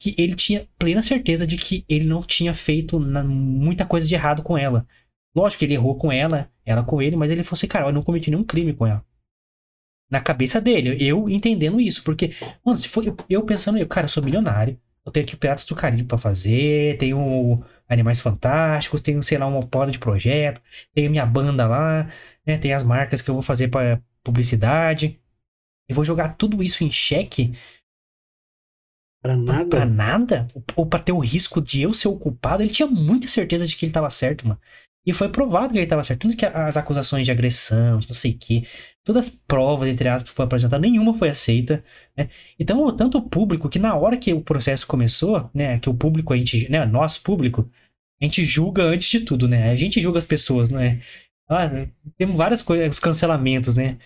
que 0.00 0.14
ele 0.16 0.34
tinha 0.34 0.68
plena 0.78 1.02
certeza 1.02 1.46
de 1.46 1.58
que 1.58 1.84
ele 1.88 2.06
não 2.06 2.20
tinha 2.20 2.54
feito 2.54 2.98
muita 3.00 3.84
coisa 3.84 4.06
de 4.06 4.14
errado 4.14 4.42
com 4.42 4.56
ela. 4.56 4.86
Lógico 5.36 5.60
que 5.60 5.64
ele 5.66 5.74
errou 5.74 5.96
com 5.96 6.10
ela, 6.10 6.50
ela 6.64 6.82
com 6.82 7.00
ele, 7.00 7.16
mas 7.16 7.30
ele 7.30 7.42
falou 7.44 7.56
assim, 7.56 7.66
cara, 7.68 7.86
eu 7.86 7.92
não 7.92 8.02
cometi 8.02 8.30
nenhum 8.30 8.44
crime 8.44 8.72
com 8.74 8.86
ela. 8.86 9.04
Na 10.10 10.20
cabeça 10.20 10.60
dele, 10.60 10.96
eu 11.06 11.28
entendendo 11.28 11.80
isso, 11.80 12.02
porque, 12.02 12.32
mano, 12.64 12.78
se 12.78 12.88
for 12.88 13.06
eu, 13.06 13.14
eu 13.28 13.44
pensando, 13.44 13.76
eu, 13.78 13.86
cara, 13.86 14.06
eu 14.06 14.08
sou 14.08 14.22
milionário, 14.24 14.80
eu 15.04 15.12
tenho 15.12 15.24
aqui 15.24 15.34
o 15.34 15.38
Piratas 15.38 15.66
do 15.66 15.74
Caribe 15.74 16.08
pra 16.08 16.16
fazer, 16.16 16.96
tenho 16.96 17.62
Animais 17.86 18.18
Fantásticos, 18.20 19.02
tenho, 19.02 19.22
sei 19.22 19.36
lá, 19.36 19.46
uma 19.46 19.66
porra 19.66 19.90
de 19.90 19.98
projeto, 19.98 20.62
tenho 20.94 21.10
minha 21.10 21.26
banda 21.26 21.66
lá, 21.66 22.10
né, 22.46 22.56
tem 22.56 22.72
as 22.72 22.82
marcas 22.84 23.20
que 23.20 23.28
eu 23.30 23.34
vou 23.34 23.42
fazer 23.42 23.68
para 23.68 24.00
publicidade. 24.24 25.20
e 25.88 25.94
vou 25.94 26.04
jogar 26.04 26.36
tudo 26.36 26.62
isso 26.62 26.84
em 26.84 26.90
xeque 26.90 27.54
Pra 29.20 29.36
nada? 29.36 29.68
pra 29.68 29.84
nada? 29.84 30.48
Ou 30.76 30.86
pra 30.86 31.00
ter 31.00 31.12
o 31.12 31.18
risco 31.18 31.60
de 31.60 31.82
eu 31.82 31.92
ser 31.92 32.08
o 32.08 32.16
culpado? 32.16 32.62
Ele 32.62 32.70
tinha 32.72 32.86
muita 32.86 33.28
certeza 33.28 33.66
de 33.66 33.76
que 33.76 33.84
ele 33.84 33.92
tava 33.92 34.08
certo, 34.10 34.46
mano. 34.46 34.60
E 35.06 35.12
foi 35.12 35.28
provado 35.28 35.72
que 35.72 35.78
ele 35.78 35.86
tava 35.86 36.02
certo. 36.02 36.22
Tanto 36.22 36.36
que 36.36 36.44
as 36.44 36.76
acusações 36.76 37.24
de 37.24 37.32
agressão, 37.32 37.94
não 37.94 38.02
sei 38.02 38.32
o 38.32 38.38
quê, 38.38 38.66
todas 39.04 39.28
as 39.28 39.34
provas, 39.34 39.88
entre 39.88 40.08
aspas, 40.08 40.30
que 40.30 40.36
foi 40.36 40.44
apresentada, 40.44 40.80
nenhuma 40.80 41.14
foi 41.14 41.30
aceita. 41.30 41.82
Né? 42.16 42.28
Então, 42.58 42.94
tanto 42.94 43.18
o 43.18 43.22
público, 43.22 43.68
que 43.68 43.78
na 43.78 43.96
hora 43.96 44.16
que 44.16 44.34
o 44.34 44.42
processo 44.42 44.86
começou, 44.86 45.48
né, 45.54 45.78
que 45.78 45.88
o 45.88 45.94
público, 45.94 46.34
a 46.34 46.36
gente, 46.36 46.70
né, 46.70 46.84
nós, 46.84 47.16
público, 47.16 47.70
a 48.20 48.24
gente 48.24 48.44
julga 48.44 48.82
antes 48.82 49.08
de 49.08 49.20
tudo, 49.20 49.46
né? 49.48 49.70
A 49.70 49.76
gente 49.76 50.00
julga 50.00 50.18
as 50.18 50.26
pessoas, 50.26 50.68
não 50.68 50.80
é? 50.80 51.00
Ah, 51.48 51.70
temos 52.16 52.36
várias 52.36 52.60
coisas, 52.60 52.96
os 52.96 53.00
cancelamentos, 53.00 53.76
né? 53.76 53.96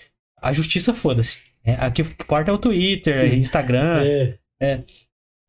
A 0.40 0.52
justiça, 0.52 0.92
foda-se. 0.92 1.40
É, 1.64 1.74
aqui 1.74 2.02
importa 2.02 2.50
é 2.50 2.54
o 2.54 2.58
Twitter, 2.58 3.34
Instagram. 3.34 4.04
É. 4.04 4.38
É, 4.60 4.84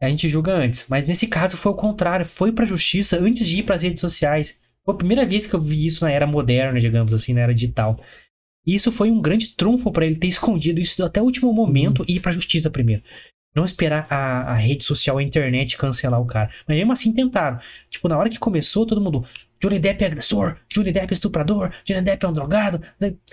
a 0.02 0.10
gente 0.10 0.30
julga 0.30 0.54
antes. 0.54 0.88
Mas 0.90 1.06
nesse 1.06 1.28
caso 1.28 1.58
foi 1.58 1.72
o 1.72 1.76
contrário. 1.76 2.26
Foi 2.26 2.52
pra 2.52 2.66
justiça 2.66 3.20
antes 3.20 3.48
de 3.48 3.60
ir 3.60 3.64
pras 3.64 3.84
redes 3.84 4.00
sociais. 4.00 4.60
Foi 4.86 4.94
a 4.94 4.98
primeira 4.98 5.26
vez 5.26 5.48
que 5.48 5.54
eu 5.54 5.62
vi 5.62 5.86
isso 5.86 6.04
na 6.04 6.12
era 6.12 6.28
moderna, 6.28 6.80
digamos 6.80 7.14
assim, 7.14 7.34
na 7.34 7.42
era 7.42 7.54
digital. 7.54 7.96
E 8.66 8.76
isso 8.76 8.92
foi 8.92 9.12
um 9.12 9.22
grande 9.22 9.50
trunfo 9.56 9.92
pra 9.92 10.06
ele 10.06 10.16
ter 10.16 10.28
escondido 10.28 10.80
isso 10.80 11.04
até 11.04 11.22
o 11.22 11.26
último 11.26 11.54
momento 11.54 12.04
e 12.08 12.16
ir 12.16 12.20
pra 12.20 12.32
justiça 12.32 12.70
primeiro. 12.70 13.04
Não 13.56 13.66
esperar 13.66 14.08
a, 14.10 14.54
a 14.54 14.56
rede 14.56 14.84
social, 14.84 15.20
a 15.20 15.24
internet 15.24 15.78
cancelar 15.78 16.20
o 16.20 16.26
cara. 16.26 16.50
Mas 16.68 16.76
mesmo 16.76 16.92
assim 16.92 17.14
tentaram. 17.14 17.60
Tipo, 17.90 18.08
na 18.08 18.18
hora 18.18 18.30
que 18.30 18.40
começou, 18.40 18.86
todo 18.86 19.00
mundo. 19.00 19.26
Johnny 19.62 19.80
Depp 19.80 20.04
é 20.04 20.08
agressor, 20.08 20.58
Johnny 20.68 20.92
Depp 20.92 21.10
é 21.10 21.14
estuprador, 21.14 21.72
Johnny 21.86 22.02
Depp 22.02 22.26
é 22.26 22.28
um 22.28 22.34
drogado. 22.34 22.82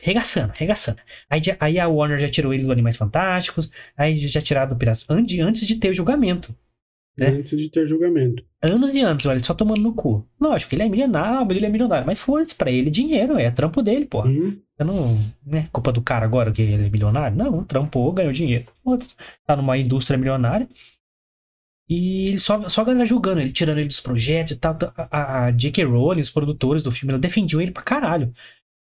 Regaçando, 0.00 0.52
regaçando. 0.54 0.98
Aí, 1.28 1.40
aí 1.58 1.80
a 1.80 1.88
Warner 1.88 2.20
já 2.20 2.28
tirou 2.28 2.54
ele 2.54 2.62
do 2.62 2.70
Animais 2.70 2.96
Fantásticos. 2.96 3.70
Aí 3.96 4.16
já 4.16 4.40
tiraram 4.40 4.68
do 4.68 4.76
Piratas. 4.76 5.04
Antes, 5.08 5.40
antes 5.40 5.66
de 5.66 5.76
ter 5.76 5.90
o 5.90 5.94
julgamento. 5.94 6.54
É. 7.20 7.28
Antes 7.28 7.56
de 7.58 7.70
ter 7.70 7.86
julgamento. 7.86 8.44
Anos 8.62 8.94
e 8.94 9.00
anos, 9.00 9.24
olha, 9.26 9.36
ele 9.36 9.44
só 9.44 9.54
tomando 9.54 9.80
no 9.80 9.94
cu. 9.94 10.26
Lógico, 10.40 10.74
ele 10.74 10.82
é 10.82 10.88
milionário, 10.88 11.46
mas 11.46 11.56
ele 11.56 11.66
é 11.66 11.68
milionário. 11.68 12.06
Mas 12.06 12.18
foda-se, 12.18 12.54
pra 12.54 12.70
ele 12.70 12.90
dinheiro, 12.90 13.38
é 13.38 13.50
trampo 13.50 13.82
dele, 13.82 14.06
pô. 14.06 14.22
Hum, 14.26 14.58
Eu 14.78 14.86
não. 14.86 15.18
Não 15.46 15.58
é 15.58 15.68
culpa 15.72 15.92
do 15.92 16.02
cara 16.02 16.24
agora 16.24 16.50
que 16.52 16.62
ele 16.62 16.86
é 16.86 16.90
milionário. 16.90 17.36
Não, 17.36 17.64
trampou, 17.64 18.12
ganhou 18.12 18.32
dinheiro. 18.32 18.64
Foda-se. 18.82 19.14
Tá 19.46 19.54
numa 19.56 19.76
indústria 19.78 20.18
milionária. 20.18 20.68
E 21.88 22.28
ele 22.28 22.38
só, 22.38 22.68
só 22.68 22.82
a 22.82 22.84
galera 22.84 23.04
julgando 23.04 23.40
ele, 23.40 23.50
tirando 23.50 23.78
ele 23.78 23.88
dos 23.88 24.00
projetos 24.00 24.52
e 24.52 24.58
tal. 24.58 24.78
A, 24.96 25.46
a 25.46 25.50
J.K. 25.50 25.84
Rowling, 25.84 26.20
os 26.20 26.30
produtores 26.30 26.82
do 26.84 26.90
filme, 26.92 27.12
ela 27.12 27.20
defendiam 27.20 27.60
ele 27.60 27.72
pra 27.72 27.82
caralho. 27.82 28.32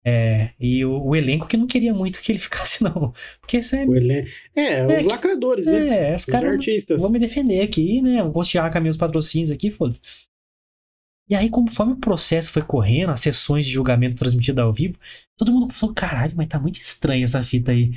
É, 0.04 0.50
e 0.60 0.84
o, 0.84 1.00
o 1.04 1.16
elenco 1.16 1.48
que 1.48 1.56
não 1.58 1.68
queria 1.68 1.94
muito 1.94 2.22
que 2.22 2.32
ele 2.32 2.40
ficasse, 2.40 2.84
não. 2.84 3.14
Porque 3.40 3.60
isso 3.60 3.76
é. 3.76 3.84
elen- 3.84 4.26
É, 4.56 4.64
É, 4.80 5.00
os 5.00 5.06
lacradores, 5.06 5.66
né? 5.68 6.12
É, 6.12 6.16
os 6.16 6.24
Os 6.24 6.26
caras. 6.26 6.52
artistas. 6.54 7.02
Vou 7.02 7.12
me 7.12 7.20
defender 7.20 7.62
aqui, 7.62 8.02
né? 8.02 8.22
Vou 8.24 8.32
custear 8.34 8.72
com 8.72 8.80
meus 8.80 8.98
patrocínios 8.98 9.52
aqui, 9.52 9.70
foda-se. 9.72 10.02
E 11.30 11.36
aí, 11.36 11.50
conforme 11.50 11.94
o 11.94 11.98
processo 11.98 12.50
foi 12.52 12.62
correndo, 12.62 13.12
as 13.12 13.22
sessões 13.22 13.66
de 13.66 13.72
julgamento 13.72 14.16
transmitidas 14.18 14.64
ao 14.66 14.74
vivo, 14.74 14.98
todo 15.38 15.52
mundo 15.52 15.74
falou: 15.74 15.96
caralho, 15.96 16.34
mas 16.36 16.48
tá 16.48 16.60
muito 16.60 16.80
estranha 16.82 17.24
essa 17.24 17.44
fita 17.44 17.72
aí. 17.72 17.92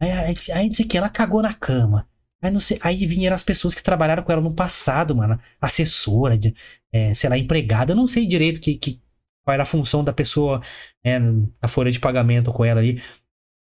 Aí, 0.00 0.10
aí, 0.12 0.34
aí 0.52 0.66
não 0.68 0.74
sei 0.74 0.84
o 0.84 0.88
que, 0.88 0.96
ela 0.98 1.08
cagou 1.08 1.42
na 1.42 1.52
cama. 1.54 2.08
Aí, 2.40 2.52
não 2.52 2.60
sei, 2.60 2.78
aí 2.82 3.04
vieram 3.04 3.34
as 3.34 3.42
pessoas 3.42 3.74
que 3.74 3.82
trabalharam 3.82 4.22
com 4.22 4.30
ela 4.30 4.40
no 4.40 4.54
passado, 4.54 5.16
mano. 5.16 5.40
Assessora, 5.60 6.38
de, 6.38 6.54
é, 6.92 7.12
sei 7.14 7.28
lá, 7.28 7.36
empregada. 7.36 7.92
Eu 7.92 7.96
não 7.96 8.06
sei 8.06 8.26
direito 8.26 8.60
que, 8.60 8.76
que, 8.76 9.00
qual 9.48 9.54
era 9.54 9.62
a 9.62 9.66
função 9.66 10.04
da 10.04 10.12
pessoa 10.12 10.60
é, 11.02 11.18
na 11.18 11.66
folha 11.66 11.90
de 11.90 11.98
pagamento 11.98 12.52
com 12.52 12.66
ela 12.66 12.80
ali. 12.80 13.02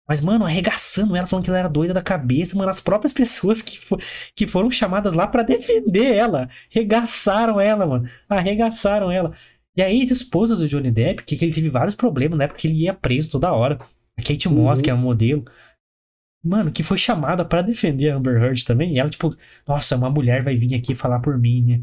Mas, 0.08 0.22
mano, 0.22 0.46
arregaçando 0.46 1.13
ela, 1.15 1.28
falando 1.28 1.43
que 1.43 1.50
ela 1.50 1.60
era 1.60 1.67
doida 1.67 1.93
da 1.93 2.02
cabeça, 2.02 2.58
mano. 2.58 2.69
As 2.69 2.80
próprias 2.80 3.12
pessoas 3.13 3.62
que, 3.62 3.78
que 4.34 4.48
foram 4.48 4.72
chamadas 4.72 5.13
lá 5.13 5.28
pra 5.28 5.43
defender 5.43 6.15
ela. 6.15 6.50
Arregaçaram 6.74 7.60
ela, 7.60 7.86
mano. 7.86 8.10
Arregaçaram 8.30 9.12
ela. 9.12 9.34
E 9.76 9.82
aí, 9.82 10.00
a 10.02 10.04
esposa 10.06 10.56
do 10.56 10.67
Johnny 10.69 10.89
Depp, 10.91 11.24
que, 11.24 11.36
que 11.36 11.43
ele 11.43 11.54
teve 11.54 11.69
vários 11.69 11.96
problemas 11.96 12.38
na 12.38 12.46
época 12.46 12.60
que 12.62 12.67
ele 12.67 12.84
ia 12.84 12.93
preso 12.93 13.32
toda 13.32 13.52
hora. 13.52 13.78
A 14.17 14.22
Kate 14.22 14.48
Moss, 14.48 14.80
Uhum. 14.80 14.84
que 14.86 14.89
é 14.89 14.93
a 14.93 14.96
modelo. 14.96 15.43
Mano, 16.46 16.72
que 16.72 16.84
foi 16.84 16.98
chamada 16.98 17.43
pra 17.43 17.62
defender 17.62 18.10
a 18.12 18.15
Amber 18.15 18.41
Heard 18.41 18.63
também. 18.63 18.93
E 18.93 19.00
ela, 19.00 19.10
tipo, 19.10 19.36
nossa, 19.67 19.98
uma 19.98 20.10
mulher 20.10 20.43
vai 20.43 20.56
vir 20.56 20.76
aqui 20.76 20.96
falar 20.96 21.19
por 21.19 21.38
mim, 21.38 21.63
né? 21.65 21.82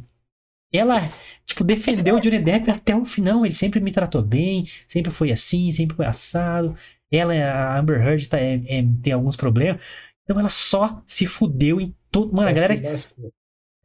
Ela, 0.73 1.01
tipo, 1.47 1.65
defendeu 1.65 2.17
o 2.17 2.21
Johnny 2.21 2.39
Depp 2.39 2.71
até 2.71 2.95
o 2.95 3.05
final. 3.05 3.45
Ele 3.45 3.55
sempre 3.55 3.81
me 3.81 3.93
tratou 3.93 4.23
bem, 4.23 4.65
sempre 4.87 5.11
foi 5.11 5.33
assim, 5.33 5.71
sempre 5.71 5.97
foi 5.97 6.07
assado. 6.07 6.77
Ela, 7.13 7.35
a 7.35 7.79
Amber 7.79 8.01
Heard, 8.01 8.29
tá, 8.29 8.39
é- 8.39 8.61
é- 8.67 8.85
tem 9.03 9.13
alguns 9.13 9.37
problemas. 9.37 9.81
Então 10.25 10.39
ela 10.39 10.49
só 10.49 11.03
se 11.07 11.27
fudeu 11.27 11.81
em 11.81 11.95
todo. 12.11 12.33
Mano, 12.33 12.49
a 12.49 12.53
galera, 12.53 12.75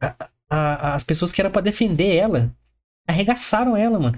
a- 0.00 0.28
a- 0.48 0.94
as 0.94 1.04
pessoas 1.04 1.32
que 1.32 1.40
eram 1.40 1.50
pra 1.50 1.62
defender 1.62 2.14
ela 2.14 2.54
arregaçaram 3.08 3.76
ela, 3.76 3.98
mano. 3.98 4.16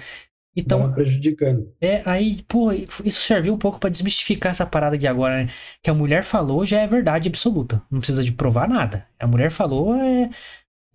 Então, 0.57 0.81
Tava 0.81 0.93
prejudicando. 0.95 1.73
é, 1.81 2.03
aí, 2.05 2.43
pô, 2.49 2.73
isso 2.73 3.21
serviu 3.23 3.55
um 3.55 3.59
pouco 3.59 3.79
pra 3.79 3.91
desmistificar 3.91 4.51
essa 4.51 4.67
parada 4.67 4.99
de 4.99 5.07
agora, 5.07 5.45
né? 5.45 5.53
Que 5.83 5.91
a 5.91 5.95
mulher 5.95 6.25
falou 6.25 6.67
já 6.67 6.81
é 6.81 6.87
verdade 6.87 7.29
absoluta. 7.29 7.81
Não 7.91 8.01
precisa 8.01 8.25
de 8.25 8.33
provar 8.33 8.69
nada. 8.69 9.07
A 9.21 9.27
mulher 9.27 9.51
falou 9.53 9.95
é, 9.95 10.31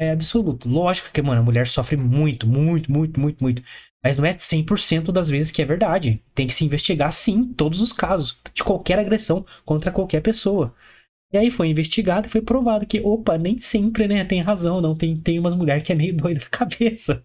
é 0.04 0.12
absoluto. 0.12 0.68
Lógico 0.70 1.12
que, 1.12 1.22
mano, 1.22 1.42
a 1.42 1.44
mulher 1.44 1.68
sofre 1.68 1.98
muito, 1.98 2.48
muito, 2.48 2.92
muito, 2.92 3.20
muito, 3.20 3.42
muito. 3.44 3.64
Mas 4.04 4.18
não 4.18 4.26
é 4.26 4.34
100% 4.34 5.12
das 5.12 5.30
vezes 5.30 5.52
que 5.52 5.62
é 5.62 5.66
verdade. 5.66 6.22
Tem 6.36 6.48
que 6.48 6.54
se 6.54 6.66
investigar, 6.66 7.12
sim, 7.12 7.54
todos 7.54 7.80
os 7.82 7.94
casos. 7.94 8.38
De 8.54 8.64
qualquer 8.64 9.00
agressão 9.00 9.46
contra 9.66 9.92
qualquer 9.92 10.22
pessoa. 10.22 10.76
E 11.34 11.38
aí 11.38 11.50
foi 11.52 11.68
investigado 11.70 12.28
e 12.28 12.30
foi 12.30 12.42
provado 12.42 12.86
que, 12.86 13.00
opa, 13.02 13.38
nem 13.38 13.60
sempre, 13.60 14.08
né? 14.08 14.24
Tem 14.26 14.42
razão, 14.42 14.82
não. 14.82 14.96
Tem, 14.96 15.16
tem 15.18 15.40
umas 15.40 15.56
mulheres 15.56 15.84
que 15.84 15.92
é 15.92 15.96
meio 15.96 16.16
doida 16.18 16.40
da 16.42 16.48
cabeça. 16.50 17.24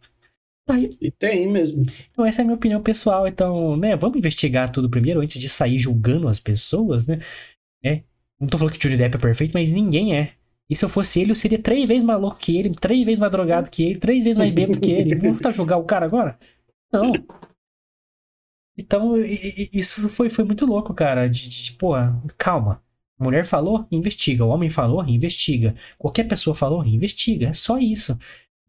Aí 0.70 0.88
E 1.00 1.10
tem 1.10 1.50
mesmo. 1.50 1.86
então 2.10 2.24
essa 2.26 2.40
é 2.40 2.42
a 2.42 2.44
minha 2.44 2.56
opinião 2.56 2.82
pessoal. 2.82 3.26
Então, 3.26 3.76
né, 3.76 3.96
vamos 3.96 4.18
investigar 4.18 4.70
tudo 4.70 4.90
primeiro 4.90 5.20
antes 5.20 5.40
de 5.40 5.48
sair 5.48 5.78
julgando 5.78 6.28
as 6.28 6.38
pessoas, 6.40 7.06
né? 7.06 7.20
É. 7.84 8.02
Não 8.40 8.48
tô 8.48 8.58
falando 8.58 8.72
que 8.74 8.78
o 8.78 8.80
Johnny 8.82 8.96
Depp 8.96 9.16
é 9.16 9.20
perfeito, 9.20 9.52
mas 9.54 9.72
ninguém 9.74 10.16
é. 10.16 10.34
E 10.70 10.76
se 10.76 10.84
eu 10.84 10.88
fosse 10.88 11.20
ele, 11.20 11.30
eu 11.30 11.36
seria 11.36 11.58
três 11.58 11.86
vezes 11.88 12.04
mais 12.04 12.20
louco 12.20 12.38
que 12.38 12.56
ele, 12.56 12.74
três 12.74 13.04
vezes 13.04 13.18
mais 13.18 13.32
drogado 13.32 13.70
que 13.70 13.82
ele, 13.82 13.98
três 13.98 14.22
vezes 14.22 14.36
mais 14.36 14.52
bêbado 14.52 14.80
que 14.80 14.90
ele. 14.90 15.14
Vou 15.16 15.32
tentar 15.32 15.52
julgar 15.52 15.78
o 15.78 15.84
cara 15.84 16.04
agora? 16.04 16.38
Não. 16.92 17.12
Então, 18.76 19.16
isso 19.18 20.08
foi, 20.08 20.28
foi 20.28 20.44
muito 20.44 20.64
louco, 20.66 20.94
cara. 20.94 21.28
De, 21.28 21.48
de, 21.48 21.72
pô, 21.72 21.92
calma. 22.36 22.82
Mulher 23.18 23.44
falou, 23.44 23.86
investiga. 23.90 24.44
O 24.44 24.50
homem 24.50 24.68
falou, 24.68 25.04
investiga. 25.04 25.74
Qualquer 25.98 26.24
pessoa 26.28 26.54
falou, 26.54 26.84
investiga. 26.84 27.48
É 27.48 27.52
só 27.52 27.78
isso. 27.78 28.16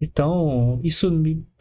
Então, 0.01 0.79
isso 0.83 1.12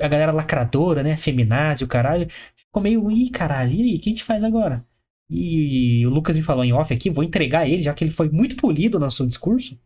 a 0.01 0.09
galera 0.09 0.33
lacradora, 0.33 1.03
né? 1.03 1.17
Feminazi, 1.17 1.85
o 1.85 1.89
caralho, 1.89 2.29
ficou 2.57 2.83
meio, 2.83 3.11
ih, 3.11 3.31
caralho, 3.31 3.73
e 3.73 3.83
aí, 3.83 3.97
o 3.97 4.01
que 4.01 4.09
a 4.09 4.13
gente 4.13 4.25
faz 4.25 4.45
agora? 4.45 4.87
E, 5.29 6.07
o 6.07 6.11
Lucas 6.11 6.37
me 6.37 6.43
falou 6.43 6.65
em 6.65 6.73
off 6.73 6.93
aqui, 6.95 7.11
vou 7.11 7.25
entregar 7.25 7.69
ele, 7.69 7.83
já 7.83 7.93
que 7.93 8.05
ele 8.05 8.11
foi 8.13 8.31
muito 8.31 8.57
polido 8.57 8.99
no 8.99 9.11
seu 9.11 9.27
discurso. 9.27 9.79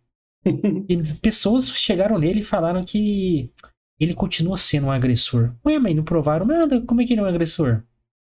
E 0.88 0.96
pessoas 1.20 1.68
chegaram 1.70 2.18
nele 2.18 2.40
e 2.40 2.44
falaram 2.44 2.84
que 2.84 3.50
ele 4.00 4.14
continua 4.14 4.56
sendo 4.56 4.88
um 4.88 4.90
agressor. 4.90 5.54
Ué, 5.64 5.78
mas 5.78 5.94
não 5.94 6.04
provaram 6.04 6.46
nada? 6.46 6.80
Como 6.82 7.00
é 7.00 7.04
que 7.04 7.12
ele 7.12 7.20
é 7.20 7.24
um 7.24 7.28
agressor? 7.28 7.82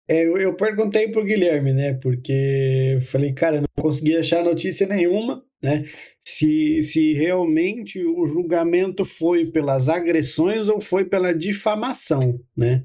É, 0.07 0.25
eu, 0.25 0.37
eu 0.37 0.55
perguntei 0.55 1.09
pro 1.09 1.23
Guilherme, 1.23 1.73
né? 1.73 1.93
Porque 1.95 2.93
eu 2.95 3.01
falei, 3.01 3.33
cara, 3.33 3.61
não 3.61 3.83
consegui 3.83 4.15
achar 4.15 4.43
notícia 4.43 4.87
nenhuma, 4.87 5.43
né? 5.61 5.83
Se, 6.23 6.81
se 6.83 7.13
realmente 7.13 8.03
o 8.03 8.25
julgamento 8.27 9.03
foi 9.03 9.47
pelas 9.47 9.89
agressões 9.89 10.69
ou 10.69 10.79
foi 10.79 11.05
pela 11.05 11.33
difamação, 11.33 12.39
né? 12.55 12.83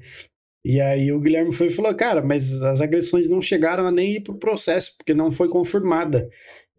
E 0.63 0.79
aí 0.79 1.11
o 1.11 1.19
Guilherme 1.19 1.53
foi 1.53 1.67
e 1.67 1.71
falou, 1.71 1.93
cara, 1.95 2.21
mas 2.21 2.61
as 2.61 2.81
agressões 2.81 3.27
não 3.27 3.41
chegaram 3.41 3.85
a 3.85 3.91
nem 3.91 4.13
ir 4.13 4.21
pro 4.21 4.37
processo, 4.37 4.93
porque 4.97 5.13
não 5.13 5.31
foi 5.31 5.49
confirmada. 5.49 6.29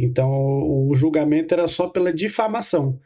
Então 0.04 0.28
o, 0.30 0.92
julgamento 0.94 1.54
era 1.54 1.68
só 1.68 1.88
pela 1.88 2.12
difamação. 2.12 2.98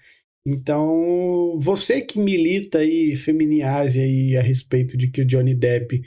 Então, 0.49 1.59
você 1.59 2.01
que 2.01 2.19
milita 2.19 2.79
aí, 2.79 3.17
feminiase 3.17 4.01
aí 4.01 4.37
a 4.37 4.43
respeito 4.43 4.97
de 4.97 5.09
que 5.11 5.23
o 5.23 5.25
Johnny 5.27 5.55
Depp 5.55 6.03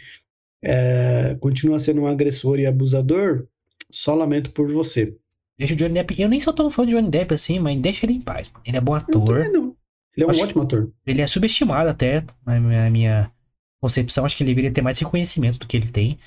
é, 0.63 1.35
continua 1.39 1.77
sendo 1.77 2.01
um 2.01 2.07
agressor 2.07 2.59
e 2.59 2.65
abusador, 2.65 3.45
só 3.91 4.13
lamento 4.15 4.51
por 4.51 4.71
você. 4.71 5.13
Deixa 5.57 5.73
o 5.73 5.77
Johnny 5.77 5.93
Depp. 5.95 6.15
Eu 6.21 6.29
nem 6.29 6.39
sou 6.39 6.53
tão 6.53 6.69
fã 6.69 6.85
de 6.85 6.93
Johnny 6.93 7.09
Depp 7.09 7.33
assim, 7.33 7.59
mas 7.59 7.79
deixa 7.81 8.05
ele 8.05 8.13
em 8.13 8.21
paz. 8.21 8.49
mano. 8.49 8.63
Ele 8.65 8.77
é 8.77 8.81
bom 8.81 8.93
ator. 8.95 9.25
também 9.25 9.51
não. 9.51 9.75
Ele 10.15 10.23
é 10.23 10.25
um 10.27 10.29
Acho- 10.31 10.43
ótimo 10.43 10.61
ator. 10.63 10.91
Ele 11.05 11.21
é 11.21 11.27
subestimado 11.27 11.89
até, 11.89 12.23
na 12.45 12.59
minha, 12.59 12.83
na 12.85 12.89
minha 12.89 13.31
concepção. 13.81 14.25
Acho 14.25 14.37
que 14.37 14.43
ele 14.43 14.51
deveria 14.51 14.71
ter 14.71 14.81
mais 14.81 14.97
reconhecimento 14.97 15.59
do 15.59 15.67
que 15.67 15.75
ele 15.75 15.87
tem. 15.89 16.17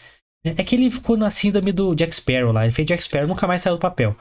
É 0.44 0.50
é 0.58 0.64
que 0.64 0.74
ele 0.74 0.90
ficou 0.90 1.16
na 1.16 1.30
síndrome 1.30 1.72
do 1.72 1.94
Jack 1.94 2.14
Sparrow 2.14 2.52
lá. 2.52 2.64
Ele 2.64 2.72
fez 2.72 2.86
Jack 2.86 3.02
Sparrow 3.02 3.26
nunca 3.28 3.46
mais 3.46 3.62
saiu 3.62 3.76
do 3.76 3.80
papel. 3.80 4.14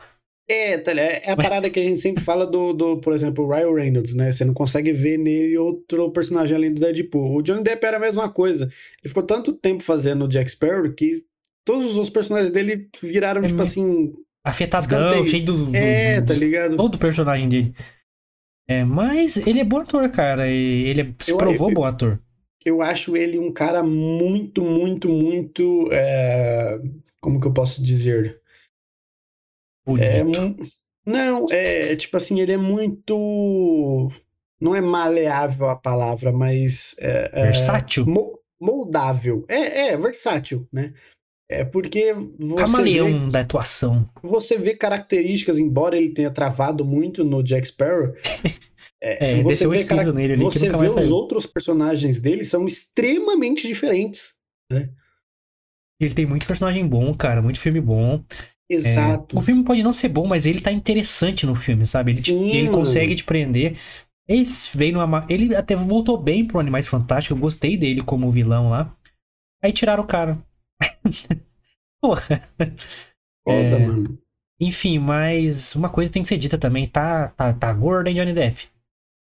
É, 0.49 0.77
tá 0.77 0.91
ligado? 0.91 1.21
é 1.23 1.31
a 1.31 1.35
parada 1.37 1.69
que 1.69 1.79
a 1.79 1.83
gente 1.83 1.99
sempre 2.01 2.21
fala 2.23 2.45
do, 2.45 2.73
do, 2.73 2.97
por 2.99 3.13
exemplo, 3.13 3.45
o 3.45 3.49
Ryan 3.49 3.73
Reynolds, 3.73 4.13
né? 4.15 4.31
Você 4.31 4.43
não 4.43 4.53
consegue 4.53 4.91
ver 4.91 5.17
nele 5.17 5.57
outro 5.57 6.11
personagem 6.11 6.55
além 6.55 6.73
do 6.73 6.81
Deadpool. 6.81 7.37
O 7.37 7.41
Johnny 7.41 7.63
Depp 7.63 7.85
era 7.85 7.97
a 7.97 7.99
mesma 8.01 8.29
coisa. 8.29 8.65
Ele 8.65 9.07
ficou 9.07 9.23
tanto 9.23 9.53
tempo 9.53 9.81
fazendo 9.81 10.25
o 10.25 10.27
Jack 10.27 10.51
Sparrow 10.51 10.91
que 10.93 11.23
todos 11.63 11.97
os 11.97 12.09
personagens 12.09 12.51
dele 12.51 12.89
viraram, 13.01 13.43
É 13.43 13.47
tipo 13.47 13.61
assim, 13.61 14.11
afetadão, 14.43 14.81
Escanteio. 15.07 15.25
cheio 15.27 15.45
do, 15.45 15.65
do- 15.67 15.75
É, 15.75 16.21
tá 16.21 16.33
do- 16.33 16.39
ligado? 16.39 16.75
todo 16.75 16.97
personagem 16.97 17.47
dele. 17.47 17.73
É, 18.67 18.83
mas 18.83 19.37
ele 19.47 19.59
é 19.59 19.63
bom 19.63 19.77
ator, 19.79 20.09
cara. 20.09 20.49
e 20.49 20.83
Ele 20.89 21.15
se 21.19 21.31
Eu- 21.31 21.37
provou 21.37 21.69
eu- 21.69 21.75
bom 21.75 21.85
ator. 21.85 22.19
Eu 22.65 22.81
acho 22.81 23.15
ele 23.17 23.39
um 23.39 23.51
cara 23.53 23.81
muito, 23.83 24.61
muito, 24.61 25.07
muito. 25.07 25.87
é, 25.91 26.77
Como 27.21 27.39
que 27.39 27.47
eu 27.47 27.53
posso 27.53 27.81
dizer? 27.81 28.40
É, 29.99 30.23
Bonito. 30.23 30.41
mu- 30.41 30.57
não, 31.05 31.45
é 31.49 31.95
tipo 31.95 32.15
assim, 32.17 32.39
ele 32.39 32.51
é 32.51 32.57
muito. 32.57 34.11
Não 34.59 34.75
é 34.75 34.81
maleável 34.81 35.69
a 35.69 35.75
palavra, 35.75 36.31
mas. 36.31 36.95
é, 36.99 37.29
é, 37.33 37.41
Versátil. 37.45 38.05
mo- 38.05 38.39
moldável. 38.59 39.43
É, 39.49 39.87
é, 39.89 39.97
versátil, 39.97 40.67
né? 40.71 40.93
É 41.49 41.65
porque 41.65 42.13
você 42.13 42.47
vê, 42.47 42.55
Camaleão 42.55 43.29
da 43.29 43.41
atuação. 43.41 44.09
você 44.23 44.57
vê 44.57 44.73
características, 44.75 45.57
embora 45.57 45.97
ele 45.97 46.13
tenha 46.13 46.31
travado 46.31 46.85
muito 46.85 47.23
no 47.25 47.43
Jack 47.43 47.67
Sparrow. 47.67 48.13
É, 49.03 49.41
você 49.41 49.65
desceu 49.65 49.69
um 49.69 49.73
vê, 49.73 49.83
cara- 49.83 50.13
nele 50.13 50.33
ali 50.33 50.43
você 50.43 50.69
vê 50.69 50.87
os 50.87 51.09
outros 51.11 51.47
personagens 51.47 52.21
dele 52.21 52.43
são 52.43 52.67
extremamente 52.67 53.67
diferentes. 53.67 54.35
Ele 55.99 56.13
tem 56.13 56.25
muito 56.25 56.45
personagem 56.45 56.87
bom, 56.87 57.11
cara. 57.13 57.41
Muito 57.41 57.59
filme 57.59 57.81
bom. 57.81 58.23
É, 58.73 58.75
Exato. 58.75 59.37
o 59.37 59.41
filme 59.41 59.63
pode 59.63 59.83
não 59.83 59.91
ser 59.93 60.09
bom, 60.09 60.27
mas 60.27 60.45
ele 60.45 60.61
tá 60.61 60.71
interessante 60.71 61.45
no 61.45 61.55
filme, 61.55 61.85
sabe? 61.85 62.11
Ele, 62.11 62.21
te- 62.21 62.33
ele 62.33 62.69
mano. 62.69 62.77
consegue 62.77 63.15
te 63.15 63.23
prender. 63.23 63.77
Esse 64.27 64.77
veio 64.77 64.93
numa. 64.93 65.25
Ele 65.29 65.55
até 65.55 65.75
voltou 65.75 66.17
bem 66.17 66.45
pro 66.45 66.59
Animais 66.59 66.87
Fantásticos. 66.87 67.35
Eu 67.37 67.41
gostei 67.41 67.77
dele 67.77 68.01
como 68.03 68.31
vilão 68.31 68.69
lá. 68.69 68.95
Aí 69.63 69.73
tiraram 69.73 70.03
o 70.03 70.07
cara. 70.07 70.37
Porra. 72.01 72.41
Foda, 73.43 73.77
é, 73.77 73.79
mano. 73.79 74.17
Enfim, 74.59 74.99
mas 74.99 75.75
uma 75.75 75.89
coisa 75.89 76.11
tem 76.11 76.21
que 76.21 76.27
ser 76.27 76.37
dita 76.37 76.57
também. 76.57 76.87
Tá, 76.87 77.29
tá, 77.29 77.53
tá 77.53 77.73
gordo, 77.73 78.07
hein, 78.07 78.15
Johnny 78.15 78.33
Depp? 78.33 78.69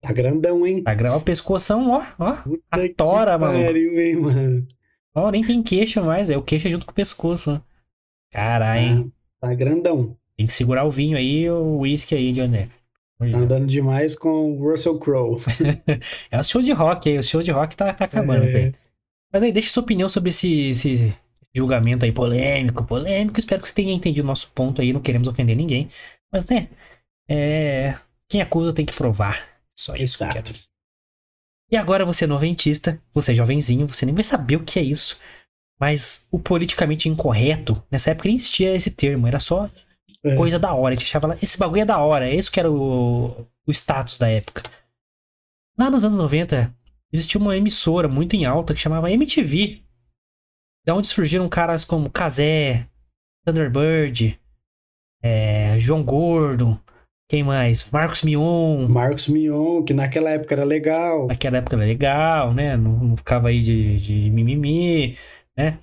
Tá 0.02 0.12
grandão, 0.12 0.66
hein? 0.66 0.82
Tá 0.82 0.94
grau 0.94 1.18
o 1.18 1.22
pescoção, 1.22 1.90
ó, 1.90 2.04
ó. 2.18 2.36
Puta 2.36 2.84
A 2.84 2.94
tora, 2.94 3.38
maluco. 3.38 3.64
pariu, 3.64 3.98
hein, 4.00 4.16
mano. 4.16 4.66
Ó, 5.14 5.30
nem 5.30 5.42
tem 5.42 5.62
queixo 5.62 6.02
mais, 6.04 6.26
velho. 6.28 6.40
O 6.40 6.44
queixo 6.44 6.68
é 6.68 6.70
junto 6.70 6.86
com 6.86 6.92
o 6.92 6.94
pescoço. 6.94 7.60
Caralho, 8.30 8.80
hein? 8.80 9.04
Tá, 9.04 9.17
tá 9.40 9.54
grandão. 9.54 10.16
Tem 10.36 10.46
que 10.46 10.52
segurar 10.52 10.84
o 10.84 10.90
vinho 10.90 11.16
aí 11.16 11.42
e 11.42 11.50
o 11.50 11.78
uísque 11.78 12.14
aí, 12.14 12.32
Depp. 12.32 12.70
Tá 13.18 13.38
andando 13.38 13.66
demais 13.66 14.14
com 14.14 14.52
o 14.52 14.70
Russell 14.70 14.98
Crowe. 14.98 15.40
É 16.30 16.38
o 16.38 16.44
show 16.44 16.62
de 16.62 16.72
rock 16.72 17.10
aí, 17.10 17.18
o 17.18 17.22
show 17.22 17.42
de 17.42 17.50
rock 17.50 17.76
tá, 17.76 17.92
tá 17.92 18.04
acabando, 18.04 18.44
É. 18.44 18.72
Mas 19.32 19.42
aí, 19.42 19.52
deixa 19.52 19.70
sua 19.70 19.82
opinião 19.82 20.08
sobre 20.08 20.30
esse, 20.30 20.70
esse 20.70 21.14
julgamento 21.54 22.04
aí 22.04 22.12
polêmico, 22.12 22.84
polêmico. 22.84 23.38
Espero 23.38 23.60
que 23.60 23.68
você 23.68 23.74
tenha 23.74 23.92
entendido 23.92 24.24
o 24.24 24.28
nosso 24.28 24.50
ponto 24.52 24.80
aí, 24.80 24.92
não 24.92 25.02
queremos 25.02 25.28
ofender 25.28 25.54
ninguém. 25.54 25.90
Mas, 26.32 26.46
né, 26.46 26.68
é... 27.28 27.94
quem 28.28 28.40
acusa 28.40 28.72
tem 28.72 28.86
que 28.86 28.94
provar. 28.94 29.46
Só 29.76 29.94
isso 29.96 30.16
que 30.16 30.24
eu 30.24 30.28
Exato. 30.28 30.42
quero. 30.42 30.58
E 31.70 31.76
agora 31.76 32.06
você 32.06 32.24
é 32.24 32.28
noventista, 32.28 32.98
você 33.12 33.32
é 33.32 33.34
jovenzinho, 33.34 33.86
você 33.86 34.06
nem 34.06 34.14
vai 34.14 34.24
saber 34.24 34.56
o 34.56 34.64
que 34.64 34.78
é 34.78 34.82
isso. 34.82 35.18
Mas 35.78 36.26
o 36.30 36.38
politicamente 36.38 37.08
incorreto, 37.08 37.80
nessa 37.90 38.10
época 38.10 38.28
nem 38.28 38.34
existia 38.34 38.74
esse 38.74 38.90
termo, 38.90 39.26
era 39.26 39.38
só 39.38 39.70
É. 40.24 40.34
coisa 40.34 40.58
da 40.58 40.74
hora. 40.74 40.94
A 40.94 40.96
gente 40.98 41.06
achava 41.06 41.28
lá, 41.28 41.38
esse 41.40 41.56
bagulho 41.58 41.82
é 41.82 41.84
da 41.84 41.98
hora, 41.98 42.28
é 42.28 42.34
isso 42.34 42.50
que 42.50 42.58
era 42.58 42.70
o, 42.70 43.46
o 43.66 43.70
status 43.70 44.18
da 44.18 44.28
época. 44.28 44.62
Lá 45.78 45.88
nos 45.88 46.04
anos 46.04 46.18
90, 46.18 46.74
existia 47.12 47.40
uma 47.40 47.56
emissora 47.56 48.08
muito 48.08 48.34
em 48.34 48.44
alta 48.44 48.74
que 48.74 48.80
chamava 48.80 49.10
MTV. 49.10 49.80
Da 50.84 50.94
onde 50.94 51.06
surgiram 51.06 51.48
caras 51.48 51.84
como 51.84 52.10
Kazé, 52.10 52.86
Thunderbird, 53.46 54.38
é, 55.22 55.78
João 55.78 56.02
Gordo, 56.02 56.80
quem 57.30 57.42
mais? 57.44 57.88
Marcos 57.90 58.22
Mion. 58.22 58.88
Marcos 58.88 59.28
Mion, 59.28 59.84
que 59.84 59.92
naquela 59.92 60.30
época 60.30 60.54
era 60.54 60.64
legal. 60.64 61.26
Naquela 61.26 61.58
época 61.58 61.76
era 61.76 61.84
legal, 61.84 62.54
né? 62.54 62.76
Não, 62.76 62.92
não 62.92 63.16
ficava 63.16 63.48
aí 63.48 63.60
de, 63.60 63.98
de 64.00 64.30
mimimi, 64.30 65.16
né? 65.58 65.80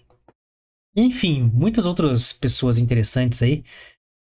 Enfim, 0.95 1.51
muitas 1.53 1.85
outras 1.85 2.31
pessoas 2.31 2.77
interessantes 2.77 3.43
aí, 3.43 3.65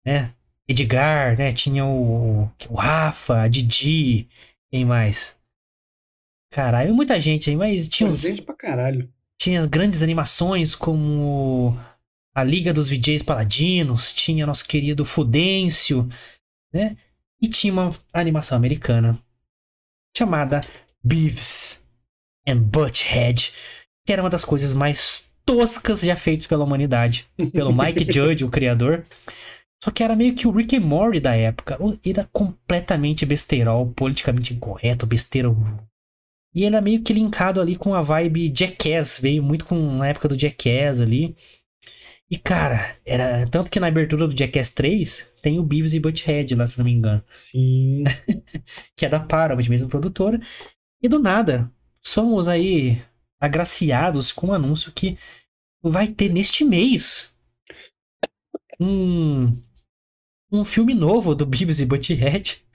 né? 0.03 0.33
Edgar, 0.67 1.37
né? 1.37 1.53
Tinha 1.53 1.85
o, 1.85 2.49
o 2.69 2.73
Rafa, 2.73 3.43
a 3.43 3.47
Didi, 3.47 4.27
quem 4.71 4.83
mais? 4.83 5.37
Caralho, 6.51 6.95
muita 6.95 7.21
gente 7.21 7.49
aí, 7.49 7.55
mas 7.55 7.87
tinha, 7.87 8.09
os, 8.09 8.21
gente 8.21 8.41
pra 8.41 8.55
caralho. 8.55 9.11
tinha 9.39 9.59
as 9.59 9.65
grandes 9.65 10.01
animações 10.01 10.73
como 10.73 11.77
a 12.33 12.43
Liga 12.43 12.73
dos 12.73 12.89
VJs 12.89 13.21
Paladinos, 13.21 14.13
tinha 14.13 14.45
nosso 14.45 14.67
querido 14.67 15.05
Fudêncio, 15.05 16.09
né? 16.73 16.97
E 17.39 17.47
tinha 17.47 17.73
uma 17.73 17.91
animação 18.11 18.57
americana 18.57 19.21
chamada 20.17 20.61
Beavis 21.03 21.85
and 22.47 22.57
Butthead, 22.57 23.51
que 24.05 24.13
era 24.13 24.23
uma 24.23 24.29
das 24.29 24.45
coisas 24.45 24.73
mais 24.73 25.29
toscas 25.45 26.01
já 26.01 26.15
feitas 26.15 26.47
pela 26.47 26.63
humanidade, 26.63 27.27
pelo 27.51 27.73
Mike 27.75 28.11
Judge, 28.11 28.45
o 28.45 28.49
criador. 28.49 29.05
Só 29.83 29.91
que 29.91 30.01
era 30.01 30.15
meio 30.15 30.33
que 30.33 30.47
o 30.47 30.51
Rick 30.51 30.77
and 30.77 30.81
Morty 30.81 31.19
da 31.19 31.35
época. 31.35 31.77
Era 32.05 32.29
completamente 32.31 33.25
besteirol, 33.25 33.91
politicamente 33.91 34.53
incorreto, 34.53 35.05
besteira. 35.05 35.49
E 36.55 36.63
ele 36.63 36.75
era 36.75 36.81
meio 36.81 37.01
que 37.01 37.13
linkado 37.13 37.59
ali 37.59 37.75
com 37.75 37.93
a 37.93 38.01
vibe 38.01 38.53
Jackass, 38.55 39.19
veio 39.21 39.43
muito 39.43 39.65
com 39.65 40.01
a 40.01 40.07
época 40.07 40.29
do 40.29 40.39
Jackass 40.39 41.01
ali. 41.01 41.35
E 42.29 42.37
cara, 42.37 42.95
era 43.05 43.45
tanto 43.47 43.69
que 43.69 43.79
na 43.79 43.87
abertura 43.87 44.27
do 44.27 44.37
Jackass 44.37 44.71
3 44.71 45.33
tem 45.41 45.59
o 45.59 45.63
Beavis 45.63 45.93
e 45.93 45.99
Butthead 45.99 46.55
lá, 46.55 46.65
se 46.65 46.77
não 46.77 46.85
me 46.85 46.91
engano 46.91 47.23
Sim. 47.33 48.05
que 48.95 49.05
é 49.05 49.09
da 49.09 49.19
Paramount, 49.19 49.67
mesmo 49.67 49.89
produtora. 49.89 50.39
E 51.01 51.09
do 51.09 51.19
nada, 51.19 51.69
somos 52.01 52.47
aí 52.47 53.01
agraciados 53.43 54.31
com 54.31 54.47
um 54.47 54.53
anúncio 54.53 54.89
que 54.93 55.17
vai 55.81 56.07
ter 56.07 56.29
neste 56.29 56.63
mês 56.63 57.37
um, 58.79 59.53
um 60.49 60.63
filme 60.63 60.93
novo 60.93 61.35
do 61.35 61.45
Beavis 61.45 61.81
e 61.81 61.85
Butthead. 61.85 62.65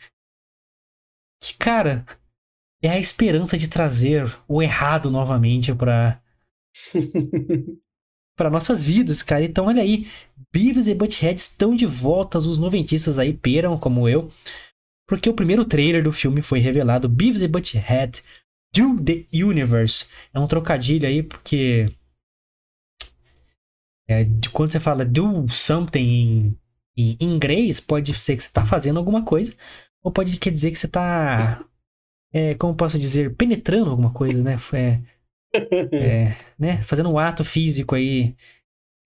Que, 1.42 1.56
cara, 1.56 2.04
é 2.82 2.90
a 2.90 3.00
esperança 3.00 3.56
de 3.56 3.68
trazer 3.68 4.30
o 4.46 4.62
errado 4.62 5.10
novamente 5.10 5.74
para 5.74 6.20
para 8.36 8.50
nossas 8.50 8.82
vidas, 8.82 9.22
cara. 9.22 9.42
Então, 9.44 9.66
olha 9.66 9.82
aí, 9.82 10.06
Beavis 10.52 10.86
e 10.86 10.94
Butthead 10.94 11.40
estão 11.40 11.74
de 11.74 11.86
volta, 11.86 12.36
os 12.36 12.58
noventistas 12.58 13.18
aí 13.18 13.32
peram, 13.32 13.78
como 13.78 14.06
eu, 14.06 14.30
porque 15.08 15.30
o 15.30 15.34
primeiro 15.34 15.64
trailer 15.64 16.04
do 16.04 16.12
filme 16.12 16.42
foi 16.42 16.58
revelado, 16.58 17.08
Beavis 17.08 17.40
e 17.40 17.48
Butthead 17.48 18.22
Do 18.78 19.02
the 19.02 19.26
Universe. 19.32 20.06
É 20.32 20.38
um 20.38 20.46
trocadilho 20.46 21.08
aí, 21.08 21.22
porque 21.22 21.92
é, 24.08 24.24
quando 24.52 24.70
você 24.70 24.78
fala 24.78 25.04
do 25.04 25.48
something 25.48 25.98
em, 25.98 26.58
em 26.96 27.16
inglês, 27.20 27.80
pode 27.80 28.14
ser 28.14 28.36
que 28.36 28.42
você 28.42 28.52
tá 28.52 28.64
fazendo 28.64 28.98
alguma 28.98 29.24
coisa, 29.24 29.54
ou 30.02 30.12
pode 30.12 30.38
quer 30.38 30.50
dizer 30.50 30.70
que 30.70 30.78
você 30.78 30.86
tá, 30.86 31.64
é, 32.32 32.54
como 32.54 32.74
posso 32.74 32.98
dizer, 32.98 33.34
penetrando 33.34 33.90
alguma 33.90 34.12
coisa, 34.12 34.42
né? 34.42 34.56
É, 34.72 35.00
é, 35.92 36.36
né? 36.58 36.82
Fazendo 36.82 37.10
um 37.10 37.18
ato 37.18 37.44
físico 37.44 37.96
aí 37.96 38.36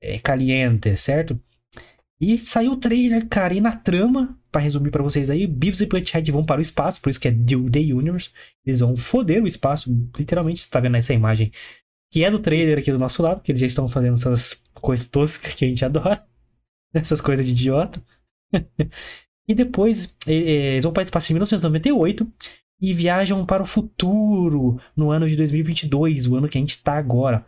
é, 0.02 0.18
caliente, 0.18 0.94
certo? 0.96 1.40
E 2.20 2.38
saiu 2.38 2.72
o 2.72 2.76
trailer, 2.76 3.28
cara, 3.28 3.52
e 3.52 3.60
na 3.60 3.72
trama, 3.72 4.38
pra 4.50 4.60
resumir 4.60 4.90
pra 4.90 5.02
vocês 5.02 5.28
aí, 5.28 5.46
Beavis 5.46 5.80
e 5.80 5.86
Butthead 5.86 6.30
vão 6.30 6.44
para 6.44 6.58
o 6.58 6.62
espaço, 6.62 7.00
por 7.00 7.10
isso 7.10 7.18
que 7.18 7.26
é 7.26 7.32
The 7.32 7.80
Universe. 7.94 8.30
Eles 8.64 8.80
vão 8.80 8.94
foder 8.94 9.42
o 9.42 9.46
espaço, 9.46 9.90
literalmente, 10.16 10.60
você 10.60 10.70
tá 10.70 10.78
vendo 10.78 10.96
essa 10.96 11.12
imagem, 11.12 11.50
que 12.12 12.24
é 12.24 12.30
do 12.30 12.38
trailer 12.38 12.78
aqui 12.78 12.92
do 12.92 12.98
nosso 12.98 13.22
lado, 13.22 13.40
que 13.42 13.50
eles 13.50 13.60
já 13.60 13.66
estão 13.66 13.88
fazendo 13.88 14.14
essas 14.14 14.62
coisas 14.74 15.08
toscas 15.08 15.54
que 15.54 15.64
a 15.64 15.68
gente 15.68 15.82
adora, 15.84 16.24
essas 16.94 17.20
coisas 17.20 17.44
de 17.44 17.52
idiota. 17.52 18.00
e 19.48 19.54
depois, 19.54 20.16
eles 20.26 20.84
vão 20.84 20.92
para 20.92 21.00
o 21.00 21.04
espaço 21.04 21.32
em 21.32 21.34
1998 21.34 22.30
e 22.80 22.92
viajam 22.92 23.46
para 23.46 23.62
o 23.62 23.66
futuro, 23.66 24.80
no 24.96 25.10
ano 25.10 25.28
de 25.28 25.36
2022, 25.36 26.26
o 26.26 26.36
ano 26.36 26.48
que 26.48 26.58
a 26.58 26.60
gente 26.60 26.82
tá 26.82 26.94
agora. 26.98 27.46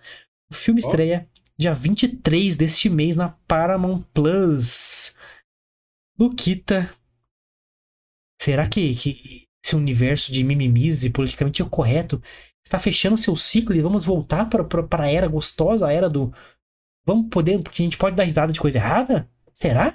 O 0.50 0.54
filme 0.54 0.80
Ó. 0.82 0.86
estreia 0.86 1.28
dia 1.58 1.74
23 1.74 2.56
deste 2.56 2.88
mês 2.88 3.16
na 3.16 3.28
Paramount 3.46 4.02
Plus. 4.12 5.16
Luquita, 6.18 6.92
será 8.40 8.68
que, 8.68 8.94
que 8.94 9.48
esse 9.64 9.74
universo 9.74 10.32
de 10.32 10.44
mimimis 10.44 11.04
e 11.04 11.10
politicamente 11.10 11.64
correto 11.64 12.22
está 12.64 12.78
fechando 12.78 13.18
seu 13.18 13.36
ciclo 13.36 13.74
e 13.74 13.80
vamos 13.80 14.04
voltar 14.04 14.48
para 14.48 15.02
a 15.02 15.10
era 15.10 15.26
gostosa, 15.26 15.86
a 15.86 15.92
era 15.92 16.08
do. 16.08 16.32
Vamos 17.06 17.28
poder. 17.30 17.62
Porque 17.62 17.82
a 17.82 17.84
gente 17.84 17.98
pode 17.98 18.16
dar 18.16 18.24
risada 18.24 18.52
de 18.52 18.60
coisa 18.60 18.78
errada? 18.78 19.28
Será? 19.52 19.92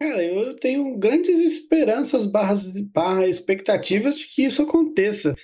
Cara, 0.00 0.22
eu 0.22 0.54
tenho 0.56 0.96
grandes 0.98 1.38
esperanças 1.38 2.26
barras, 2.26 2.68
barra 2.92 3.26
expectativas 3.26 4.18
de 4.18 4.26
que 4.26 4.44
isso 4.44 4.62
aconteça. 4.62 5.34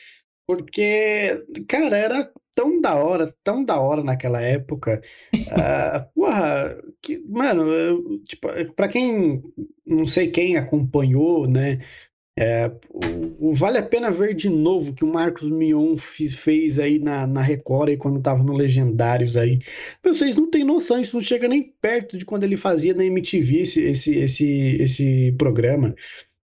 Porque, 0.46 1.42
cara, 1.66 1.96
era 1.96 2.33
tão 2.54 2.80
da 2.80 2.94
hora, 2.94 3.32
tão 3.42 3.64
da 3.64 3.80
hora 3.80 4.02
naquela 4.02 4.40
época. 4.40 5.00
uh, 5.34 6.10
porra, 6.14 6.76
que, 7.00 7.18
mano, 7.28 7.62
eu, 7.68 8.20
tipo, 8.22 8.48
pra 8.74 8.88
quem, 8.88 9.42
não 9.86 10.06
sei 10.06 10.28
quem 10.28 10.56
acompanhou, 10.56 11.46
né? 11.48 11.80
É, 12.38 12.72
o, 12.88 13.50
o, 13.50 13.54
vale 13.54 13.76
a 13.76 13.82
pena 13.82 14.10
ver 14.10 14.34
de 14.34 14.48
novo 14.48 14.94
que 14.94 15.04
o 15.04 15.06
Marcos 15.12 15.50
Mion 15.50 15.98
fiz, 15.98 16.34
fez 16.34 16.78
aí 16.78 16.98
na, 16.98 17.26
na 17.26 17.42
Record 17.42 17.90
aí, 17.90 17.96
quando 17.98 18.22
tava 18.22 18.42
no 18.42 18.54
Legendários 18.54 19.36
aí. 19.36 19.58
Vocês 20.02 20.34
não 20.34 20.50
têm 20.50 20.64
noção, 20.64 20.98
isso 20.98 21.14
não 21.14 21.20
chega 21.20 21.46
nem 21.46 21.62
perto 21.80 22.16
de 22.16 22.24
quando 22.24 22.44
ele 22.44 22.56
fazia 22.56 22.94
na 22.94 23.04
MTV 23.04 23.58
esse, 23.62 23.80
esse, 23.82 24.14
esse, 24.14 24.76
esse 24.80 25.32
programa. 25.36 25.94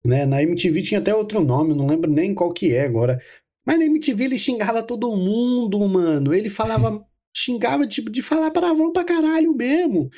Né? 0.06 0.26
Na 0.26 0.42
MTV 0.44 0.82
tinha 0.84 1.00
até 1.00 1.14
outro 1.14 1.42
nome, 1.42 1.74
não 1.76 1.88
lembro 1.88 2.10
nem 2.10 2.34
qual 2.36 2.54
que 2.54 2.74
é 2.74 2.86
agora. 2.86 3.20
Mas 3.70 3.78
na 3.78 3.86
MTV 3.86 4.24
ele 4.24 4.40
xingava 4.40 4.82
todo 4.82 5.16
mundo, 5.16 5.80
mano. 5.88 6.34
Ele 6.34 6.50
falava, 6.50 7.06
xingava 7.32 7.86
tipo 7.86 8.10
de 8.10 8.20
falar 8.20 8.50
palavrão 8.50 8.92
pra 8.92 9.04
caralho 9.04 9.54
mesmo. 9.54 10.10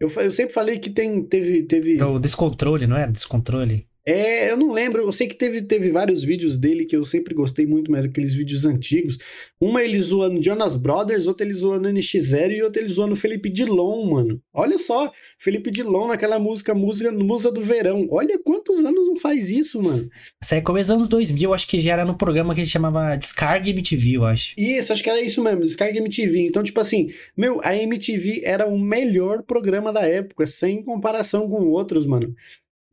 Eu, 0.00 0.10
eu 0.16 0.32
sempre 0.32 0.52
falei 0.52 0.80
que 0.80 0.90
tem, 0.90 1.22
teve, 1.22 1.62
teve. 1.62 2.00
É 2.00 2.04
o 2.04 2.18
descontrole, 2.18 2.84
não 2.84 2.96
é? 2.96 3.06
Descontrole. 3.06 3.86
É, 4.06 4.48
eu 4.48 4.56
não 4.56 4.70
lembro, 4.70 5.02
eu 5.02 5.10
sei 5.10 5.26
que 5.26 5.34
teve, 5.34 5.60
teve 5.62 5.90
vários 5.90 6.22
vídeos 6.22 6.56
dele 6.56 6.84
que 6.84 6.96
eu 6.96 7.04
sempre 7.04 7.34
gostei 7.34 7.66
muito, 7.66 7.90
mas 7.90 8.04
aqueles 8.04 8.34
vídeos 8.34 8.64
antigos. 8.64 9.18
Uma 9.60 9.82
ele 9.82 10.00
zoando 10.00 10.40
Jonas 10.40 10.76
Brothers, 10.76 11.26
outra 11.26 11.44
ele 11.44 11.54
zoando 11.54 11.88
NX0 11.88 12.52
e 12.52 12.62
outra 12.62 12.80
ele 12.80 12.88
zoando 12.88 13.16
Felipe 13.16 13.50
Dilon, 13.50 14.08
mano. 14.08 14.40
Olha 14.54 14.78
só, 14.78 15.10
Felipe 15.38 15.72
Dilon 15.72 16.06
naquela 16.06 16.38
música, 16.38 16.72
música 16.72 17.10
Musa 17.10 17.50
do 17.50 17.60
Verão. 17.60 18.06
Olha 18.08 18.38
quantos 18.38 18.84
anos 18.84 19.08
não 19.08 19.16
faz 19.16 19.50
isso, 19.50 19.82
mano. 19.82 20.08
Isso 20.40 20.54
aí 20.54 20.60
é 20.60 20.62
começo 20.62 20.88
dos 20.88 20.96
anos 20.96 21.08
2000, 21.08 21.52
acho 21.52 21.66
que 21.66 21.80
já 21.80 21.94
era 21.94 22.04
no 22.04 22.16
programa 22.16 22.54
que 22.54 22.60
ele 22.60 22.68
chamava 22.68 23.16
Descarga 23.16 23.68
MTV, 23.68 24.18
eu 24.18 24.24
acho. 24.24 24.54
Isso, 24.56 24.92
acho 24.92 25.02
que 25.02 25.10
era 25.10 25.20
isso 25.20 25.42
mesmo, 25.42 25.62
Descarga 25.62 25.98
MTV. 25.98 26.46
Então, 26.46 26.62
tipo 26.62 26.80
assim, 26.80 27.10
meu, 27.36 27.60
a 27.64 27.74
MTV 27.74 28.42
era 28.44 28.68
o 28.68 28.78
melhor 28.78 29.42
programa 29.42 29.92
da 29.92 30.02
época, 30.02 30.46
sem 30.46 30.80
comparação 30.84 31.48
com 31.48 31.64
outros, 31.70 32.06
mano. 32.06 32.32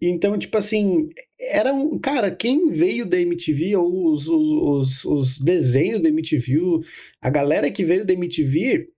Então, 0.09 0.37
tipo 0.37 0.57
assim, 0.57 1.09
era 1.39 1.73
um. 1.73 1.97
Cara, 1.99 2.29
quem 2.29 2.69
veio 2.71 3.05
da 3.05 3.19
MTV, 3.19 3.75
ou 3.77 4.11
os, 4.11 4.27
os, 4.27 5.05
os, 5.05 5.39
desenhos 5.39 6.01
da 6.01 6.09
MTV, 6.09 6.81
a 7.21 7.29
galera 7.29 7.71
que 7.71 7.85
veio 7.85 8.05
da 8.05 8.13
MTV, 8.13 8.89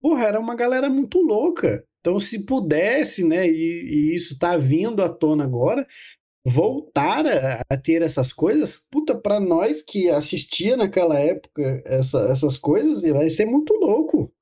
porra, 0.00 0.24
era 0.24 0.40
uma 0.40 0.54
galera 0.54 0.88
muito 0.88 1.20
louca. 1.20 1.84
Então, 2.00 2.18
se 2.18 2.40
pudesse, 2.40 3.24
né, 3.24 3.48
e, 3.48 3.52
e 3.52 4.14
isso 4.14 4.38
tá 4.38 4.56
vindo 4.56 5.02
à 5.02 5.08
tona 5.08 5.44
agora, 5.44 5.86
voltar 6.44 7.24
a, 7.26 7.62
a, 7.70 7.76
ter 7.76 8.02
essas 8.02 8.32
coisas, 8.32 8.82
puta, 8.90 9.14
pra 9.14 9.38
nós 9.38 9.82
que 9.82 10.10
assistia 10.10 10.76
naquela 10.76 11.18
época 11.18 11.82
essa, 11.84 12.20
essas 12.30 12.58
coisas, 12.58 13.02
vai 13.02 13.30
ser 13.30 13.46
muito 13.46 13.72
louco. 13.74 14.32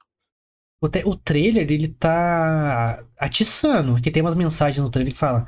O, 0.83 1.11
o 1.11 1.17
trailer, 1.17 1.71
ele 1.71 1.89
tá 1.89 3.05
atiçando, 3.19 3.93
porque 3.93 4.11
tem 4.11 4.23
umas 4.23 4.35
mensagens 4.35 4.83
no 4.83 4.91
trailer 4.91 5.13
que 5.13 5.19
falam 5.19 5.47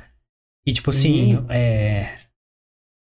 e 0.65 0.73
tipo 0.73 0.89
assim, 0.89 1.37
hum. 1.37 1.45
é, 1.49 2.15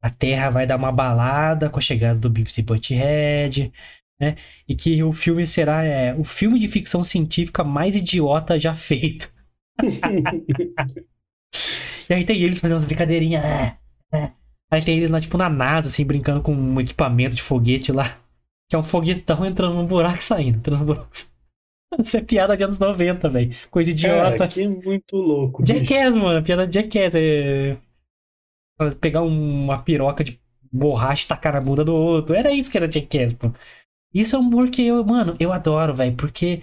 a 0.02 0.10
Terra 0.10 0.50
vai 0.50 0.66
dar 0.66 0.76
uma 0.76 0.90
balada 0.90 1.70
com 1.70 1.78
a 1.78 1.82
chegada 1.82 2.18
do 2.18 2.28
Beavis 2.28 2.58
Butthead, 2.58 3.72
né? 4.20 4.36
E 4.68 4.74
que 4.74 5.02
o 5.02 5.12
filme 5.12 5.46
será 5.46 5.84
é, 5.84 6.14
o 6.14 6.24
filme 6.24 6.58
de 6.58 6.68
ficção 6.68 7.04
científica 7.04 7.62
mais 7.62 7.94
idiota 7.94 8.58
já 8.58 8.74
feito. 8.74 9.32
e 12.08 12.14
aí 12.14 12.24
tem 12.24 12.42
eles 12.42 12.58
fazendo 12.58 12.76
umas 12.76 12.84
brincadeirinhas. 12.84 13.44
É, 13.44 13.76
é. 14.12 14.32
Aí 14.70 14.82
tem 14.82 14.96
eles 14.96 15.10
lá, 15.10 15.20
tipo, 15.20 15.36
na 15.36 15.48
NASA, 15.48 15.88
assim, 15.88 16.04
brincando 16.04 16.40
com 16.40 16.54
um 16.54 16.80
equipamento 16.80 17.36
de 17.36 17.42
foguete 17.42 17.92
lá. 17.92 18.18
Que 18.68 18.76
é 18.76 18.78
um 18.78 18.82
foguetão 18.82 19.44
entrando 19.44 19.74
num 19.74 19.86
buraco 19.86 20.18
e 20.18 20.22
saindo. 20.22 20.58
Entrando 20.58 20.78
num 20.80 20.86
buraco. 20.86 21.08
Isso 22.00 22.16
é 22.16 22.22
piada 22.22 22.56
de 22.56 22.64
anos 22.64 22.78
90, 22.78 23.28
velho. 23.28 23.54
Coisa 23.70 23.90
idiota. 23.90 24.38
Cara, 24.38 24.48
que 24.48 24.62
é 24.62 24.68
muito 24.68 25.16
louco. 25.16 25.64
Jackass, 25.66 26.16
mano. 26.16 26.42
Piada 26.42 26.66
de 26.66 26.74
Jackass. 26.74 27.14
É... 27.14 27.76
Pegar 29.00 29.22
uma 29.22 29.82
piroca 29.82 30.24
de 30.24 30.40
borracha 30.72 31.24
e 31.24 31.28
tacar 31.28 31.52
na 31.52 31.60
bunda 31.60 31.84
do 31.84 31.94
outro. 31.94 32.34
Era 32.34 32.52
isso 32.52 32.70
que 32.70 32.78
era 32.78 32.90
Jackass, 32.90 33.34
pô. 33.34 33.52
Isso 34.14 34.36
é 34.36 34.38
um 34.38 34.42
humor 34.42 34.70
que 34.70 34.82
eu, 34.82 35.04
mano, 35.04 35.36
eu 35.38 35.52
adoro, 35.52 35.94
velho. 35.94 36.16
Porque 36.16 36.62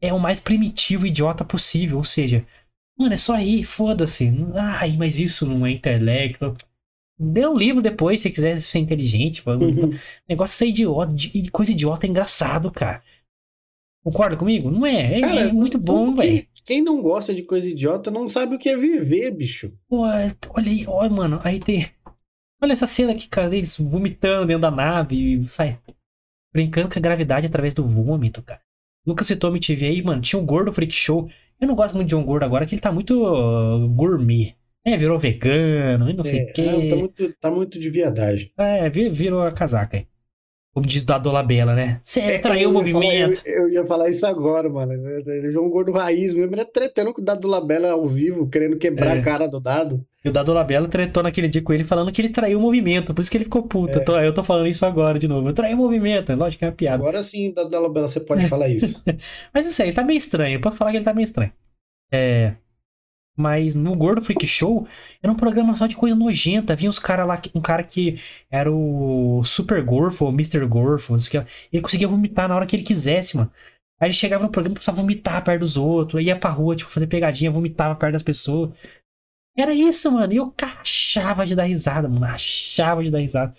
é 0.00 0.12
o 0.12 0.18
mais 0.18 0.40
primitivo 0.40 1.06
e 1.06 1.10
idiota 1.10 1.44
possível. 1.44 1.98
Ou 1.98 2.04
seja, 2.04 2.46
mano, 2.98 3.14
é 3.14 3.16
só 3.16 3.36
rir, 3.36 3.64
foda-se. 3.64 4.32
Ai, 4.54 4.96
mas 4.96 5.18
isso 5.20 5.46
não 5.46 5.66
é 5.66 5.72
intelecto. 5.72 6.56
Dê 7.20 7.46
um 7.46 7.56
livro 7.56 7.82
depois 7.82 8.20
se 8.20 8.30
quiser 8.30 8.60
ser 8.60 8.78
inteligente. 8.78 9.42
Uhum. 9.48 9.98
Negócio 10.28 10.54
é 10.54 10.58
ser 10.58 10.66
idiota. 10.68 11.14
Coisa 11.50 11.72
idiota 11.72 12.06
é 12.06 12.10
engraçado, 12.10 12.70
cara. 12.70 13.02
Concorda 14.02 14.36
comigo? 14.36 14.70
Não 14.70 14.86
é. 14.86 15.18
É, 15.18 15.20
Cara, 15.20 15.40
é 15.40 15.52
muito 15.52 15.78
bom, 15.78 16.14
velho. 16.14 16.46
Quem 16.64 16.82
não 16.82 17.02
gosta 17.02 17.34
de 17.34 17.42
coisa 17.42 17.68
idiota 17.68 18.10
não 18.10 18.28
sabe 18.28 18.54
o 18.54 18.58
que 18.58 18.68
é 18.68 18.76
viver, 18.76 19.30
bicho. 19.30 19.72
Pô, 19.88 20.02
olha 20.02 20.36
aí, 20.56 20.86
olha, 20.86 21.10
mano. 21.10 21.40
Aí 21.42 21.60
tem. 21.60 21.86
Olha 22.62 22.72
essa 22.72 22.86
cena 22.86 23.12
aqui, 23.12 23.28
cara. 23.28 23.54
Eles 23.54 23.78
vomitando 23.78 24.46
dentro 24.46 24.62
da 24.62 24.70
nave 24.70 25.16
e 25.16 25.48
sai. 25.48 25.78
Brincando 26.52 26.88
com 26.88 26.98
a 26.98 27.02
gravidade 27.02 27.46
através 27.46 27.74
do 27.74 27.86
vômito, 27.86 28.42
cara. 28.42 28.60
Nunca 29.06 29.24
citou 29.24 29.50
MTV 29.50 29.86
aí, 29.86 30.02
mano. 30.02 30.20
Tinha 30.20 30.40
um 30.40 30.46
gordo 30.46 30.72
freak 30.72 30.94
show. 30.94 31.28
Eu 31.60 31.66
não 31.66 31.74
gosto 31.74 31.94
muito 31.94 32.08
de 32.08 32.16
um 32.16 32.24
gordo 32.24 32.44
agora, 32.44 32.66
que 32.66 32.74
ele 32.74 32.82
tá 32.82 32.92
muito 32.92 33.24
uh, 33.24 33.88
gourmet. 33.88 34.54
É, 34.84 34.96
virou 34.96 35.18
vegano 35.18 36.08
e 36.08 36.12
não 36.12 36.24
é, 36.24 36.28
sei 36.28 36.44
o 36.44 36.52
quê. 36.52 36.62
É, 36.62 36.88
tá, 36.88 36.96
muito, 36.96 37.34
tá 37.40 37.50
muito 37.50 37.78
de 37.78 37.90
viadagem. 37.90 38.52
É, 38.56 38.88
virou 38.88 39.42
a 39.42 39.52
casaca 39.52 39.96
aí. 39.96 40.06
Como 40.78 40.86
diz 40.86 41.04
da 41.04 41.18
Dolabella, 41.18 41.74
né? 41.74 41.98
Você 42.04 42.20
é, 42.20 42.38
traiu 42.38 42.70
o 42.70 42.72
movimento. 42.72 43.42
Falar, 43.42 43.56
eu, 43.56 43.62
eu, 43.64 43.72
ia 43.72 43.84
falar 43.84 44.08
isso 44.10 44.24
agora, 44.24 44.68
mano. 44.68 44.92
O 44.92 45.50
João 45.50 45.68
Gordo 45.68 45.90
Raiz 45.90 46.32
mesmo, 46.32 46.54
ele 46.54 46.60
é 46.60 46.64
tretando 46.64 47.12
com 47.12 47.20
o 47.20 47.24
Dado 47.24 47.48
Labella 47.48 47.90
ao 47.90 48.06
vivo, 48.06 48.48
querendo 48.48 48.78
quebrar 48.78 49.16
é. 49.16 49.18
a 49.18 49.22
cara 49.22 49.48
do 49.48 49.58
Dado. 49.58 50.06
E 50.24 50.28
o 50.28 50.32
Dado 50.32 50.52
Labella 50.52 50.86
tretou 50.86 51.20
naquele 51.20 51.48
dia 51.48 51.62
com 51.62 51.72
ele, 51.72 51.82
falando 51.82 52.12
que 52.12 52.22
ele 52.22 52.28
traiu 52.28 52.60
o 52.60 52.62
movimento. 52.62 53.12
Por 53.12 53.20
isso 53.20 53.30
que 53.30 53.36
ele 53.36 53.44
ficou 53.44 53.64
puto. 53.64 53.98
É. 53.98 54.00
Eu, 54.00 54.04
tô, 54.04 54.20
eu 54.20 54.32
tô 54.32 54.44
falando 54.44 54.68
isso 54.68 54.86
agora 54.86 55.18
de 55.18 55.26
novo. 55.26 55.48
Eu 55.48 55.52
traí 55.52 55.74
o 55.74 55.76
movimento. 55.76 56.32
Lógico 56.32 56.60
que 56.60 56.64
é 56.64 56.68
uma 56.68 56.74
piada. 56.74 57.02
Agora 57.02 57.24
sim, 57.24 57.52
Dado 57.52 57.76
Labella, 57.80 58.06
você 58.06 58.20
pode 58.20 58.46
falar 58.46 58.68
isso. 58.68 59.02
Mas 59.52 59.66
isso 59.66 59.82
aí, 59.82 59.88
ele 59.88 59.96
tá 59.96 60.04
meio 60.04 60.18
estranho. 60.18 60.60
Pode 60.60 60.76
falar 60.76 60.92
que 60.92 60.98
ele 60.98 61.04
tá 61.04 61.12
meio 61.12 61.24
estranho. 61.24 61.50
É. 62.12 62.54
Mas 63.38 63.76
no 63.76 63.94
Gordo 63.94 64.20
Freak 64.20 64.44
Show 64.48 64.88
era 65.22 65.32
um 65.32 65.36
programa 65.36 65.76
só 65.76 65.86
de 65.86 65.94
coisa 65.94 66.16
nojenta. 66.16 66.74
Vinha 66.74 66.90
os 66.90 66.98
caras 66.98 67.24
lá, 67.24 67.40
um 67.54 67.60
cara 67.60 67.84
que 67.84 68.20
era 68.50 68.68
o 68.72 69.44
Super 69.44 69.80
Gorfo, 69.84 70.24
o 70.26 70.30
Mr. 70.30 70.66
Gorfo, 70.66 71.12
não 71.12 71.20
sei 71.20 71.40
o 71.40 71.44
que. 71.44 71.50
Ele 71.72 71.82
conseguia 71.82 72.08
vomitar 72.08 72.48
na 72.48 72.56
hora 72.56 72.66
que 72.66 72.74
ele 72.74 72.82
quisesse, 72.82 73.36
mano. 73.36 73.48
Aí 74.00 74.08
ele 74.08 74.14
chegava 74.14 74.42
no 74.42 74.50
programa 74.50 74.72
e 74.72 74.74
precisava 74.74 75.00
vomitar 75.00 75.44
perto 75.44 75.60
dos 75.60 75.76
outros. 75.76 76.20
Ia 76.20 76.36
pra 76.36 76.50
rua, 76.50 76.74
tipo, 76.74 76.90
fazer 76.90 77.06
pegadinha, 77.06 77.48
vomitava 77.48 77.94
perto 77.94 78.14
das 78.14 78.24
pessoas. 78.24 78.72
Era 79.56 79.72
isso, 79.72 80.10
mano. 80.10 80.32
E 80.32 80.36
eu 80.36 80.52
achava 80.60 81.46
de 81.46 81.54
dar 81.54 81.64
risada, 81.64 82.08
mano. 82.08 82.24
Achava 82.24 83.04
de 83.04 83.10
dar 83.10 83.18
risada. 83.18 83.54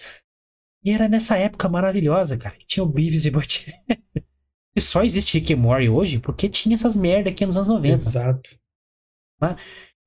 E 0.83 0.91
era 0.91 1.07
nessa 1.07 1.37
época 1.37 1.69
maravilhosa, 1.69 2.37
cara. 2.37 2.55
Que 2.55 2.65
tinha 2.65 2.83
o 2.83 2.87
Beavis 2.87 3.23
e 3.23 3.31
Butthead. 3.31 3.77
e 4.75 4.81
só 4.81 5.03
existe 5.03 5.39
Rick 5.39 5.53
and 5.53 5.57
Morty 5.57 5.87
hoje 5.87 6.19
porque 6.19 6.49
tinha 6.49 6.75
essas 6.75 6.97
merda 6.97 7.29
aqui 7.29 7.45
nos 7.45 7.55
anos 7.55 7.69
90. 7.69 7.93
Exato. 7.95 8.59
Né? 9.41 9.55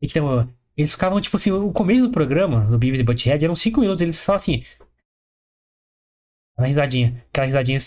Então, 0.01 0.49
eles 0.77 0.92
ficavam, 0.92 1.21
tipo 1.21 1.37
assim, 1.37 1.51
o 1.51 1.73
começo 1.73 2.03
do 2.03 2.11
programa, 2.11 2.64
do 2.66 2.79
Beavis 2.79 3.01
e 3.01 3.05
Butthead, 3.05 3.45
eram 3.45 3.55
5 3.55 3.81
minutos, 3.81 4.03
eles 4.03 4.16
só 4.16 4.35
assim. 4.35 4.64
Aquela 6.55 6.68
risadinha, 6.68 7.25
aquela 7.29 7.47
risadinha. 7.47 7.79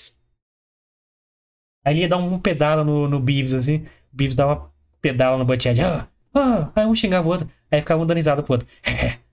Aí 1.84 1.93
ele 1.93 2.01
ia 2.01 2.10
dar 2.10 2.17
um 2.17 2.39
pedala 2.39 2.84
no, 2.84 3.08
no 3.08 3.19
Beavis, 3.19 3.53
assim. 3.53 3.86
O 4.12 4.15
Beavis 4.15 4.36
dava 4.36 4.71
pedala 5.01 5.38
no 5.38 5.45
Butthead. 5.45 5.81
Ah, 5.81 6.08
ah, 6.34 6.71
aí 6.75 6.86
um 6.86 6.95
xingava 6.95 7.27
o 7.27 7.31
outro. 7.31 7.49
Aí 7.71 7.81
ficava 7.81 8.01
um 8.01 8.05
dando 8.05 8.43
pro 8.43 8.53
outro. 8.53 8.67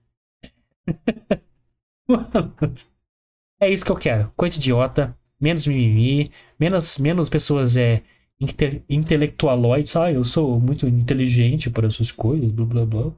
é 3.59 3.69
isso 3.69 3.85
que 3.85 3.91
eu 3.91 3.95
quero. 3.95 4.31
Coisa 4.35 4.57
idiota, 4.57 5.17
menos 5.39 5.67
mimimi, 5.67 6.31
menos, 6.59 6.97
menos 6.97 7.29
pessoas 7.29 7.77
é, 7.77 8.01
inte 8.43 8.83
intelectualoides, 8.89 9.95
ah, 9.95 10.11
eu 10.11 10.23
sou 10.23 10.59
muito 10.59 10.87
inteligente 10.87 11.69
para 11.69 11.87
essas 11.87 12.11
coisas, 12.11 12.51
blá 12.51 12.65
blá 12.65 12.85
blá, 12.85 13.11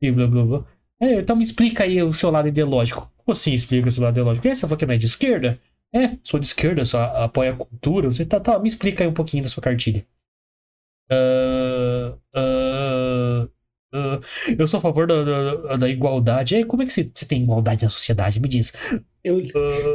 e 0.00 0.10
blá 0.12 0.26
blá 0.26 0.44
blá. 0.44 0.64
É, 1.00 1.20
então 1.20 1.36
me 1.36 1.42
explica 1.42 1.84
aí 1.84 2.02
o 2.02 2.12
seu 2.12 2.30
lado 2.30 2.48
ideológico. 2.48 3.10
Como 3.18 3.32
assim 3.32 3.52
explica 3.52 3.88
o 3.88 3.92
seu 3.92 4.02
lado 4.02 4.14
ideológico? 4.14 4.48
É, 4.48 4.54
você 4.54 4.62
falou 4.62 4.76
que 4.76 4.86
não 4.86 4.94
é 4.94 4.98
de 4.98 5.06
esquerda? 5.06 5.60
É, 5.94 6.18
sou 6.24 6.40
de 6.40 6.46
esquerda, 6.46 6.84
só 6.84 7.04
apoia 7.16 7.52
a 7.52 7.56
cultura. 7.56 8.08
Você 8.08 8.24
tá, 8.24 8.40
tá, 8.40 8.58
me 8.58 8.68
explica 8.68 9.04
aí 9.04 9.08
um 9.08 9.14
pouquinho 9.14 9.42
da 9.42 9.48
sua 9.48 9.62
cartilha. 9.62 10.06
Uh, 11.10 12.18
uh, 12.34 13.44
uh, 13.94 14.20
eu 14.58 14.66
sou 14.66 14.78
a 14.78 14.80
favor 14.80 15.06
da, 15.06 15.22
da, 15.22 15.76
da 15.76 15.88
igualdade. 15.88 16.56
É, 16.56 16.64
como 16.64 16.82
é 16.82 16.86
que 16.86 16.92
você, 16.92 17.10
você 17.14 17.26
tem 17.26 17.42
igualdade 17.42 17.84
na 17.84 17.90
sociedade? 17.90 18.40
Me 18.40 18.48
diz. 18.48 18.72
Eu, 19.26 19.42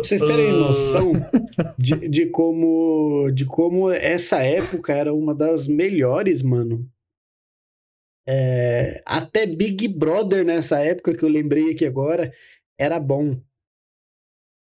vocês 0.04 0.20
terem 0.20 0.52
noção 0.52 1.14
de, 1.80 2.10
de, 2.10 2.26
como, 2.32 3.32
de 3.32 3.46
como 3.46 3.90
essa 3.90 4.44
época 4.44 4.94
era 4.94 5.14
uma 5.14 5.34
das 5.34 5.70
melhores, 5.70 6.42
mano. 6.42 6.86
É, 8.28 9.02
até 9.06 9.46
Big 9.46 9.88
Brother 9.88 10.44
nessa 10.44 10.84
época 10.84 11.16
que 11.16 11.24
eu 11.24 11.30
lembrei 11.30 11.72
aqui 11.72 11.86
agora 11.86 12.34
era 12.78 13.00
bom. 13.00 13.42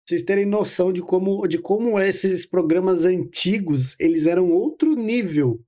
vocês 0.09 0.23
terem 0.23 0.47
noção 0.47 0.95
de 0.95 1.03
como, 1.03 1.47
de 1.47 1.59
como 1.59 2.01
esses 2.01 2.47
programas 2.47 3.05
antigos, 3.05 3.95
eles 4.01 4.27
eram 4.27 4.51
outro 4.51 4.95
nível. 4.95 5.63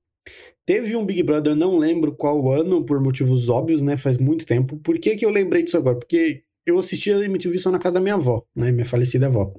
Teve 0.64 0.97
um 0.97 1.05
Big 1.05 1.22
Brother, 1.22 1.55
não 1.55 1.76
lembro 1.76 2.16
qual 2.16 2.51
ano, 2.51 2.82
por 2.82 2.99
motivos 2.99 3.51
óbvios, 3.51 3.82
né? 3.82 3.99
Faz 3.99 4.16
muito 4.16 4.47
tempo. 4.47 4.78
Por 4.78 4.99
que, 4.99 5.16
que 5.16 5.26
eu 5.26 5.30
lembrei 5.30 5.62
disso 5.62 5.76
agora? 5.76 5.99
Porque 5.99 6.47
eu 6.66 6.78
assistia 6.78 7.16
a 7.16 7.24
MTV 7.24 7.58
só 7.58 7.70
na 7.70 7.78
casa 7.78 7.94
da 7.94 8.00
minha 8.00 8.14
avó, 8.14 8.44
né? 8.54 8.72
Minha 8.72 8.84
falecida 8.84 9.26
avó. 9.26 9.54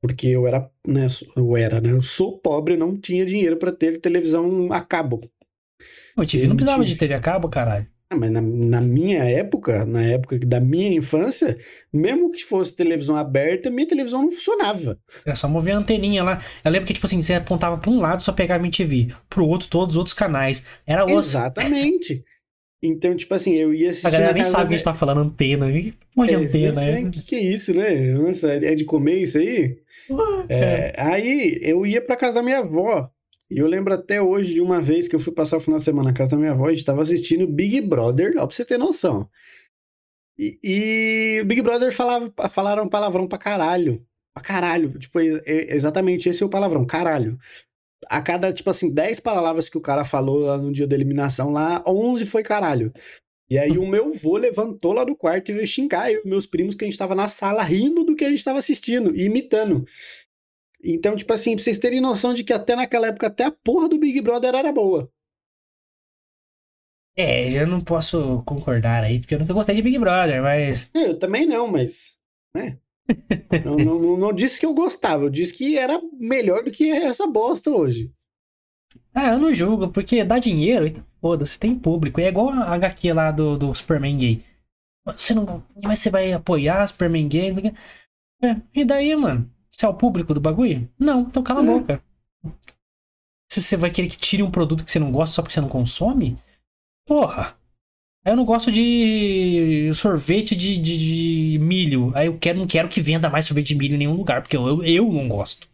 Porque 0.00 0.26
eu 0.28 0.46
era, 0.46 0.70
né? 0.86 1.06
Eu 1.34 1.56
era, 1.56 1.80
né? 1.80 1.90
Eu 1.90 2.02
sou 2.02 2.38
pobre, 2.38 2.76
não 2.76 2.94
tinha 2.94 3.24
dinheiro 3.24 3.56
para 3.56 3.72
ter 3.72 3.98
televisão 4.00 4.70
a 4.70 4.80
cabo. 4.82 5.20
O 6.16 6.20
MTV 6.20 6.46
não 6.46 6.56
precisava 6.56 6.84
de 6.84 6.94
TV 6.94 7.14
a 7.14 7.20
cabo, 7.20 7.48
caralho. 7.48 7.86
Ah, 8.10 8.16
mas 8.16 8.30
na, 8.30 8.40
na, 8.40 8.80
minha 8.82 9.24
época, 9.24 9.86
na 9.86 10.02
época 10.02 10.38
da 10.40 10.60
minha 10.60 10.94
infância, 10.94 11.58
mesmo 11.92 12.30
que 12.30 12.44
fosse 12.44 12.76
televisão 12.76 13.16
aberta, 13.16 13.70
minha 13.70 13.88
televisão 13.88 14.22
não 14.22 14.30
funcionava. 14.30 14.98
Era 15.24 15.34
só 15.34 15.48
mover 15.48 15.74
a 15.74 15.78
anteninha 15.78 16.22
lá. 16.22 16.40
Eu 16.62 16.70
lembro 16.70 16.86
que, 16.86 16.94
tipo 16.94 17.06
assim, 17.06 17.22
você 17.22 17.34
apontava 17.34 17.78
pra 17.78 17.90
um 17.90 18.00
lado, 18.00 18.22
só 18.22 18.30
pegava 18.30 18.62
a 18.62 18.66
MTV, 18.66 19.14
pro 19.28 19.46
outro, 19.46 19.68
todos 19.68 19.94
os 19.94 19.98
outros 19.98 20.14
canais. 20.14 20.66
Era 20.86 21.04
osso. 21.04 21.30
Exatamente. 21.30 22.22
Então, 22.86 23.16
tipo 23.16 23.34
assim, 23.34 23.54
eu 23.54 23.72
ia 23.72 23.90
assistir. 23.90 24.08
A 24.08 24.10
galera 24.10 24.32
nem 24.34 24.44
sabe 24.44 24.68
que 24.68 24.74
a 24.74 24.76
gente 24.76 24.84
tá 24.84 24.92
falando 24.92 25.22
antena. 25.22 25.72
Que 25.72 25.94
monte 26.14 26.28
de 26.28 26.34
é, 26.34 26.38
antena, 26.38 26.80
né? 26.82 27.00
O 27.00 27.10
que, 27.10 27.22
que 27.22 27.34
é 27.34 27.40
isso, 27.40 27.72
né? 27.72 28.12
Nossa, 28.12 28.52
é 28.52 28.74
de 28.74 28.84
comer 28.84 29.22
isso 29.22 29.38
aí? 29.38 29.78
É, 30.50 30.54
é. 30.54 30.94
Aí 30.98 31.58
eu 31.62 31.86
ia 31.86 32.02
pra 32.02 32.14
casa 32.14 32.34
da 32.34 32.42
minha 32.42 32.58
avó. 32.58 33.10
E 33.50 33.58
eu 33.58 33.66
lembro 33.66 33.94
até 33.94 34.20
hoje 34.20 34.52
de 34.52 34.60
uma 34.60 34.82
vez 34.82 35.08
que 35.08 35.16
eu 35.16 35.20
fui 35.20 35.32
passar 35.32 35.56
o 35.56 35.60
final 35.60 35.78
de 35.78 35.84
semana 35.84 36.10
na 36.10 36.14
casa 36.14 36.32
da 36.32 36.36
minha 36.36 36.50
avó, 36.50 36.66
a 36.66 36.70
gente 36.70 36.78
estava 36.80 37.02
assistindo 37.02 37.46
Big 37.46 37.80
Brother, 37.80 38.34
ó, 38.36 38.46
pra 38.46 38.54
você 38.54 38.64
ter 38.64 38.78
noção. 38.78 39.28
E, 40.38 40.58
e 40.62 41.40
o 41.40 41.46
Big 41.46 41.62
Brother 41.62 41.92
falava, 41.92 42.32
falaram 42.50 42.88
palavrão 42.88 43.26
pra 43.26 43.38
caralho. 43.38 44.04
Pra 44.34 44.42
caralho. 44.42 44.98
Tipo, 44.98 45.20
é, 45.20 45.40
é, 45.46 45.74
exatamente 45.74 46.28
esse 46.28 46.42
é 46.42 46.46
o 46.46 46.50
palavrão, 46.50 46.84
caralho. 46.84 47.38
A 48.08 48.22
cada, 48.22 48.52
tipo 48.52 48.70
assim, 48.70 48.90
10 48.90 49.20
palavras 49.20 49.68
que 49.68 49.78
o 49.78 49.80
cara 49.80 50.04
falou 50.04 50.40
lá 50.40 50.58
no 50.58 50.72
dia 50.72 50.86
da 50.86 50.94
eliminação, 50.94 51.50
lá, 51.50 51.82
11 51.86 52.26
foi 52.26 52.42
caralho. 52.42 52.92
E 53.48 53.58
aí 53.58 53.76
o 53.76 53.86
meu 53.86 54.12
vô 54.12 54.36
levantou 54.36 54.92
lá 54.92 55.04
do 55.04 55.14
quarto 55.14 55.50
e 55.50 55.54
veio 55.54 55.66
xingar 55.66 56.10
eu 56.10 56.22
e 56.24 56.28
meus 56.28 56.46
primos 56.46 56.74
que 56.74 56.84
a 56.84 56.88
gente 56.88 56.98
tava 56.98 57.14
na 57.14 57.28
sala 57.28 57.62
rindo 57.62 58.02
do 58.04 58.16
que 58.16 58.24
a 58.24 58.30
gente 58.30 58.44
tava 58.44 58.58
assistindo 58.58 59.14
e 59.14 59.24
imitando. 59.24 59.84
Então, 60.82 61.16
tipo 61.16 61.32
assim, 61.32 61.54
pra 61.54 61.64
vocês 61.64 61.78
terem 61.78 62.00
noção 62.00 62.34
de 62.34 62.44
que 62.44 62.52
até 62.52 62.74
naquela 62.74 63.08
época, 63.08 63.26
até 63.26 63.44
a 63.44 63.50
porra 63.50 63.88
do 63.88 63.98
Big 63.98 64.20
Brother 64.20 64.54
era 64.54 64.72
boa. 64.72 65.10
É, 67.16 67.48
já 67.48 67.64
não 67.64 67.80
posso 67.80 68.42
concordar 68.44 69.04
aí, 69.04 69.20
porque 69.20 69.34
eu 69.34 69.38
nunca 69.38 69.54
gostei 69.54 69.74
de 69.74 69.82
Big 69.82 69.98
Brother, 69.98 70.42
mas. 70.42 70.90
É, 70.94 71.10
eu 71.10 71.18
também 71.18 71.46
não, 71.46 71.68
mas. 71.68 72.16
Né? 72.54 72.78
Não, 73.64 73.76
não, 73.76 74.16
não, 74.16 74.32
disse 74.32 74.58
que 74.58 74.66
eu 74.66 74.74
gostava, 74.74 75.24
eu 75.24 75.30
disse 75.30 75.52
que 75.52 75.76
era 75.76 76.00
melhor 76.12 76.62
do 76.64 76.70
que 76.70 76.90
essa 76.90 77.26
bosta 77.26 77.70
hoje. 77.70 78.10
Ah, 79.14 79.32
eu 79.32 79.38
não 79.38 79.54
julgo, 79.54 79.88
porque 79.88 80.24
dá 80.24 80.38
dinheiro, 80.38 80.86
então 80.86 81.04
foda-se, 81.20 81.58
tem 81.58 81.78
público. 81.78 82.20
É 82.20 82.28
igual 82.28 82.50
a 82.50 82.74
HQ 82.74 83.12
lá 83.12 83.30
do, 83.30 83.56
do 83.56 83.74
Superman 83.74 84.18
gay. 84.18 84.44
Você 85.06 85.34
não. 85.34 85.62
Mas 85.82 85.98
você 85.98 86.10
vai 86.10 86.32
apoiar 86.32 86.86
Superman 86.86 87.28
gay? 87.28 87.52
É, 88.42 88.56
e 88.74 88.84
daí, 88.84 89.14
mano? 89.14 89.50
Você 89.70 89.84
é 89.84 89.88
o 89.88 89.94
público 89.94 90.32
do 90.32 90.40
bagulho? 90.40 90.88
Não, 90.98 91.22
então 91.22 91.42
cala 91.42 91.60
a 91.60 91.64
boca. 91.64 92.02
Se 93.50 93.62
você 93.62 93.76
vai 93.76 93.90
querer 93.90 94.08
que 94.08 94.16
tire 94.16 94.42
um 94.42 94.50
produto 94.50 94.84
que 94.84 94.90
você 94.90 94.98
não 94.98 95.12
gosta 95.12 95.34
só 95.34 95.42
porque 95.42 95.54
você 95.54 95.60
não 95.60 95.68
consome? 95.68 96.38
Porra. 97.06 97.56
Aí 98.24 98.32
eu 98.32 98.36
não 98.36 98.44
gosto 98.44 98.72
de 98.72 99.90
sorvete 99.94 100.56
de, 100.56 100.78
de, 100.78 101.52
de, 101.52 101.58
milho. 101.58 102.10
Aí 102.14 102.26
eu 102.26 102.38
quero, 102.38 102.58
não 102.58 102.66
quero 102.66 102.88
que 102.88 103.00
venda 103.00 103.28
mais 103.28 103.46
sorvete 103.46 103.68
de 103.68 103.74
milho 103.74 103.94
em 103.94 103.98
nenhum 103.98 104.16
lugar, 104.16 104.40
porque 104.40 104.56
eu, 104.56 104.66
eu, 104.66 104.82
eu 104.82 105.12
não 105.12 105.28
gosto. 105.28 105.68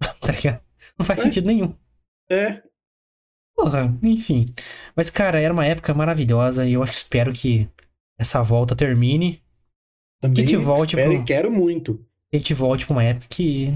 tá 0.20 0.32
ligado? 0.32 0.60
Não 0.98 1.06
faz 1.06 1.20
é. 1.20 1.22
sentido 1.24 1.46
nenhum. 1.46 1.74
É. 2.30 2.62
Porra, 3.54 3.96
enfim. 4.02 4.46
Mas, 4.96 5.10
cara, 5.10 5.40
era 5.40 5.52
uma 5.52 5.66
época 5.66 5.94
maravilhosa 5.94 6.66
e 6.66 6.72
eu 6.72 6.82
espero 6.82 7.32
que 7.32 7.68
essa 8.18 8.42
volta 8.42 8.74
termine. 8.74 9.40
Também 10.20 10.44
que 10.44 10.50
te 10.50 10.56
volte 10.56 10.96
espero 10.96 11.12
pro... 11.12 11.22
e 11.22 11.24
quero 11.24 11.52
muito 11.52 12.04
a 12.32 12.38
gente 12.38 12.54
volte 12.54 12.86
pra 12.86 12.94
uma 12.94 13.04
época 13.04 13.26
que. 13.28 13.72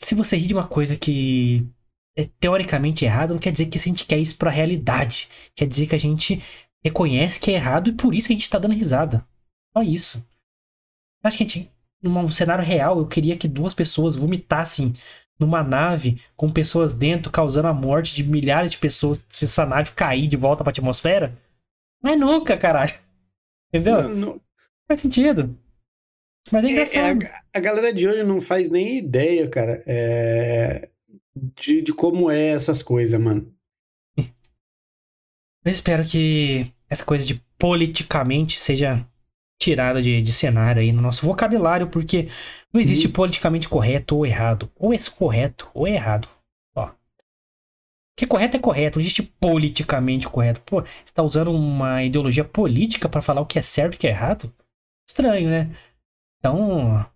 Se 0.00 0.14
você 0.14 0.36
ri 0.36 0.46
de 0.46 0.54
uma 0.54 0.66
coisa 0.66 0.96
que 0.96 1.64
é 2.18 2.28
teoricamente 2.40 3.04
errada, 3.04 3.32
não 3.32 3.40
quer 3.40 3.52
dizer 3.52 3.66
que 3.66 3.78
a 3.78 3.80
gente 3.80 4.04
quer 4.04 4.18
isso 4.18 4.36
pra 4.36 4.50
realidade. 4.50 5.28
Quer 5.54 5.66
dizer 5.66 5.86
que 5.86 5.94
a 5.94 5.98
gente 5.98 6.42
reconhece 6.84 7.40
que 7.40 7.50
é 7.50 7.54
errado 7.54 7.90
e 7.90 7.92
por 7.92 8.14
isso 8.14 8.28
que 8.28 8.34
a 8.34 8.36
gente 8.36 8.50
tá 8.50 8.58
dando 8.58 8.74
risada. 8.74 9.26
Só 9.72 9.82
isso. 9.82 10.24
Acho 11.22 11.36
que 11.36 11.44
a 11.44 11.46
gente. 11.46 11.70
Num 12.02 12.28
cenário 12.28 12.64
real, 12.64 12.98
eu 12.98 13.06
queria 13.06 13.36
que 13.36 13.46
duas 13.46 13.74
pessoas 13.74 14.16
vomitassem 14.16 14.94
numa 15.38 15.62
nave 15.62 16.20
com 16.36 16.50
pessoas 16.50 16.96
dentro, 16.96 17.30
causando 17.30 17.68
a 17.68 17.72
morte 17.72 18.14
de 18.14 18.24
milhares 18.24 18.72
de 18.72 18.78
pessoas 18.78 19.24
se 19.30 19.44
essa 19.44 19.64
nave 19.64 19.92
cair 19.92 20.26
de 20.26 20.36
volta 20.36 20.64
pra 20.64 20.70
atmosfera. 20.70 21.38
Mas 22.02 22.18
nunca, 22.18 22.56
caralho. 22.56 22.94
Entendeu? 23.68 24.02
Não, 24.02 24.14
não... 24.14 24.40
Faz 24.88 25.00
sentido. 25.00 25.56
Mas 26.50 26.64
é, 26.64 26.68
é 26.68 26.70
engraçado. 26.72 27.22
É, 27.22 27.26
a, 27.26 27.42
a, 27.54 27.60
galera 27.60 27.92
de 27.92 28.08
hoje 28.08 28.24
não 28.24 28.40
faz 28.40 28.68
nem 28.68 28.98
ideia, 28.98 29.48
cara, 29.48 29.82
é, 29.86 30.88
de, 31.34 31.82
de 31.82 31.94
como 31.94 32.30
é 32.30 32.48
essas 32.48 32.82
coisas, 32.82 33.20
mano. 33.20 33.52
Eu 35.64 35.70
espero 35.70 36.04
que 36.04 36.72
essa 36.88 37.04
coisa 37.04 37.24
de 37.24 37.42
politicamente 37.58 38.58
seja 38.58 39.06
tirada 39.60 40.02
de, 40.02 40.20
de 40.20 40.32
cenário 40.32 40.82
aí 40.82 40.90
no 40.92 41.00
nosso 41.00 41.24
vocabulário, 41.24 41.86
porque 41.86 42.28
não 42.72 42.80
existe 42.80 43.06
uhum. 43.06 43.12
politicamente 43.12 43.68
correto 43.68 44.16
ou 44.16 44.26
errado. 44.26 44.70
Ou 44.76 44.92
é 44.92 44.98
correto 45.16 45.70
ou 45.72 45.86
é 45.86 45.92
errado. 45.92 46.28
Ó. 46.74 46.90
Que 48.16 48.26
correto 48.26 48.56
é 48.56 48.60
correto, 48.60 48.98
não 48.98 49.02
existe 49.02 49.22
politicamente 49.22 50.28
correto. 50.28 50.60
Pô, 50.62 50.82
você 50.82 51.14
tá 51.14 51.22
usando 51.22 51.52
uma 51.52 52.02
ideologia 52.02 52.44
política 52.44 53.08
para 53.08 53.22
falar 53.22 53.40
o 53.40 53.46
que 53.46 53.58
é 53.58 53.62
certo 53.62 53.94
e 53.94 53.96
o 53.96 53.98
que 54.00 54.08
é 54.08 54.10
errado? 54.10 54.52
Estranho, 55.08 55.48
né? 55.48 55.76
Então, 56.38 57.06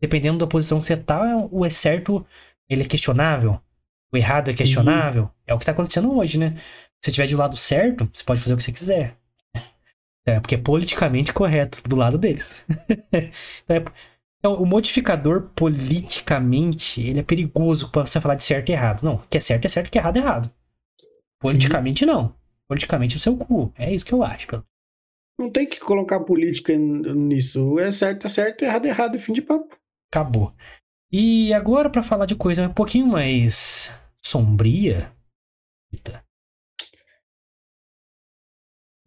dependendo 0.00 0.38
da 0.38 0.46
posição 0.46 0.80
que 0.80 0.86
você 0.86 0.96
tá, 0.96 1.46
o 1.50 1.64
é 1.64 1.70
certo, 1.70 2.24
ele 2.68 2.82
é 2.82 2.86
questionável. 2.86 3.60
O 4.10 4.16
errado 4.16 4.50
é 4.50 4.54
questionável. 4.54 5.24
Uhum. 5.24 5.30
É 5.46 5.54
o 5.54 5.58
que 5.58 5.66
tá 5.66 5.72
acontecendo 5.72 6.16
hoje, 6.16 6.38
né? 6.38 6.58
Se 7.06 7.12
você 7.12 7.22
estiver 7.22 7.28
do 7.28 7.38
lado 7.38 7.56
certo, 7.56 8.08
você 8.12 8.24
pode 8.24 8.40
fazer 8.40 8.54
o 8.54 8.56
que 8.56 8.64
você 8.64 8.72
quiser. 8.72 9.16
É, 10.26 10.40
porque 10.40 10.56
é 10.56 10.58
politicamente 10.58 11.32
correto 11.32 11.80
do 11.88 11.94
lado 11.94 12.18
deles. 12.18 12.64
então, 13.64 13.76
é, 13.76 13.84
então, 14.38 14.54
o 14.60 14.66
modificador 14.66 15.50
politicamente, 15.54 17.00
ele 17.00 17.20
é 17.20 17.22
perigoso 17.22 17.92
para 17.92 18.04
você 18.04 18.20
falar 18.20 18.34
de 18.34 18.42
certo 18.42 18.70
e 18.70 18.72
errado. 18.72 19.04
Não, 19.04 19.14
o 19.14 19.22
que 19.30 19.38
é 19.38 19.40
certo 19.40 19.66
é 19.66 19.68
certo, 19.68 19.86
o 19.86 19.90
que 19.90 19.98
é 19.98 20.00
errado 20.00 20.16
é 20.16 20.18
errado. 20.18 20.50
Politicamente 21.38 22.00
Sim. 22.00 22.06
não. 22.06 22.34
Politicamente 22.66 23.14
é 23.14 23.18
o 23.18 23.20
seu 23.20 23.36
cu. 23.36 23.72
É 23.78 23.94
isso 23.94 24.04
que 24.04 24.12
eu 24.12 24.24
acho. 24.24 24.48
Pelo... 24.48 24.64
Não 25.38 25.48
tem 25.48 25.64
que 25.64 25.78
colocar 25.78 26.18
política 26.24 26.76
nisso. 26.76 27.78
É 27.78 27.92
certo, 27.92 28.26
é 28.26 28.30
certo, 28.30 28.62
errado, 28.62 28.86
é 28.86 28.88
errado, 28.88 29.18
fim 29.20 29.32
de 29.32 29.42
papo. 29.42 29.78
Acabou. 30.12 30.52
E 31.12 31.54
agora 31.54 31.88
para 31.88 32.02
falar 32.02 32.26
de 32.26 32.34
coisa 32.34 32.66
um 32.66 32.74
pouquinho 32.74 33.06
mais 33.06 33.92
sombria. 34.20 35.12
Eita. 35.92 36.25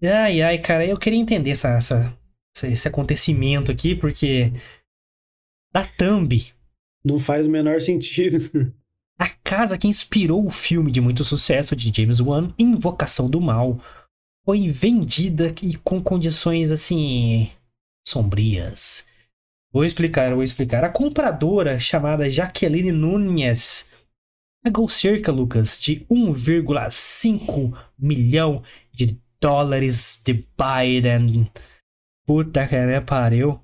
Ai, 0.02 0.42
ai, 0.42 0.58
cara, 0.60 0.86
eu 0.86 0.98
queria 0.98 1.20
entender 1.20 1.52
essa, 1.52 1.70
essa, 1.70 2.16
esse 2.64 2.88
acontecimento 2.88 3.72
aqui, 3.72 3.96
porque. 3.96 4.54
Da 5.74 5.86
Thumb. 5.86 6.54
Não 7.04 7.20
faz 7.20 7.46
o 7.46 7.50
menor 7.50 7.82
sentido. 7.82 8.74
A 9.20 9.28
casa 9.44 9.78
que 9.78 9.88
inspirou 9.88 10.46
o 10.46 10.50
filme 10.50 10.92
de 10.92 11.02
muito 11.02 11.26
sucesso 11.26 11.76
de 11.76 11.92
James 11.94 12.22
Wan, 12.22 12.54
Invocação 12.58 13.30
do 13.30 13.42
Mal, 13.42 13.78
foi 14.46 14.70
vendida 14.70 15.54
e 15.62 15.76
com 15.76 16.02
condições 16.02 16.72
assim 16.72 17.52
sombrias. 18.08 19.06
Vou 19.74 19.84
explicar, 19.84 20.34
vou 20.34 20.42
explicar. 20.42 20.86
A 20.86 20.90
compradora 20.90 21.80
chamada 21.82 22.30
Jaqueline 22.30 22.94
Nunes 22.94 23.92
pagou 24.64 24.88
cerca, 24.88 25.34
Lucas, 25.34 25.80
de 25.82 26.06
1,5 26.10 27.78
milhão 27.98 28.64
dólares 29.42 30.22
de 30.26 30.34
Biden. 30.34 31.50
Puta 32.26 32.68
que 32.68 32.78
me 32.78 33.02
pariu. 33.02 33.60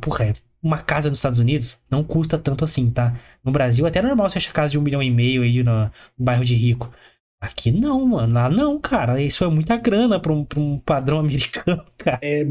Porra, 0.00 0.34
uma 0.62 0.78
casa 0.78 1.08
nos 1.08 1.18
Estados 1.18 1.38
Unidos 1.38 1.78
não 1.90 2.02
custa 2.02 2.38
tanto 2.38 2.64
assim, 2.64 2.90
tá? 2.90 3.18
No 3.44 3.52
Brasil 3.52 3.86
até 3.86 3.98
é 3.98 4.02
normal 4.02 4.28
você 4.28 4.38
achar 4.38 4.52
casa 4.52 4.72
de 4.72 4.78
um 4.78 4.82
milhão 4.82 5.02
e 5.02 5.10
meio 5.10 5.42
aí 5.42 5.62
no, 5.62 5.84
no 5.84 6.24
bairro 6.24 6.44
de 6.44 6.54
rico. 6.54 6.92
Aqui 7.40 7.70
não, 7.70 8.04
mano. 8.06 8.34
Lá 8.34 8.48
não, 8.48 8.80
cara. 8.80 9.20
Isso 9.20 9.44
é 9.44 9.48
muita 9.48 9.76
grana 9.76 10.20
pra 10.20 10.32
um, 10.32 10.44
pra 10.44 10.58
um 10.58 10.78
padrão 10.78 11.18
americano, 11.20 11.84
cara. 11.96 12.20
É, 12.22 12.46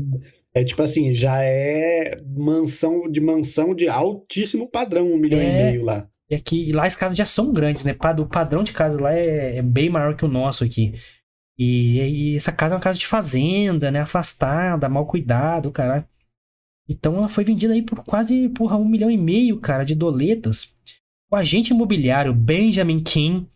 é 0.53 0.63
tipo 0.63 0.81
assim, 0.81 1.11
já 1.11 1.43
é 1.43 2.21
mansão 2.35 3.09
de 3.09 3.19
mansão 3.19 3.75
de 3.75 3.89
altíssimo 3.89 4.69
padrão, 4.69 5.11
um 5.11 5.17
milhão 5.17 5.39
é, 5.39 5.49
e 5.49 5.71
meio 5.71 5.83
lá. 5.83 6.07
E 6.29 6.35
aqui, 6.35 6.71
lá 6.71 6.85
as 6.85 6.95
casas 6.95 7.17
já 7.17 7.25
são 7.25 7.51
grandes, 7.51 7.83
né? 7.83 7.95
O 8.19 8.25
padrão 8.25 8.63
de 8.63 8.71
casa 8.71 8.99
lá 8.99 9.13
é, 9.13 9.57
é 9.57 9.61
bem 9.61 9.89
maior 9.89 10.15
que 10.15 10.25
o 10.25 10.29
nosso 10.29 10.63
aqui. 10.63 10.93
E, 11.57 11.99
e, 11.99 12.35
essa 12.35 12.51
casa 12.51 12.75
é 12.75 12.77
uma 12.77 12.83
casa 12.83 12.99
de 12.99 13.07
fazenda, 13.07 13.89
né? 13.89 14.01
Afastada, 14.01 14.89
mal 14.89 15.05
cuidado, 15.05 15.71
cara. 15.71 16.07
Então 16.87 17.17
ela 17.17 17.27
foi 17.27 17.43
vendida 17.43 17.73
aí 17.73 17.81
por 17.81 18.03
quase, 18.03 18.49
porra, 18.49 18.77
um 18.77 18.87
milhão 18.87 19.09
e 19.09 19.17
meio, 19.17 19.59
cara, 19.59 19.83
de 19.83 19.95
doletas. 19.95 20.75
O 21.31 21.35
agente 21.35 21.73
imobiliário 21.73 22.33
Benjamin 22.33 23.01
King 23.03 23.49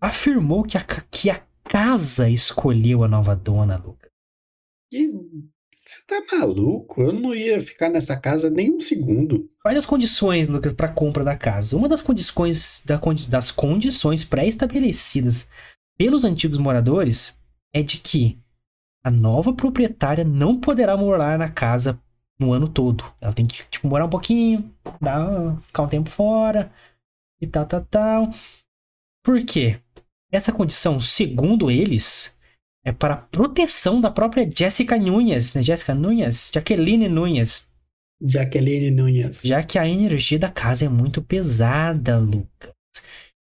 afirmou 0.00 0.62
que 0.62 0.76
a, 0.76 0.84
que 1.10 1.30
a 1.30 1.42
casa 1.64 2.28
escolheu 2.28 3.02
a 3.02 3.08
nova 3.08 3.34
dona, 3.34 3.76
Lucas. 3.76 4.10
Que... 4.90 5.10
Você 5.84 6.00
tá 6.06 6.22
maluco? 6.38 7.02
Eu 7.02 7.12
não 7.12 7.34
ia 7.34 7.60
ficar 7.60 7.88
nessa 7.88 8.16
casa 8.16 8.48
nem 8.48 8.72
um 8.72 8.80
segundo. 8.80 9.48
Quais 9.60 9.76
as 9.76 9.84
condições, 9.84 10.48
Lucas, 10.48 10.72
para 10.72 10.92
compra 10.92 11.24
da 11.24 11.36
casa? 11.36 11.76
Uma 11.76 11.88
das 11.88 12.00
condições 12.00 12.84
da, 12.86 13.00
das 13.28 13.50
condições 13.50 14.24
pré-estabelecidas 14.24 15.48
pelos 15.98 16.24
antigos 16.24 16.58
moradores 16.58 17.36
é 17.74 17.82
de 17.82 17.98
que 17.98 18.38
a 19.04 19.10
nova 19.10 19.52
proprietária 19.52 20.24
não 20.24 20.60
poderá 20.60 20.96
morar 20.96 21.38
na 21.38 21.48
casa 21.48 22.00
no 22.38 22.52
ano 22.52 22.68
todo. 22.68 23.04
Ela 23.20 23.32
tem 23.32 23.46
que 23.46 23.64
tipo, 23.70 23.86
morar 23.88 24.06
um 24.06 24.10
pouquinho, 24.10 24.72
dar, 25.00 25.56
ficar 25.62 25.82
um 25.82 25.88
tempo 25.88 26.10
fora 26.10 26.72
e 27.40 27.46
tal, 27.46 27.66
tal, 27.66 27.84
tal. 27.84 28.30
Por 29.24 29.44
quê? 29.44 29.80
Essa 30.30 30.52
condição, 30.52 31.00
segundo 31.00 31.70
eles, 31.70 32.36
é 32.84 32.90
para 32.92 33.16
proteção 33.16 34.00
da 34.00 34.10
própria 34.10 34.48
Jessica 34.50 34.96
Nunes, 34.96 35.54
né? 35.54 35.62
Jessica 35.62 35.94
Nunes? 35.94 36.50
Jaqueline 36.52 37.08
Nunes. 37.08 37.68
Jaqueline 38.20 38.90
Nunes. 38.90 39.42
Já 39.44 39.62
que 39.62 39.78
a 39.78 39.86
energia 39.86 40.38
da 40.38 40.50
casa 40.50 40.86
é 40.86 40.88
muito 40.88 41.20
pesada, 41.22 42.18
Lucas. 42.18 42.71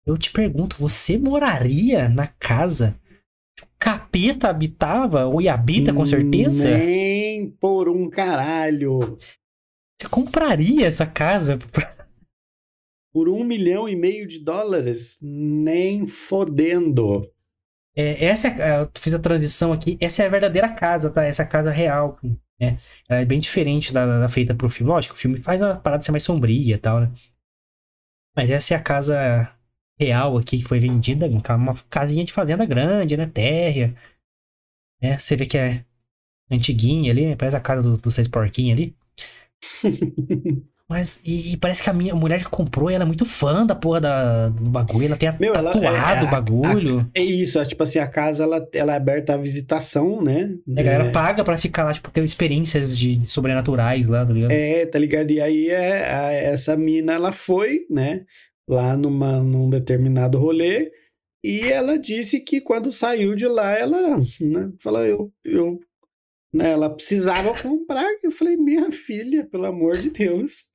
Eu 0.06 0.18
te 0.18 0.32
pergunto, 0.32 0.76
você 0.78 1.18
moraria 1.18 2.10
na 2.10 2.28
casa 2.28 3.00
que 3.56 3.64
o 3.64 3.68
capeta 3.80 4.50
habitava? 4.50 5.26
Ou 5.26 5.48
habita 5.50 5.94
com 5.94 6.06
certeza? 6.06 6.78
Nem 6.78 7.50
por 7.52 7.88
um 7.88 8.10
caralho. 8.10 9.18
Você 10.00 10.10
compraria 10.10 10.86
essa 10.88 11.06
casa? 11.06 11.58
Por 13.14 13.30
um 13.30 13.44
milhão 13.44 13.88
e 13.88 13.96
meio 13.96 14.28
de 14.28 14.40
dólares? 14.40 15.18
Nem 15.22 16.08
fodendo. 16.08 17.32
É, 17.96 18.26
essa 18.26 18.48
é, 18.48 18.82
eu 18.82 18.90
fiz 18.98 19.14
a 19.14 19.20
transição 19.20 19.72
aqui. 19.72 20.00
Essa 20.02 20.24
é 20.24 20.26
a 20.26 20.30
verdadeira 20.30 20.74
casa, 20.74 21.12
tá? 21.12 21.24
Essa 21.24 21.44
é 21.44 21.46
a 21.46 21.48
casa 21.48 21.70
real. 21.70 22.20
Né? 22.60 22.80
Ela 23.08 23.22
é 23.22 23.26
bem 23.26 23.40
diferente 23.40 23.94
da, 23.94 24.22
da 24.22 24.28
feita 24.28 24.56
pro 24.56 24.68
filme. 24.68 24.92
Lógico, 24.92 25.14
o 25.14 25.18
filme 25.18 25.40
faz 25.40 25.62
a 25.62 25.76
parada 25.76 26.02
ser 26.02 26.12
mais 26.12 26.24
sombria 26.24 26.74
e 26.74 26.78
tal, 26.80 27.02
né? 27.02 27.12
Mas 28.36 28.50
essa 28.50 28.74
é 28.74 28.78
a 28.78 28.82
casa 28.82 29.56
real 30.00 30.38
aqui 30.38 30.58
que 30.58 30.64
foi 30.64 30.80
vendida. 30.80 31.28
Uma 31.28 31.76
casinha 31.90 32.26
de 32.26 32.34
fazenda 32.34 32.66
grande, 32.66 33.18
né? 33.18 33.26
Térrea. 33.28 33.96
É, 35.02 35.18
você 35.18 35.36
vê 35.36 35.46
que 35.46 35.58
é 35.58 35.84
antiguinha 36.50 37.12
ali, 37.12 37.26
né? 37.28 37.36
parece 37.36 37.58
a 37.58 37.60
casa 37.60 37.82
dos 37.82 38.00
do 38.00 38.12
seis 38.12 38.28
porquinhos 38.28 38.78
ali. 38.78 38.96
Mas, 40.88 41.22
e, 41.26 41.54
e, 41.54 41.58
parece 41.58 41.82
que 41.82 41.90
a 41.90 41.94
minha 41.94 42.14
mulher 42.14 42.40
que 42.44 42.50
comprou, 42.50 42.90
ela 42.90 43.04
é 43.04 43.08
muito 43.08 43.26
fã 43.26 43.66
da 43.66 43.74
porra 43.74 44.02
da, 44.02 44.50
do 44.50 44.70
bagulho. 44.70 45.06
Ela 45.06 45.16
tem 45.16 45.34
Meu, 45.40 45.54
tatuado 45.54 45.84
ela, 45.84 46.20
é, 46.20 46.24
o 46.24 46.30
bagulho. 46.30 47.00
A, 47.00 47.20
é 47.20 47.24
isso, 47.24 47.58
é, 47.58 47.66
tipo 47.66 47.82
assim, 47.82 48.00
a 48.00 48.08
casa 48.08 48.44
ela, 48.44 48.68
ela 48.74 48.94
é 48.94 48.98
aberta 48.98 49.34
à 49.34 49.38
visitação, 49.38 50.22
né? 50.22 50.54
É, 50.76 50.82
a 50.82 50.84
galera 50.84 51.12
paga 51.12 51.44
pra 51.44 51.58
ficar 51.58 51.86
lá, 51.86 51.94
tipo, 51.94 52.12
ter 52.12 52.24
experiências 52.24 52.98
de 52.98 53.26
sobrenaturais 53.26 54.08
lá, 54.10 54.26
tá 54.26 54.34
ligado? 54.34 54.52
É, 54.52 54.86
tá 54.86 55.00
ligado? 55.00 55.32
E 55.32 55.42
aí 55.42 55.70
é, 55.70 56.14
a, 56.14 56.32
essa 56.32 56.76
mina, 56.76 57.14
ela 57.14 57.32
foi, 57.32 57.88
né? 57.90 58.26
Lá 58.68 58.96
numa, 58.96 59.42
num 59.42 59.70
determinado 59.70 60.38
rolê. 60.38 60.92
E 61.44 61.62
ela 61.62 61.98
disse 61.98 62.40
que 62.40 62.62
quando 62.62 62.92
saiu 62.92 63.36
de 63.36 63.48
lá, 63.48 63.78
ela 63.78 64.18
né, 64.40 64.72
falou, 64.80 65.06
eu, 65.06 65.34
eu 65.44 65.80
né, 66.54 66.72
ela 66.72 66.90
precisava 66.90 67.54
comprar. 67.62 68.08
Eu 68.24 68.32
falei, 68.32 68.56
minha 68.56 68.92
filha, 68.92 69.46
pelo 69.46 69.66
amor 69.66 69.98
de 69.98 70.10
Deus. 70.10 70.66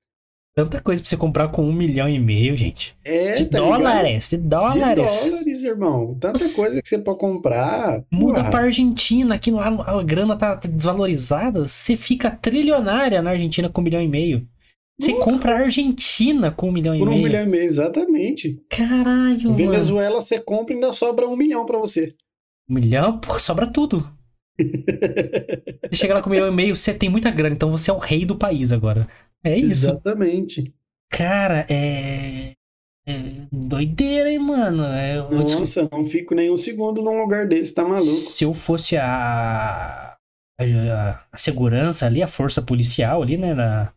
Tanta 0.55 0.80
coisa 0.80 1.01
pra 1.01 1.09
você 1.09 1.16
comprar 1.16 1.49
com 1.49 1.62
um 1.62 1.72
milhão 1.72 2.09
e 2.09 2.18
meio, 2.18 2.57
gente. 2.57 2.97
É, 3.05 3.36
de 3.36 3.47
tá 3.47 3.59
dólares, 3.59 4.30
de 4.30 4.39
dólares. 4.39 5.22
De 5.22 5.30
dólares, 5.30 5.62
irmão. 5.62 6.16
Tanta 6.18 6.32
Nossa. 6.32 6.57
coisa 6.57 6.82
que 6.82 6.89
você 6.89 6.99
pode 6.99 7.20
comprar. 7.20 8.05
Muda 8.11 8.43
Ué. 8.43 8.51
pra 8.51 8.64
Argentina, 8.64 9.36
aqui 9.36 9.53
lá 9.53 9.68
a 9.68 10.03
grana 10.03 10.36
tá 10.36 10.57
desvalorizada. 10.57 11.68
Você 11.68 11.97
fica 11.97 12.28
trilionária 12.28 13.22
na 13.22 13.30
Argentina 13.30 13.68
com 13.68 13.80
um 13.80 13.84
milhão 13.84 14.03
e 14.03 14.09
meio. 14.09 14.49
Você 15.01 15.13
compra 15.15 15.55
a 15.55 15.59
Argentina 15.61 16.51
com 16.51 16.69
um 16.69 16.73
milhão 16.73 16.95
e 16.95 16.99
meio. 16.99 17.11
Por 17.11 17.15
um 17.15 17.23
milhão 17.23 17.43
e 17.45 17.47
meio, 17.47 17.65
exatamente. 17.65 18.61
Caralho, 18.69 19.53
Venezuela, 19.53 20.17
mano. 20.17 20.23
você 20.23 20.41
compra 20.41 20.73
e 20.73 20.75
ainda 20.75 20.93
sobra 20.93 21.29
um 21.29 21.37
milhão 21.37 21.65
pra 21.65 21.79
você. 21.79 22.15
Um 22.69 22.75
milhão? 22.75 23.19
Pô, 23.21 23.39
sobra 23.39 23.67
tudo. 23.67 24.11
você 24.59 25.95
chega 25.95 26.15
lá 26.15 26.23
com 26.23 26.29
um 26.29 26.33
milhão 26.33 26.49
e 26.49 26.55
meio, 26.55 26.75
você 26.75 26.93
tem 26.93 27.09
muita 27.09 27.31
grana, 27.31 27.55
então 27.55 27.71
você 27.71 27.93
é 27.93 27.95
o 27.95 27.99
rei 27.99 28.27
do 28.27 28.37
país 28.37 28.73
agora. 28.73 29.09
É 29.45 29.57
isso. 29.57 29.91
Exatamente. 29.91 30.75
Cara, 31.09 31.65
é. 31.71 32.53
É 33.07 33.47
doideira, 33.51 34.31
hein, 34.31 34.39
mano? 34.39 34.85
É, 34.85 35.17
Nossa, 35.31 35.89
não 35.91 36.05
fico 36.05 36.35
nem 36.35 36.51
um 36.51 36.59
segundo 36.59 37.01
num 37.01 37.23
lugar 37.23 37.49
desse, 37.49 37.73
tá 37.73 37.83
maluco? 37.83 38.05
Se 38.05 38.45
eu 38.45 38.53
fosse 38.53 38.99
a, 38.99 40.15
a, 40.61 41.25
a 41.33 41.39
segurança 41.39 42.05
ali, 42.05 42.23
a 42.23 42.29
força 42.29 42.61
policial 42.61 43.23
ali, 43.23 43.39
né, 43.39 43.55
na 43.55 43.95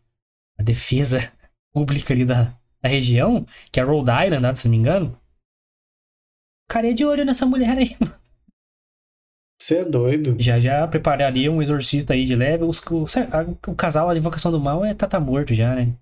a 0.62 0.64
defesa 0.64 1.32
pública 1.74 2.14
ali 2.14 2.24
da, 2.24 2.56
da 2.80 2.88
região, 2.88 3.46
que 3.70 3.80
é 3.80 3.82
Rhode 3.82 4.10
Island, 4.10 4.40
né, 4.40 4.54
se 4.54 4.66
não 4.66 4.70
me 4.70 4.78
engano, 4.78 5.20
ficaria 6.70 6.94
de 6.94 7.04
olho 7.04 7.24
nessa 7.24 7.44
mulher 7.44 7.76
aí, 7.76 7.96
mano. 8.00 8.22
Você 9.60 9.76
é 9.76 9.84
doido. 9.84 10.34
Já 10.40 10.58
já 10.58 10.88
prepararia 10.88 11.52
um 11.52 11.62
exorcista 11.62 12.14
aí 12.14 12.24
de 12.24 12.34
leve. 12.34 12.64
Os, 12.64 12.84
o, 12.86 13.04
o 13.68 13.74
casal 13.76 14.10
a 14.10 14.16
Invocação 14.16 14.50
do 14.50 14.58
Mal 14.58 14.84
é 14.84 14.92
tá, 14.92 15.06
tá 15.06 15.20
morto 15.20 15.54
já, 15.54 15.72
né? 15.76 15.96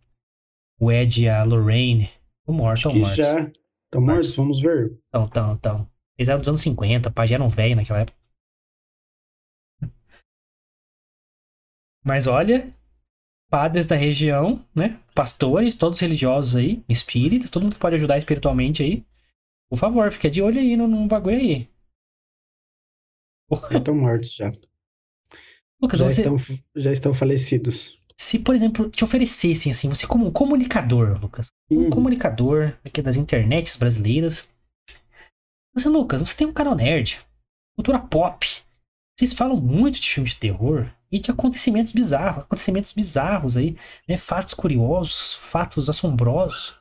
O 0.81 0.91
Ed 0.91 1.23
e 1.23 1.29
a 1.29 1.45
Lorraine. 1.45 2.11
Estão 2.41 2.55
mortos, 2.55 2.87
estão 2.87 2.99
mortos. 2.99 3.17
já. 3.17 3.53
Estão 3.85 4.01
mortos, 4.01 4.35
vamos 4.35 4.61
ver. 4.63 4.99
Estão, 5.05 5.25
estão, 5.25 5.55
estão. 5.57 5.91
Eles 6.17 6.31
eram 6.31 6.41
dos 6.41 6.49
anos 6.49 6.61
50, 6.63 7.11
pá, 7.11 7.27
já 7.27 7.35
eram 7.35 7.51
velhos 7.51 7.77
naquela 7.77 8.01
época. 8.01 8.19
Mas 12.03 12.27
olha, 12.27 12.75
padres 13.51 13.87
da 13.87 13.97
região, 13.97 14.65
né? 14.75 14.99
Pastores, 15.15 15.75
todos 15.75 15.99
religiosos 15.99 16.55
aí, 16.57 16.83
espíritas, 16.89 17.51
todo 17.51 17.65
mundo 17.65 17.75
que 17.75 17.81
pode 17.81 17.97
ajudar 17.97 18.17
espiritualmente 18.17 18.83
aí. 18.83 19.05
Por 19.69 19.77
favor, 19.77 20.11
fica 20.13 20.31
de 20.31 20.41
olho 20.41 20.61
aí 20.61 20.77
no, 20.77 20.87
no 20.87 21.07
bagulho 21.07 21.37
aí. 21.37 21.69
Estão 23.73 23.95
mortos 23.95 24.35
já. 24.35 24.53
Lucas, 25.83 25.99
já, 25.99 26.09
você... 26.09 26.21
estão, 26.23 26.37
já 26.77 26.93
estão 26.93 27.13
falecidos. 27.13 28.01
Se, 28.17 28.39
por 28.39 28.55
exemplo, 28.55 28.89
te 28.91 29.03
oferecessem 29.03 29.73
assim, 29.73 29.89
você 29.89 30.07
como 30.07 30.27
um 30.27 30.31
comunicador, 30.31 31.19
Lucas, 31.21 31.49
um 31.71 31.87
hum. 31.87 31.91
comunicador 31.91 32.77
aqui 32.85 33.03
das 33.03 33.17
internets 33.17 33.77
brasileiras. 33.77 34.49
Você, 35.75 35.89
Lucas, 35.89 36.21
você 36.21 36.37
tem 36.37 36.47
um 36.47 36.53
canal 36.53 36.75
nerd, 36.75 37.19
cultura 37.75 37.99
pop. 37.99 38.47
Vocês 39.19 39.33
falam 39.33 39.57
muito 39.57 40.01
de 40.01 40.09
filmes 40.11 40.33
de 40.33 40.41
terror 40.41 40.91
e 41.11 41.19
de 41.19 41.31
acontecimentos 41.31 41.93
bizarros, 41.93 42.45
acontecimentos 42.45 42.93
bizarros 42.93 43.57
aí, 43.57 43.77
né? 44.09 44.17
Fatos 44.17 44.55
curiosos, 44.55 45.35
fatos 45.35 45.91
assombrosos. 45.91 46.77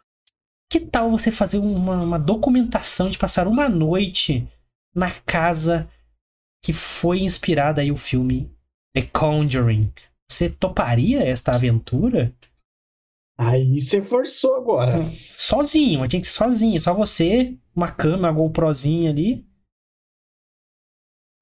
Que 0.72 0.80
tal 0.80 1.10
você 1.10 1.32
fazer 1.32 1.58
uma, 1.58 2.02
uma 2.02 2.20
documentação 2.20 3.10
de 3.10 3.18
passar 3.18 3.48
uma 3.48 3.68
noite 3.68 4.48
na 4.94 5.10
casa 5.12 5.90
que 6.64 6.74
foi 6.74 7.22
inspirada 7.22 7.82
aí 7.82 7.92
o 7.92 7.98
filme 7.98 8.54
The 8.94 9.04
Conjuring. 9.04 9.92
Você 10.30 10.50
toparia 10.50 11.24
esta 11.24 11.56
aventura? 11.56 12.36
Aí 13.38 13.80
você 13.80 14.02
forçou 14.02 14.56
agora. 14.58 15.00
Hum, 15.00 15.10
sozinho, 15.12 16.06
tinha 16.08 16.22
que 16.22 16.28
sozinho. 16.28 16.80
Só 16.80 16.94
você, 16.94 17.58
uma 17.74 17.90
câmera, 17.90 18.32
uma 18.32 18.32
GoProzinha 18.32 19.10
ali. 19.10 19.48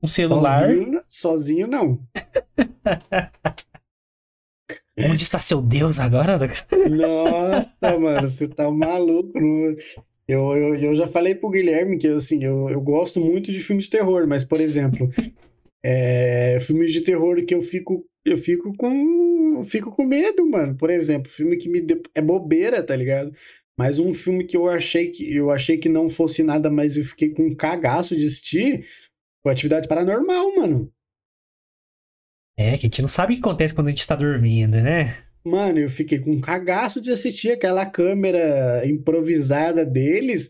Um 0.01 0.07
celular. 0.07 0.67
Sozinho, 0.67 0.96
sozinho 1.07 1.67
não. 1.67 1.99
Onde 4.99 5.23
está 5.23 5.39
seu 5.39 5.61
Deus 5.61 5.99
agora? 5.99 6.39
Nossa, 6.89 7.99
mano, 7.99 8.27
você 8.27 8.47
tá 8.47 8.69
maluco. 8.71 9.37
Eu, 10.27 10.57
eu, 10.57 10.75
eu 10.75 10.95
já 10.95 11.07
falei 11.07 11.35
pro 11.35 11.49
Guilherme 11.49 11.97
que 11.97 12.07
assim, 12.07 12.43
eu, 12.43 12.69
eu 12.69 12.81
gosto 12.81 13.19
muito 13.19 13.51
de 13.51 13.61
filmes 13.61 13.85
de 13.85 13.91
terror, 13.91 14.27
mas, 14.27 14.43
por 14.43 14.59
exemplo, 14.59 15.09
é, 15.83 16.59
filmes 16.61 16.91
de 16.91 17.01
terror 17.01 17.45
que 17.45 17.53
eu 17.53 17.61
fico, 17.61 18.05
eu 18.25 18.37
fico 18.37 18.75
com. 18.75 19.63
fico 19.63 19.91
com 19.91 20.03
medo, 20.03 20.45
mano. 20.45 20.75
Por 20.75 20.89
exemplo, 20.89 21.31
filme 21.31 21.57
que 21.57 21.69
me 21.69 21.79
de, 21.79 22.01
é 22.13 22.21
bobeira, 22.21 22.83
tá 22.83 22.95
ligado? 22.95 23.33
Mas 23.79 23.99
um 23.99 24.13
filme 24.13 24.43
que 24.43 24.57
eu 24.57 24.67
achei 24.67 25.11
que 25.11 25.35
eu 25.35 25.51
achei 25.51 25.77
que 25.77 25.87
não 25.87 26.09
fosse 26.09 26.41
nada, 26.43 26.69
mas 26.71 26.97
eu 26.97 27.03
fiquei 27.03 27.29
com 27.29 27.43
um 27.43 27.55
cagaço 27.55 28.17
de 28.17 28.25
assistir, 28.25 28.85
foi 29.43 29.53
atividade 29.53 29.87
paranormal, 29.87 30.55
mano. 30.55 30.91
É, 32.57 32.71
que 32.77 32.85
a 32.85 32.89
gente 32.89 33.01
não 33.01 33.07
sabe 33.07 33.33
o 33.33 33.35
que 33.37 33.41
acontece 33.41 33.73
quando 33.73 33.87
a 33.87 33.91
gente 33.91 34.07
tá 34.07 34.15
dormindo, 34.15 34.81
né? 34.81 35.15
Mano, 35.45 35.79
eu 35.79 35.87
fiquei 35.87 36.19
com 36.19 36.31
um 36.31 36.41
cagaço 36.41 36.99
de 36.99 37.11
assistir 37.11 37.51
aquela 37.51 37.85
câmera 37.85 38.83
improvisada 38.85 39.85
deles 39.85 40.49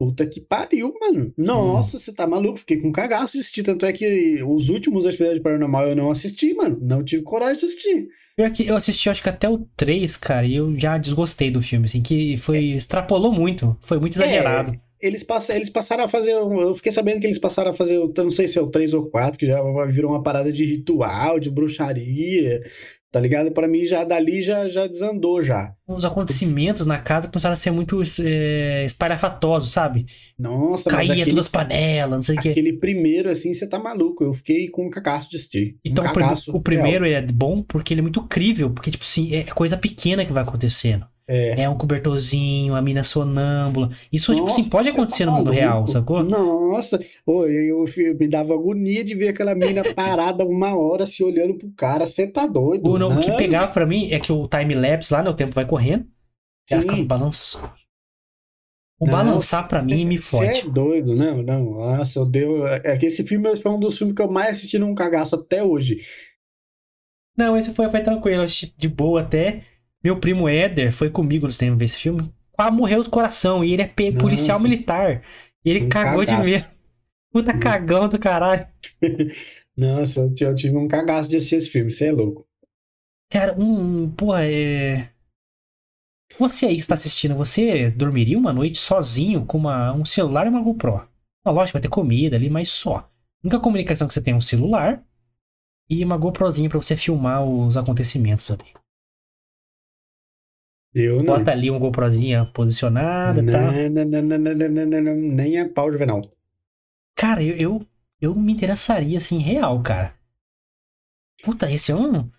Puta 0.00 0.24
que 0.24 0.40
pariu, 0.40 0.94
mano. 1.00 1.32
Nossa, 1.36 1.96
Hum. 1.96 1.98
você 2.00 2.12
tá 2.12 2.24
maluco? 2.24 2.60
Fiquei 2.60 2.76
com 2.80 2.92
cagaço 2.92 3.32
de 3.32 3.40
assistir. 3.40 3.64
Tanto 3.64 3.84
é 3.84 3.92
que 3.92 4.40
os 4.44 4.68
últimos 4.68 5.04
Atividade 5.04 5.40
Paranormal 5.40 5.88
eu 5.88 5.96
não 5.96 6.12
assisti, 6.12 6.54
mano. 6.54 6.78
Não 6.80 7.02
tive 7.02 7.24
coragem 7.24 7.58
de 7.58 7.66
assistir. 7.66 8.08
Pior 8.36 8.52
que 8.52 8.64
eu 8.64 8.76
assisti, 8.76 9.10
acho 9.10 9.20
que 9.20 9.28
até 9.28 9.48
o 9.48 9.66
3, 9.76 10.16
cara, 10.16 10.46
e 10.46 10.54
eu 10.54 10.78
já 10.78 10.96
desgostei 10.96 11.50
do 11.50 11.60
filme, 11.60 11.86
assim, 11.86 12.00
que 12.00 12.36
foi. 12.36 12.74
extrapolou 12.74 13.32
muito. 13.32 13.76
Foi 13.80 13.98
muito 13.98 14.14
exagerado. 14.14 14.70
É, 14.72 14.80
eles, 15.00 15.26
eles 15.50 15.70
passaram 15.70 16.04
a 16.04 16.08
fazer. 16.08 16.36
um- 16.36 16.60
Eu 16.60 16.74
fiquei 16.74 16.92
sabendo 16.92 17.20
que 17.20 17.26
eles 17.26 17.38
passaram 17.38 17.70
a 17.70 17.74
fazer. 17.74 17.96
Eu 17.96 18.12
não 18.16 18.30
sei 18.30 18.46
se 18.48 18.58
é 18.58 18.62
o 18.62 18.68
3 18.70 18.92
ou 18.94 19.08
4, 19.10 19.38
que 19.38 19.46
já 19.46 19.60
virou 19.86 20.12
uma 20.12 20.22
parada 20.22 20.50
de 20.52 20.64
ritual, 20.64 21.38
de 21.40 21.50
bruxaria. 21.50 22.60
Tá 23.10 23.18
ligado? 23.18 23.50
Pra 23.52 23.66
mim, 23.66 23.86
já 23.86 24.04
dali 24.04 24.42
já, 24.42 24.68
já 24.68 24.86
desandou 24.86 25.42
já. 25.42 25.72
Os 25.88 26.04
acontecimentos 26.04 26.86
na 26.86 26.98
casa 26.98 27.26
começaram 27.26 27.54
a 27.54 27.56
ser 27.56 27.70
muito 27.70 28.02
é, 28.22 28.84
espalhafatosos, 28.84 29.72
sabe? 29.72 30.04
Nossa, 30.38 30.90
Caía 30.90 31.12
aquele, 31.12 31.30
todas 31.30 31.46
as 31.46 31.50
panelas, 31.50 32.10
não 32.16 32.22
sei 32.22 32.36
o 32.36 32.42
quê. 32.42 32.50
aquele 32.50 32.74
primeiro, 32.74 33.30
assim, 33.30 33.54
você 33.54 33.66
tá 33.66 33.78
maluco. 33.78 34.22
Eu 34.24 34.34
fiquei 34.34 34.68
com 34.68 34.86
um 34.86 34.90
cagaço 34.90 35.30
de 35.30 35.36
assistir. 35.36 35.76
Um 35.76 35.90
Então 35.90 36.04
o, 36.04 36.12
prim- 36.12 36.22
cagaço 36.22 36.50
o 36.54 36.62
primeiro 36.62 37.06
é 37.06 37.22
bom 37.22 37.62
porque 37.62 37.94
ele 37.94 38.00
é 38.00 38.02
muito 38.02 38.22
crível, 38.24 38.68
porque, 38.70 38.90
tipo 38.90 39.04
assim, 39.04 39.34
é 39.34 39.44
coisa 39.44 39.78
pequena 39.78 40.26
que 40.26 40.32
vai 40.32 40.42
acontecendo. 40.42 41.06
É. 41.28 41.62
É 41.62 41.68
um 41.68 41.76
cobertorzinho, 41.76 42.74
a 42.74 42.80
mina 42.82 43.02
sonâmbula. 43.02 43.90
Isso, 44.12 44.34
tipo 44.34 44.46
assim, 44.48 44.62
Nossa, 44.62 44.70
pode 44.70 44.88
acontecer 44.88 45.26
no 45.26 45.32
mundo 45.32 45.50
real, 45.50 45.86
sacou? 45.86 46.24
Nossa, 46.24 46.98
Ô, 47.26 47.44
eu, 47.46 47.84
eu- 47.96 48.16
me 48.18 48.28
dava 48.28 48.54
agonia 48.54 49.04
de 49.04 49.14
ver 49.14 49.28
aquela 49.28 49.54
mina 49.54 49.82
parada 49.94 50.44
uma 50.44 50.76
hora 50.76 51.06
se 51.06 51.22
olhando 51.24 51.54
pro 51.56 51.70
cara. 51.72 52.06
Você 52.06 52.26
tá 52.26 52.46
doido? 52.46 52.88
O, 52.90 52.98
não, 52.98 53.08
o 53.16 53.20
que 53.20 53.32
pegava 53.32 53.72
pra 53.72 53.86
mim 53.86 54.10
é 54.12 54.20
que 54.20 54.32
o 54.32 54.48
time-lapse 54.48 55.12
lá, 55.12 55.22
né, 55.22 55.30
o 55.30 55.34
tempo 55.36 55.52
vai 55.52 55.66
correndo, 55.66 56.06
e 56.70 56.74
ela 56.74 56.82
sim. 56.82 56.88
ficava 56.88 57.04
balançando. 57.04 57.72
O 59.00 59.06
Não, 59.06 59.12
balançar 59.12 59.68
pra 59.68 59.82
mim 59.82 60.04
me 60.04 60.18
Você 60.18 60.26
fode. 60.36 60.60
é 60.60 60.62
doido, 60.70 61.14
não, 61.16 61.42
não. 61.42 61.64
Nossa, 61.74 62.18
eu 62.20 62.26
deu. 62.26 62.66
É 62.66 62.96
que 62.98 63.06
esse 63.06 63.24
filme 63.26 63.56
foi 63.56 63.70
um 63.72 63.80
dos 63.80 63.96
filmes 63.98 64.14
que 64.16 64.22
eu 64.22 64.30
mais 64.30 64.58
assisti 64.58 64.78
num 64.78 64.94
cagaço 64.94 65.36
até 65.36 65.62
hoje. 65.64 66.00
Não, 67.36 67.56
esse 67.56 67.72
foi, 67.74 67.88
foi 67.90 68.02
tranquilo, 68.02 68.38
eu 68.40 68.44
assisti 68.44 68.74
de 68.76 68.88
boa 68.88 69.22
até. 69.22 69.64
Meu 70.02 70.18
primo 70.20 70.48
Éder 70.48 70.92
foi 70.92 71.10
comigo 71.10 71.46
no 71.46 71.52
cinema 71.52 71.76
ver 71.76 71.84
esse 71.86 71.98
filme. 71.98 72.30
Quase 72.52 72.72
morreu 72.72 73.02
do 73.02 73.10
coração. 73.10 73.64
E 73.64 73.72
ele 73.72 73.82
é 73.82 73.86
pe- 73.86 74.10
Nossa. 74.10 74.20
policial 74.20 74.60
militar. 74.60 75.22
E 75.64 75.70
ele 75.70 75.86
Um 75.86 75.88
cagou 75.88 76.24
de 76.24 76.32
cagaço. 76.32 76.50
medo. 76.50 76.66
Puta 77.32 77.52
Hum. 77.54 77.60
cagão 77.60 78.08
do 78.08 78.18
caralho. 78.18 78.66
Nossa, 79.76 80.20
eu, 80.40 80.54
tive 80.54 80.76
um 80.76 80.88
cagaço 80.88 81.28
de 81.28 81.36
assistir 81.36 81.56
esse 81.56 81.70
filme, 81.70 81.90
você 81.90 82.06
é 82.06 82.12
louco. 82.12 82.46
Cara, 83.30 83.54
um. 83.58 84.04
um- 84.04 84.10
Porra, 84.10 84.44
é. 84.44 85.10
Você 86.38 86.66
aí 86.66 86.74
que 86.74 86.80
está 86.80 86.94
assistindo, 86.94 87.34
você 87.34 87.90
dormiria 87.90 88.38
uma 88.38 88.52
noite 88.52 88.78
sozinho 88.78 89.44
com 89.44 89.58
uma, 89.58 89.92
um 89.92 90.04
celular 90.04 90.46
e 90.46 90.50
uma 90.50 90.62
GoPro? 90.62 91.08
Ah, 91.44 91.50
lógico, 91.50 91.74
vai 91.74 91.82
ter 91.82 91.88
comida 91.88 92.36
ali, 92.36 92.48
mas 92.50 92.68
só. 92.70 92.96
A 92.98 93.08
única 93.44 93.60
comunicação 93.60 94.06
que 94.06 94.14
você 94.14 94.20
tem 94.22 94.34
é 94.34 94.36
um 94.36 94.40
celular 94.40 95.02
e 95.88 96.04
uma 96.04 96.16
GoProzinha 96.16 96.68
pra 96.68 96.80
você 96.80 96.96
filmar 96.96 97.44
os 97.44 97.76
acontecimentos 97.76 98.50
ali. 98.50 98.66
Eu 100.98 101.18
não. 101.18 101.36
Bota 101.36 101.52
ali 101.52 101.70
uma 101.70 101.78
GoProzinha 101.78 102.44
posicionada 102.46 103.40
e 103.40 103.46
tal. 103.46 103.70
Nem 105.14 105.58
é 105.58 105.68
pau 105.68 105.90
juvenal. 105.92 106.22
Cara, 107.16 107.42
eu, 107.42 107.56
eu, 107.56 107.86
eu 108.20 108.34
me 108.34 108.52
interessaria, 108.52 109.18
assim, 109.18 109.38
real, 109.38 109.82
cara. 109.82 110.14
Puta, 111.42 111.70
esse 111.70 111.92
é 111.92 111.94
um. 111.94 112.30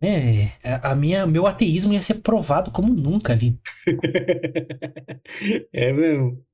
Né, 0.00 0.52
é, 0.62 0.80
a 0.82 0.94
minha, 0.94 1.26
meu 1.26 1.46
ateísmo 1.46 1.92
ia 1.92 2.02
ser 2.02 2.14
provado 2.14 2.70
como 2.70 2.92
nunca 2.92 3.32
ali. 3.32 3.58
é 5.72 5.92
mesmo. 5.92 6.44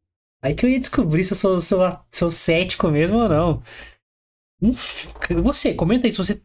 Aí 0.43 0.55
que 0.55 0.65
eu 0.65 0.71
ia 0.71 0.81
descobrir 0.81 1.25
se 1.25 1.33
eu 1.33 1.37
sou, 1.37 1.61
sou 1.61 2.01
sou 2.11 2.31
cético 2.31 2.89
mesmo 2.89 3.19
ou 3.19 3.29
não. 3.29 3.63
Você, 5.43 5.75
comenta 5.75 6.07
aí 6.07 6.13
se 6.13 6.19
você 6.19 6.43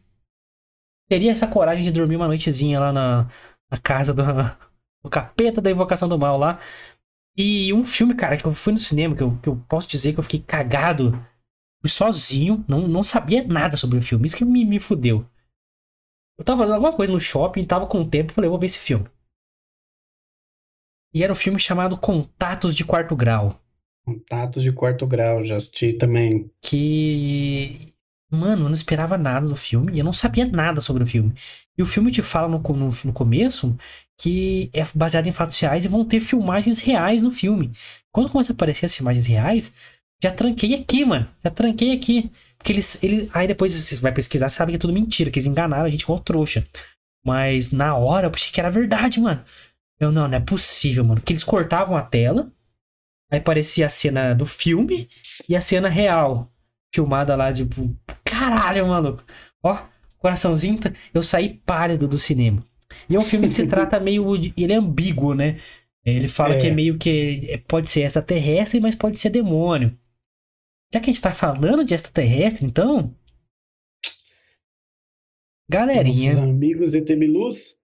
teria 1.08 1.32
essa 1.32 1.46
coragem 1.46 1.84
de 1.84 1.92
dormir 1.92 2.16
uma 2.16 2.26
noitezinha 2.26 2.80
lá 2.80 2.92
na, 2.92 3.30
na 3.70 3.78
casa 3.78 4.12
do, 4.12 4.22
do 5.06 5.10
capeta 5.10 5.60
da 5.60 5.70
invocação 5.70 6.08
do 6.08 6.18
mal 6.18 6.36
lá. 6.36 6.60
E 7.36 7.72
um 7.72 7.84
filme, 7.84 8.14
cara, 8.14 8.36
que 8.36 8.44
eu 8.44 8.52
fui 8.52 8.72
no 8.72 8.78
cinema, 8.78 9.14
que 9.14 9.22
eu, 9.22 9.38
que 9.38 9.48
eu 9.48 9.56
posso 9.68 9.88
dizer 9.88 10.12
que 10.12 10.18
eu 10.18 10.22
fiquei 10.22 10.40
cagado. 10.40 11.12
Fui 11.80 11.90
sozinho, 11.90 12.64
não, 12.66 12.88
não 12.88 13.02
sabia 13.02 13.46
nada 13.46 13.76
sobre 13.76 13.98
o 13.98 14.02
filme. 14.02 14.26
Isso 14.26 14.36
que 14.36 14.44
me, 14.44 14.64
me 14.64 14.80
fudeu. 14.80 15.26
Eu 16.38 16.44
tava 16.44 16.60
fazendo 16.60 16.74
alguma 16.76 16.94
coisa 16.94 17.12
no 17.12 17.20
shopping, 17.20 17.64
tava 17.64 17.86
com 17.86 18.08
tempo, 18.08 18.32
falei, 18.32 18.50
vou 18.50 18.58
ver 18.58 18.66
esse 18.66 18.78
filme. 18.78 19.08
E 21.14 21.22
era 21.22 21.32
um 21.32 21.36
filme 21.36 21.58
chamado 21.58 21.98
Contatos 21.98 22.74
de 22.74 22.84
Quarto 22.84 23.16
Grau. 23.16 23.62
Contatos 24.06 24.62
de 24.62 24.72
quarto 24.72 25.04
grau, 25.04 25.42
já 25.42 25.56
assisti 25.56 25.92
também. 25.92 26.48
que. 26.62 27.92
Mano, 28.30 28.62
eu 28.64 28.68
não 28.68 28.74
esperava 28.74 29.18
nada 29.18 29.48
do 29.48 29.56
filme 29.56 29.92
e 29.94 29.98
eu 29.98 30.04
não 30.04 30.12
sabia 30.12 30.44
nada 30.44 30.80
sobre 30.80 31.02
o 31.02 31.06
filme. 31.06 31.34
E 31.76 31.82
o 31.82 31.86
filme 31.86 32.10
te 32.12 32.22
fala 32.22 32.48
no, 32.48 32.58
no, 32.58 32.88
no 33.04 33.12
começo 33.12 33.76
que 34.18 34.70
é 34.72 34.82
baseado 34.94 35.26
em 35.26 35.32
fatos 35.32 35.58
reais 35.58 35.84
e 35.84 35.88
vão 35.88 36.04
ter 36.04 36.20
filmagens 36.20 36.80
reais 36.80 37.22
no 37.22 37.30
filme. 37.30 37.72
Quando 38.12 38.30
começa 38.30 38.52
a 38.52 38.54
aparecer 38.54 38.86
as 38.86 38.94
filmagens 38.94 39.26
reais, 39.26 39.74
já 40.22 40.30
tranquei 40.30 40.74
aqui, 40.74 41.04
mano. 41.04 41.28
Já 41.44 41.50
tranquei 41.50 41.92
aqui. 41.92 42.30
Porque 42.56 42.72
eles. 42.72 43.02
eles 43.02 43.28
aí 43.32 43.46
depois 43.46 43.72
você 43.72 43.96
vai 43.96 44.12
pesquisar, 44.12 44.48
sabe 44.48 44.72
que 44.72 44.76
é 44.76 44.78
tudo 44.78 44.92
mentira, 44.92 45.30
que 45.30 45.38
eles 45.38 45.46
enganaram 45.46 45.84
a 45.84 45.90
gente 45.90 46.02
igual 46.02 46.18
trouxa. 46.20 46.66
Mas 47.24 47.72
na 47.72 47.96
hora 47.96 48.26
eu 48.26 48.30
pensei 48.30 48.50
que 48.52 48.60
era 48.60 48.70
verdade, 48.70 49.20
mano. 49.20 49.44
Eu, 49.98 50.12
não, 50.12 50.28
não 50.28 50.36
é 50.36 50.40
possível, 50.40 51.04
mano. 51.04 51.20
Que 51.20 51.32
eles 51.32 51.44
cortavam 51.44 51.96
a 51.96 52.02
tela, 52.02 52.50
aí 53.30 53.38
aparecia 53.38 53.86
a 53.86 53.88
cena 53.88 54.34
do 54.34 54.46
filme 54.46 55.08
e 55.48 55.56
a 55.56 55.60
cena 55.60 55.88
real. 55.88 56.50
Filmada 56.94 57.34
lá, 57.34 57.52
tipo, 57.52 57.94
caralho, 58.24 58.86
maluco. 58.88 59.24
Ó, 59.62 59.76
coraçãozinho, 60.18 60.78
eu 61.12 61.22
saí 61.22 61.60
pálido 61.66 62.06
do 62.08 62.16
cinema. 62.16 62.64
E 63.08 63.14
é 63.14 63.18
um 63.18 63.22
filme 63.22 63.48
que 63.48 63.54
se 63.54 63.66
trata 63.66 63.98
meio. 64.00 64.36
de- 64.36 64.52
Ele 64.56 64.72
é 64.72 64.76
ambíguo, 64.76 65.34
né? 65.34 65.60
Ele 66.04 66.28
fala 66.28 66.54
É. 66.54 66.60
que 66.60 66.66
é 66.68 66.70
meio 66.70 66.96
que. 66.98 67.62
Pode 67.68 67.88
ser 67.88 68.02
extraterrestre, 68.02 68.80
mas 68.80 68.94
pode 68.94 69.18
ser 69.18 69.30
demônio. 69.30 69.96
Já 70.92 71.00
que 71.00 71.10
a 71.10 71.12
gente 71.12 71.22
tá 71.22 71.32
falando 71.32 71.84
de 71.84 71.94
extraterrestre, 71.94 72.64
então. 72.64 73.14
Galerinha. 75.68 76.34
Nossos 76.34 76.48
amigos 76.48 76.94
ET 76.94 77.08
Bilus. 77.16 77.76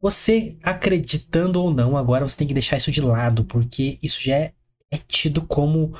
Você 0.00 0.56
acreditando 0.62 1.60
ou 1.60 1.72
não, 1.74 1.96
agora 1.96 2.26
você 2.26 2.36
tem 2.36 2.46
que 2.46 2.54
deixar 2.54 2.76
isso 2.76 2.90
de 2.90 3.00
lado, 3.00 3.44
porque 3.44 3.98
isso 4.02 4.22
já 4.22 4.36
é, 4.36 4.54
é 4.90 4.96
tido 4.96 5.42
como 5.44 5.92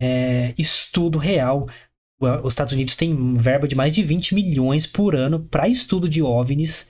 é, 0.00 0.52
estudo 0.58 1.18
real. 1.18 1.68
Os 2.42 2.52
Estados 2.52 2.72
Unidos 2.72 2.96
têm 2.96 3.34
verba 3.34 3.68
de 3.68 3.74
mais 3.74 3.94
de 3.94 4.02
20 4.02 4.34
milhões 4.34 4.86
por 4.86 5.14
ano 5.14 5.44
para 5.48 5.68
estudo 5.68 6.08
de 6.08 6.22
OVNIs. 6.22 6.88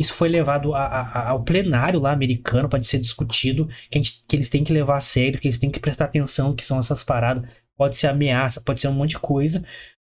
Isso 0.00 0.14
foi 0.14 0.30
levado 0.30 0.74
a- 0.74 0.86
a- 0.86 1.28
ao 1.30 1.44
plenário 1.44 2.00
lá 2.00 2.12
americano 2.12 2.68
para 2.68 2.82
ser 2.82 2.98
discutido, 3.00 3.68
que, 3.90 3.98
gente- 3.98 4.24
que 4.26 4.36
eles 4.36 4.48
têm 4.48 4.64
que 4.64 4.72
levar 4.72 4.96
a 4.96 5.00
sério, 5.00 5.38
que 5.40 5.46
eles 5.48 5.58
têm 5.58 5.70
que 5.70 5.80
prestar 5.80 6.06
atenção, 6.06 6.54
que 6.56 6.64
são 6.66 6.78
essas 6.78 7.04
paradas. 7.04 7.48
Pode 7.76 7.96
ser 7.96 8.08
ameaça, 8.08 8.62
pode 8.62 8.80
ser 8.80 8.88
um 8.88 8.92
monte 8.94 9.10
de 9.10 9.18
coisa. 9.20 9.64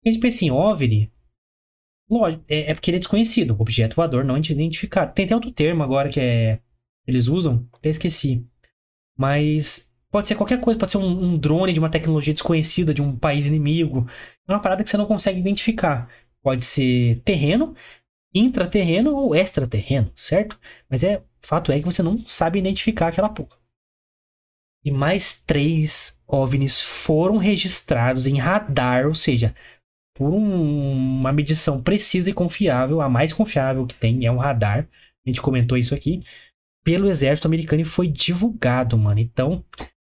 A 0.07 0.11
gente 0.11 0.21
pensa 0.21 0.45
em 0.45 0.51
OVNI, 0.53 1.13
Lógico, 2.11 2.45
é, 2.49 2.71
é 2.71 2.75
porque 2.75 2.91
ele 2.91 2.97
é 2.97 3.01
desconhecido, 3.01 3.57
objeto 3.59 3.95
voador 3.95 4.25
não 4.25 4.37
identificado. 4.37 5.15
Tem 5.15 5.25
até 5.25 5.35
outro 5.35 5.53
termo 5.53 5.83
agora 5.83 6.09
que 6.09 6.21
é. 6.21 6.61
Eles 7.07 7.29
usam, 7.29 7.69
até 7.73 7.89
esqueci. 7.89 8.45
Mas 9.17 9.91
pode 10.11 10.29
ser 10.29 10.35
qualquer 10.35 10.61
coisa, 10.61 10.79
pode 10.79 10.93
ser 10.93 10.99
um, 10.99 11.25
um 11.35 11.39
drone 11.39 11.73
de 11.73 11.79
uma 11.79 11.91
tecnologia 11.91 12.35
desconhecida 12.35 12.95
de 12.95 13.03
um 13.03 13.17
país 13.17 13.47
inimigo. 13.47 14.07
É 14.49 14.53
uma 14.53 14.61
parada 14.61 14.83
que 14.83 14.91
você 14.91 14.97
não 14.97 15.07
consegue 15.07 15.41
identificar. 15.41 16.09
Pode 16.43 16.65
ser 16.65 17.21
terreno, 17.25 17.75
intraterreno 18.35 19.15
ou 19.15 19.35
extraterreno, 19.35 20.13
certo? 20.15 20.59
Mas 20.89 21.03
é 21.05 21.23
fato 21.43 21.73
é 21.73 21.79
que 21.79 21.85
você 21.85 22.03
não 22.03 22.27
sabe 22.27 22.59
identificar 22.59 23.09
aquela 23.09 23.29
porra. 23.29 23.59
E 24.85 24.91
mais 24.91 25.43
três 25.43 26.19
OVNIs 26.27 26.81
foram 26.81 27.37
registrados 27.37 28.27
em 28.27 28.39
radar, 28.39 29.07
ou 29.07 29.15
seja, 29.15 29.55
por 30.15 30.33
um- 30.33 30.93
uma 30.93 31.33
medição 31.33 31.83
precisa 31.83 32.31
e 32.31 32.35
confiável, 32.35 33.01
a 33.01 33.09
mais 33.09 33.33
confiável 33.33 33.87
que 33.87 33.95
tem 33.95 34.25
é 34.25 34.33
um 34.33 34.39
radar. 34.39 34.89
A 35.25 35.29
gente 35.29 35.43
comentou 35.43 35.77
isso 35.77 35.95
aqui. 35.95 36.25
Pelo 36.83 37.09
exército 37.09 37.47
americano 37.47 37.83
e 37.83 37.85
foi 37.85 38.09
divulgado, 38.09 38.97
mano. 38.97 39.21
Então, 39.21 39.65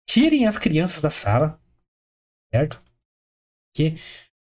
tirem 0.08 0.46
as 0.46 0.56
crianças 0.56 1.00
da 1.00 1.10
sala, 1.10 1.60
certo? 2.54 2.80
Porque 3.68 3.98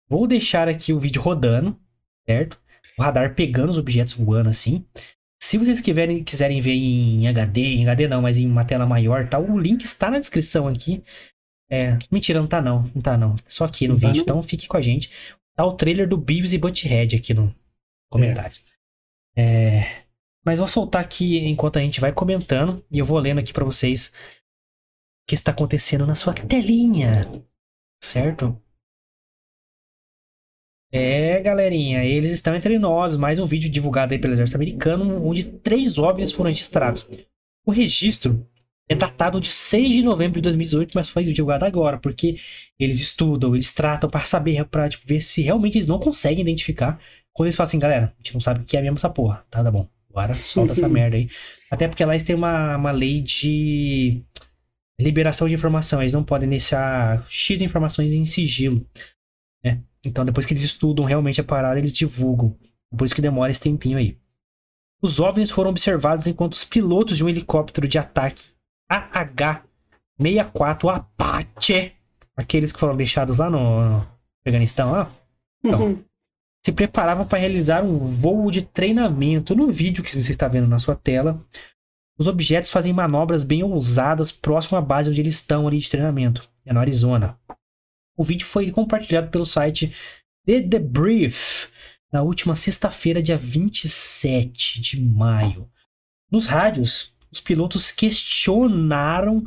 vou 0.07 0.27
deixar 0.27 0.67
aqui 0.67 0.93
o 0.93 0.99
vídeo 0.99 1.21
rodando, 1.21 1.79
certo? 2.27 2.60
O 3.01 3.03
radar 3.03 3.33
pegando 3.33 3.71
os 3.71 3.79
objetos 3.79 4.13
voando 4.13 4.49
assim. 4.49 4.85
Se 5.41 5.57
vocês 5.57 5.81
quiserem, 5.81 6.23
quiserem 6.23 6.61
ver 6.61 6.73
em 6.73 7.27
HD, 7.27 7.61
em 7.61 7.83
HD 7.83 8.07
não, 8.07 8.21
mas 8.21 8.37
em 8.37 8.45
uma 8.45 8.63
tela 8.63 8.85
maior, 8.85 9.27
tá? 9.27 9.39
O 9.39 9.57
link 9.57 9.83
está 9.83 10.11
na 10.11 10.19
descrição 10.19 10.67
aqui. 10.67 11.03
É, 11.67 11.97
mentira, 12.11 12.39
não 12.39 12.47
tá 12.47 12.61
não, 12.61 12.83
não 12.93 13.01
tá 13.01 13.17
não. 13.17 13.35
Só 13.47 13.65
aqui 13.65 13.87
no 13.87 13.95
Não 13.95 14.01
tá, 14.01 14.07
vídeo, 14.07 14.19
não? 14.19 14.23
então 14.23 14.43
fique 14.43 14.67
com 14.67 14.77
a 14.77 14.81
gente. 14.83 15.11
Tá 15.55 15.65
o 15.65 15.73
trailer 15.73 16.07
do 16.07 16.15
Beavis 16.15 16.53
e 16.53 16.59
Butthead 16.59 17.15
aqui 17.15 17.33
no 17.33 17.51
comentários. 18.07 18.63
É, 19.35 20.03
mas 20.45 20.59
vou 20.59 20.67
soltar 20.67 21.01
aqui 21.01 21.39
enquanto 21.39 21.79
a 21.79 21.81
gente 21.81 21.99
vai 21.99 22.13
comentando 22.13 22.85
e 22.91 22.99
eu 22.99 23.05
vou 23.05 23.17
lendo 23.17 23.39
aqui 23.39 23.51
pra 23.51 23.65
vocês 23.65 24.13
que 25.27 25.33
está 25.33 25.51
acontecendo 25.51 26.05
na 26.05 26.13
sua 26.13 26.35
telinha. 26.35 27.25
Certo? 28.03 28.61
É, 30.91 31.39
galerinha, 31.39 32.03
eles 32.03 32.33
estão 32.33 32.53
entre 32.53 32.77
nós. 32.77 33.15
Mais 33.15 33.39
um 33.39 33.45
vídeo 33.45 33.69
divulgado 33.69 34.13
aí 34.13 34.19
pelo 34.19 34.33
exército 34.33 34.57
americano, 34.57 35.25
onde 35.25 35.43
três 35.43 35.97
OVNIs 35.97 36.31
foram 36.31 36.49
registrados. 36.49 37.07
O 37.65 37.71
registro 37.71 38.45
é 38.89 38.95
datado 38.95 39.39
de 39.39 39.47
6 39.47 39.93
de 39.93 40.03
novembro 40.03 40.39
de 40.39 40.43
2018, 40.43 40.91
mas 40.93 41.07
foi 41.07 41.23
divulgado 41.23 41.63
agora, 41.63 41.97
porque 41.97 42.35
eles 42.77 42.99
estudam, 42.99 43.55
eles 43.55 43.73
tratam 43.73 44.09
para 44.09 44.25
saber, 44.25 44.65
para 44.65 44.89
tipo, 44.89 45.07
ver 45.07 45.21
se 45.21 45.41
realmente 45.41 45.77
eles 45.77 45.87
não 45.87 45.97
conseguem 45.97 46.41
identificar. 46.41 46.99
Quando 47.31 47.47
eles 47.47 47.55
falam 47.55 47.67
assim, 47.69 47.79
galera, 47.79 48.13
a 48.13 48.21
gente 48.21 48.33
não 48.33 48.41
sabe 48.41 48.59
o 48.59 48.65
que 48.65 48.75
é 48.75 48.81
mesmo 48.81 48.97
essa 48.97 49.09
porra, 49.09 49.45
tá, 49.49 49.63
tá 49.63 49.71
bom. 49.71 49.87
Agora 50.09 50.33
solta 50.33 50.73
essa 50.73 50.89
merda 50.89 51.15
aí. 51.15 51.29
Até 51.69 51.87
porque 51.87 52.03
lá 52.03 52.11
eles 52.11 52.23
têm 52.23 52.35
uma, 52.35 52.75
uma 52.75 52.91
lei 52.91 53.21
de 53.21 54.21
liberação 54.99 55.47
de 55.47 55.53
informação. 55.53 56.01
Eles 56.01 56.11
não 56.11 56.23
podem 56.23 56.49
deixar 56.49 57.25
X 57.29 57.61
informações 57.61 58.13
em 58.13 58.25
sigilo. 58.25 58.85
Né? 59.63 59.81
Então, 60.05 60.25
depois 60.25 60.45
que 60.45 60.53
eles 60.53 60.63
estudam 60.63 61.05
realmente 61.05 61.41
a 61.41 61.43
parada, 61.43 61.79
eles 61.79 61.93
divulgam. 61.93 62.55
Por 62.95 63.05
isso 63.05 63.15
que 63.15 63.21
demora 63.21 63.51
esse 63.51 63.61
tempinho 63.61 63.97
aí. 63.97 64.17
Os 65.01 65.19
OVNIs 65.19 65.49
foram 65.49 65.71
observados 65.71 66.27
enquanto 66.27 66.53
os 66.53 66.63
pilotos 66.63 67.17
de 67.17 67.25
um 67.25 67.29
helicóptero 67.29 67.87
de 67.87 67.97
ataque 67.97 68.49
AH-64 68.89 70.93
Apache, 70.93 71.93
aqueles 72.35 72.71
que 72.71 72.79
foram 72.79 72.95
deixados 72.95 73.39
lá 73.39 73.49
no, 73.49 73.89
no 73.89 74.07
Afeganistão, 74.41 74.91
lá, 74.91 75.11
então, 75.63 75.81
uhum. 75.81 76.03
se 76.63 76.71
preparavam 76.71 77.25
para 77.25 77.39
realizar 77.39 77.83
um 77.83 77.97
voo 77.99 78.51
de 78.51 78.61
treinamento. 78.61 79.55
No 79.55 79.71
vídeo 79.71 80.03
que 80.03 80.11
você 80.11 80.31
está 80.31 80.47
vendo 80.47 80.67
na 80.67 80.77
sua 80.77 80.95
tela, 80.95 81.43
os 82.17 82.27
objetos 82.27 82.69
fazem 82.69 82.93
manobras 82.93 83.43
bem 83.43 83.63
ousadas 83.63 84.31
próximo 84.31 84.77
à 84.77 84.81
base 84.81 85.09
onde 85.09 85.21
eles 85.21 85.35
estão 85.35 85.67
ali 85.67 85.79
de 85.79 85.89
treinamento, 85.89 86.47
é 86.65 86.73
no 86.73 86.79
Arizona. 86.79 87.37
O 88.17 88.23
vídeo 88.23 88.45
foi 88.45 88.71
compartilhado 88.71 89.29
pelo 89.29 89.45
site 89.45 89.93
The 90.45 90.59
Debrief 90.61 91.69
na 92.11 92.21
última 92.21 92.55
sexta-feira, 92.55 93.21
dia 93.21 93.37
27 93.37 94.81
de 94.81 95.01
maio. 95.01 95.69
Nos 96.29 96.45
rádios, 96.45 97.13
os 97.31 97.39
pilotos 97.39 97.91
questionaram 97.91 99.43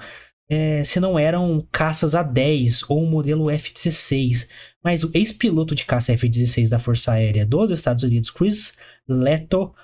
é, 0.49 0.83
se 0.85 1.01
não 1.01 1.19
eram 1.19 1.67
caças 1.71 2.15
A-10 2.15 2.85
ou 2.89 3.03
o 3.03 3.11
modelo 3.11 3.51
F-16. 3.51 4.49
Mas 4.83 5.03
o 5.03 5.11
ex-piloto 5.15 5.75
de 5.75 5.85
caça 5.85 6.12
F-16 6.12 6.69
da 6.69 6.79
Força 6.79 7.12
Aérea 7.12 7.47
dos 7.47 7.71
Estados 7.71 8.05
Unidos, 8.05 8.31
Chris 8.31 8.77
Leto, 9.09 9.75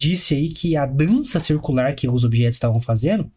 disse 0.00 0.34
aí 0.34 0.50
que 0.50 0.76
a 0.76 0.86
dança 0.86 1.40
circular 1.40 1.94
que 1.94 2.08
os 2.08 2.24
objetos 2.24 2.56
estavam 2.56 2.80
fazendo 2.80 3.30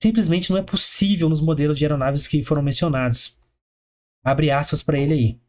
simplesmente 0.00 0.50
não 0.50 0.56
é 0.56 0.62
possível 0.62 1.28
nos 1.28 1.40
modelos 1.40 1.78
de 1.78 1.84
aeronaves 1.84 2.26
que 2.26 2.42
foram 2.42 2.62
mencionados. 2.62 3.36
Abre 4.24 4.50
aspas 4.50 4.82
para 4.82 4.98
ele 4.98 5.14
aí. 5.14 5.40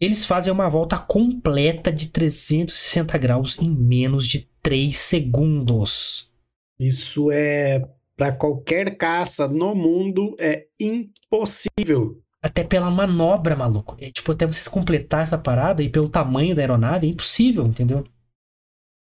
Eles 0.00 0.26
fazem 0.26 0.52
uma 0.52 0.68
volta 0.68 0.98
completa 0.98 1.90
de 1.90 2.08
360 2.10 3.16
graus 3.16 3.58
em 3.58 3.70
menos 3.70 4.26
de 4.26 4.48
3 4.62 4.94
segundos. 4.94 6.32
Isso 6.78 7.30
é 7.30 7.88
para 8.16 8.32
qualquer 8.32 8.96
caça 8.96 9.46
no 9.46 9.74
mundo 9.74 10.34
é 10.38 10.66
impossível. 10.80 12.22
Até 12.42 12.62
pela 12.64 12.90
manobra, 12.90 13.56
maluco. 13.56 13.96
É, 13.98 14.10
tipo, 14.10 14.32
até 14.32 14.46
você 14.46 14.68
completar 14.68 15.22
essa 15.22 15.38
parada 15.38 15.82
e 15.82 15.88
pelo 15.88 16.08
tamanho 16.08 16.54
da 16.54 16.62
aeronave 16.62 17.06
é 17.06 17.10
impossível, 17.10 17.66
entendeu? 17.66 18.04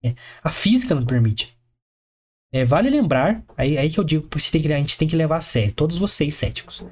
É, 0.04 0.16
a 0.44 0.52
física 0.52 0.96
não 0.96 1.06
permite. 1.06 1.58
É, 2.52 2.64
vale 2.64 2.90
lembrar, 2.90 3.44
aí, 3.58 3.78
aí 3.78 3.90
que 3.90 4.00
eu 4.00 4.04
digo 4.04 4.28
que 4.28 4.38
a 4.38 4.78
gente 4.78 4.98
tem 4.98 5.08
que 5.08 5.16
levar 5.16 5.38
a 5.38 5.42
sério, 5.42 5.74
todos 5.74 5.98
vocês 5.98 6.34
céticos. 6.36 6.86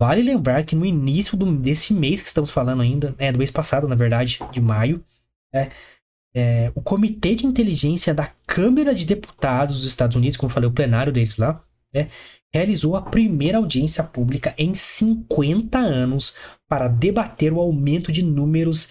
Vale 0.00 0.22
lembrar 0.22 0.64
que 0.64 0.74
no 0.74 0.86
início 0.86 1.36
do, 1.36 1.54
desse 1.54 1.92
mês 1.92 2.22
que 2.22 2.28
estamos 2.28 2.50
falando 2.50 2.80
ainda, 2.80 3.14
é 3.18 3.30
do 3.30 3.36
mês 3.36 3.50
passado, 3.50 3.86
na 3.86 3.94
verdade, 3.94 4.38
de 4.50 4.58
maio, 4.58 5.04
é, 5.52 5.70
é, 6.34 6.72
o 6.74 6.80
Comitê 6.80 7.34
de 7.34 7.44
Inteligência 7.44 8.14
da 8.14 8.26
Câmara 8.46 8.94
de 8.94 9.04
Deputados 9.04 9.76
dos 9.76 9.86
Estados 9.86 10.16
Unidos, 10.16 10.38
como 10.38 10.48
eu 10.48 10.54
falei, 10.54 10.70
o 10.70 10.72
plenário 10.72 11.12
deles 11.12 11.36
lá, 11.36 11.62
né, 11.92 12.08
realizou 12.50 12.96
a 12.96 13.02
primeira 13.02 13.58
audiência 13.58 14.02
pública 14.02 14.54
em 14.56 14.74
50 14.74 15.78
anos 15.78 16.34
para 16.66 16.88
debater 16.88 17.52
o 17.52 17.60
aumento 17.60 18.10
de 18.10 18.24
números 18.24 18.90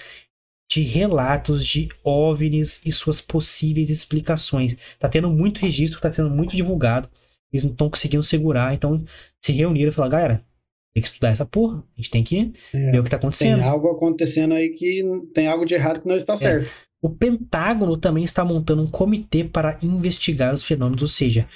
de 0.69 0.83
relatos 0.83 1.65
de 1.65 1.89
OVNIs 2.03 2.85
e 2.85 2.91
suas 2.91 3.19
possíveis 3.19 3.89
explicações. 3.89 4.77
Tá 4.99 5.09
tendo 5.09 5.31
muito 5.31 5.59
registro, 5.59 5.99
tá 5.99 6.11
tendo 6.11 6.29
muito 6.29 6.55
divulgado. 6.55 7.09
Eles 7.51 7.63
não 7.63 7.71
estão 7.71 7.89
conseguindo 7.89 8.21
segurar, 8.21 8.75
então 8.75 9.03
se 9.43 9.51
reuniram 9.51 9.89
e 9.89 9.91
falaram, 9.91 10.11
galera, 10.11 10.48
tem 10.93 11.01
que 11.01 11.09
estudar 11.09 11.29
essa 11.29 11.45
porra. 11.45 11.83
A 11.95 12.01
gente 12.01 12.09
tem 12.09 12.23
que 12.23 12.53
é, 12.73 12.91
ver 12.91 12.99
o 12.99 13.03
que 13.03 13.09
tá 13.09 13.17
acontecendo. 13.17 13.59
Tem 13.59 13.67
algo 13.67 13.89
acontecendo 13.89 14.53
aí 14.53 14.69
que 14.69 15.03
tem 15.33 15.47
algo 15.47 15.65
de 15.65 15.73
errado 15.73 16.01
que 16.01 16.07
não 16.07 16.15
está 16.15 16.33
é. 16.33 16.37
certo. 16.37 16.71
O 17.01 17.09
Pentágono 17.09 17.95
também 17.95 18.23
está 18.23 18.43
montando 18.43 18.81
um 18.81 18.89
comitê 18.89 19.43
para 19.43 19.77
investigar 19.81 20.53
os 20.53 20.65
fenômenos, 20.65 21.01
ou 21.01 21.07
seja, 21.07 21.47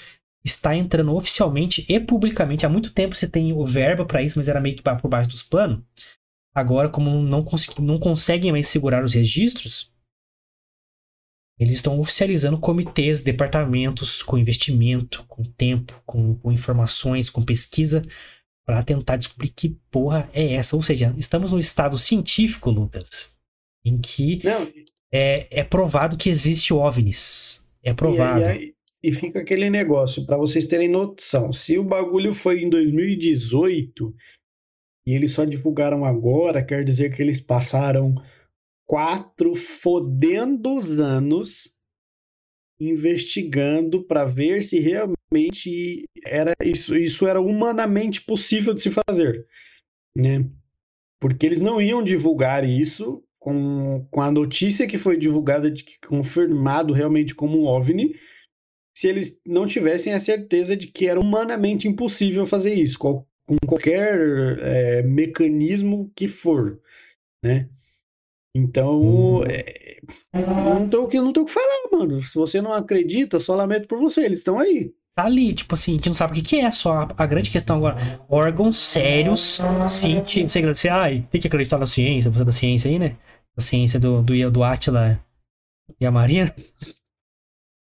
está 0.43 0.75
entrando 0.75 1.13
oficialmente 1.13 1.85
e 1.89 1.99
publicamente. 1.99 2.65
Há 2.65 2.69
muito 2.69 2.93
tempo 2.93 3.15
você 3.15 3.27
tem 3.27 3.51
o 3.51 3.65
verba 3.65 4.05
para 4.05 4.21
isso, 4.21 4.37
mas 4.37 4.47
era 4.47 4.61
meio 4.61 4.75
que 4.75 4.83
por 4.83 5.09
baixo 5.09 5.29
dos 5.29 5.43
planos. 5.43 5.81
Agora, 6.55 6.87
como 6.87 7.09
não, 7.09 7.45
não 7.79 7.99
conseguem 7.99 8.51
mais 8.51 8.67
segurar 8.67 9.03
os 9.03 9.13
registros, 9.13 9.91
eles 11.59 11.77
estão 11.77 11.99
oficializando 11.99 12.59
comitês, 12.59 13.23
departamentos 13.23 14.21
com 14.21 14.37
investimento, 14.37 15.23
com 15.27 15.43
tempo, 15.43 16.01
com, 16.05 16.35
com 16.35 16.51
informações, 16.51 17.29
com 17.29 17.43
pesquisa, 17.43 18.01
para 18.65 18.83
tentar 18.83 19.17
descobrir 19.17 19.49
que 19.49 19.77
porra 19.91 20.29
é 20.33 20.53
essa. 20.53 20.75
Ou 20.75 20.83
seja, 20.83 21.13
estamos 21.17 21.51
no 21.51 21.59
estado 21.59 21.97
científico, 21.97 22.69
Lucas, 22.69 23.31
em 23.83 23.99
que 23.99 24.41
é, 25.11 25.47
é 25.59 25.63
provado 25.63 26.17
que 26.17 26.29
existe 26.29 26.73
OVNIs. 26.73 27.63
É 27.83 27.93
provado. 27.93 28.41
E, 28.41 28.43
aí, 28.43 28.73
e 29.03 29.11
fica 29.11 29.39
aquele 29.39 29.69
negócio, 29.69 30.25
para 30.25 30.37
vocês 30.37 30.65
terem 30.65 30.87
noção. 30.87 31.51
Se 31.51 31.77
o 31.77 31.83
bagulho 31.83 32.33
foi 32.33 32.61
em 32.61 32.69
2018 32.69 34.15
e 35.05 35.13
eles 35.13 35.33
só 35.33 35.43
divulgaram 35.43 36.05
agora, 36.05 36.63
quer 36.63 36.83
dizer 36.85 37.13
que 37.13 37.21
eles 37.21 37.41
passaram 37.41 38.15
quatro 38.85 39.55
fodendos 39.55 40.99
anos 40.99 41.73
investigando 42.89 44.03
para 44.03 44.25
ver 44.25 44.61
se 44.63 44.79
realmente 44.79 46.03
era 46.25 46.53
isso, 46.63 46.95
isso 46.95 47.27
era 47.27 47.41
humanamente 47.41 48.21
possível 48.21 48.73
de 48.73 48.81
se 48.81 48.91
fazer, 48.91 49.45
né? 50.15 50.45
Porque 51.19 51.45
eles 51.45 51.59
não 51.59 51.81
iam 51.81 52.03
divulgar 52.03 52.67
isso 52.67 53.23
com, 53.39 54.05
com 54.09 54.21
a 54.21 54.31
notícia 54.31 54.87
que 54.87 54.97
foi 54.97 55.17
divulgada 55.17 55.69
de 55.69 55.83
que 55.83 55.99
confirmado 56.07 56.93
realmente 56.93 57.35
como 57.35 57.59
um 57.59 57.65
OVNI, 57.65 58.15
se 58.97 59.07
eles 59.07 59.41
não 59.45 59.65
tivessem 59.65 60.13
a 60.13 60.19
certeza 60.19 60.77
de 60.77 60.87
que 60.87 61.07
era 61.07 61.19
humanamente 61.19 61.87
impossível 61.87 62.45
fazer 62.45 62.73
isso, 62.73 62.99
com 62.99 63.25
qualquer 63.67 64.57
é, 64.59 65.01
mecanismo 65.03 66.11
que 66.15 66.27
for, 66.27 66.79
né? 67.43 67.69
Então, 68.55 69.01
uhum. 69.01 69.43
é, 69.45 69.82
não 70.33 71.07
que 71.07 71.19
não 71.19 71.33
tem 71.33 71.43
o 71.43 71.45
que 71.45 71.51
falar, 71.51 71.89
mano. 71.91 72.21
Se 72.21 72.35
você 72.35 72.61
não 72.61 72.73
acredita, 72.73 73.39
só 73.39 73.55
lamento 73.55 73.87
por 73.87 73.99
você. 73.99 74.21
Eles 74.21 74.39
estão 74.39 74.59
aí. 74.59 74.91
Tá 75.15 75.25
ali, 75.25 75.53
tipo 75.53 75.75
assim, 75.75 75.91
a 75.91 75.95
gente 75.95 76.09
não 76.09 76.15
sabe 76.15 76.33
o 76.33 76.35
que, 76.35 76.41
que 76.41 76.59
é, 76.59 76.71
só 76.71 77.03
a, 77.03 77.07
a 77.17 77.25
grande 77.27 77.51
questão 77.51 77.77
agora. 77.77 78.19
Órgãos 78.27 78.77
sérios, 78.77 79.59
científicos. 79.87 80.79
Você, 80.79 80.89
ai, 80.89 81.23
tem 81.29 81.39
que 81.39 81.47
acreditar 81.47 81.77
na 81.77 81.85
ciência, 81.85 82.31
você 82.31 82.41
é 82.41 82.45
da 82.45 82.51
ciência 82.51 82.89
aí, 82.89 82.97
né? 82.97 83.15
a 83.55 83.61
ciência 83.61 83.99
do, 83.99 84.21
do, 84.21 84.51
do 84.51 84.63
Atila 84.63 85.19
e 85.99 86.05
a 86.05 86.11
Marina. 86.11 86.49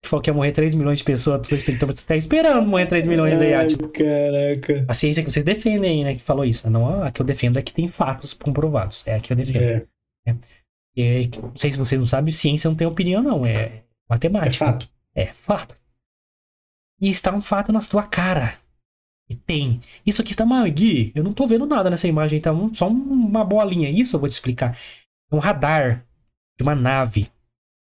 Que 0.04 0.10
falou 0.10 0.22
que 0.22 0.30
ia 0.30 0.34
morrer 0.34 0.52
3 0.52 0.74
milhões 0.74 1.00
de 1.00 1.04
pessoas, 1.04 1.42
então 1.70 1.88
você 1.88 2.02
tá 2.02 2.16
esperando 2.16 2.68
morrer 2.68 2.88
3 2.88 3.08
milhões 3.08 3.40
aí, 3.40 3.54
Atila. 3.54 3.90
Caraca. 3.90 4.86
A 4.88 4.94
ciência 4.94 5.24
que 5.24 5.32
vocês 5.32 5.46
defendem 5.46 5.92
aí, 5.92 6.04
né? 6.04 6.16
Que 6.16 6.24
falou 6.24 6.44
isso. 6.44 6.70
Não, 6.70 7.04
a 7.04 7.12
que 7.12 7.22
eu 7.22 7.26
defendo 7.26 7.60
é 7.60 7.62
que 7.62 7.74
tem 7.74 7.88
fatos 7.88 8.34
comprovados. 8.34 9.04
É 9.06 9.16
a 9.16 9.20
que 9.20 9.32
eu 9.32 9.38
defendo. 9.38 9.62
É. 9.64 9.86
É. 10.28 10.36
E, 10.96 11.30
não 11.42 11.56
sei 11.56 11.72
se 11.72 11.78
você 11.78 11.98
não 11.98 12.06
sabe, 12.06 12.32
ciência 12.32 12.70
não 12.70 12.76
tem 12.76 12.88
opinião, 12.88 13.22
não. 13.22 13.46
É 13.46 13.84
matemática. 14.10 14.66
É 14.66 14.68
fato. 14.68 14.90
É 15.16 15.26
fato. 15.34 15.78
E 17.00 17.10
está 17.10 17.34
um 17.34 17.42
fato 17.42 17.72
na 17.72 17.82
sua 17.82 18.04
cara. 18.04 18.60
E 19.30 19.36
tem. 19.36 19.80
Isso 20.06 20.22
aqui 20.22 20.32
está 20.32 20.46
mal, 20.46 20.70
Gui. 20.70 21.12
Eu 21.16 21.24
não 21.24 21.34
tô 21.34 21.48
vendo 21.48 21.66
nada 21.66 21.90
nessa 21.90 22.08
imagem, 22.08 22.42
tá? 22.42 22.52
Só 22.74 22.88
uma 22.88 23.46
bolinha. 23.46 23.90
Isso 23.90 24.16
eu 24.16 24.20
vou 24.20 24.28
te 24.28 24.34
explicar 24.34 24.78
um 25.32 25.40
radar 25.40 26.06
de 26.58 26.64
uma 26.64 26.76
nave. 26.76 27.24
O 27.24 27.28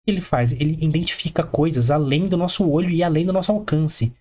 que 0.06 0.10
ele 0.10 0.20
faz? 0.20 0.52
Ele 0.52 0.82
identifica 0.84 1.42
coisas 1.42 1.90
além 1.90 2.28
do 2.28 2.36
nosso 2.36 2.68
olho 2.68 2.90
e 2.90 3.02
além 3.02 3.26
do 3.26 3.32
nosso 3.32 3.52
alcance. 3.52 4.14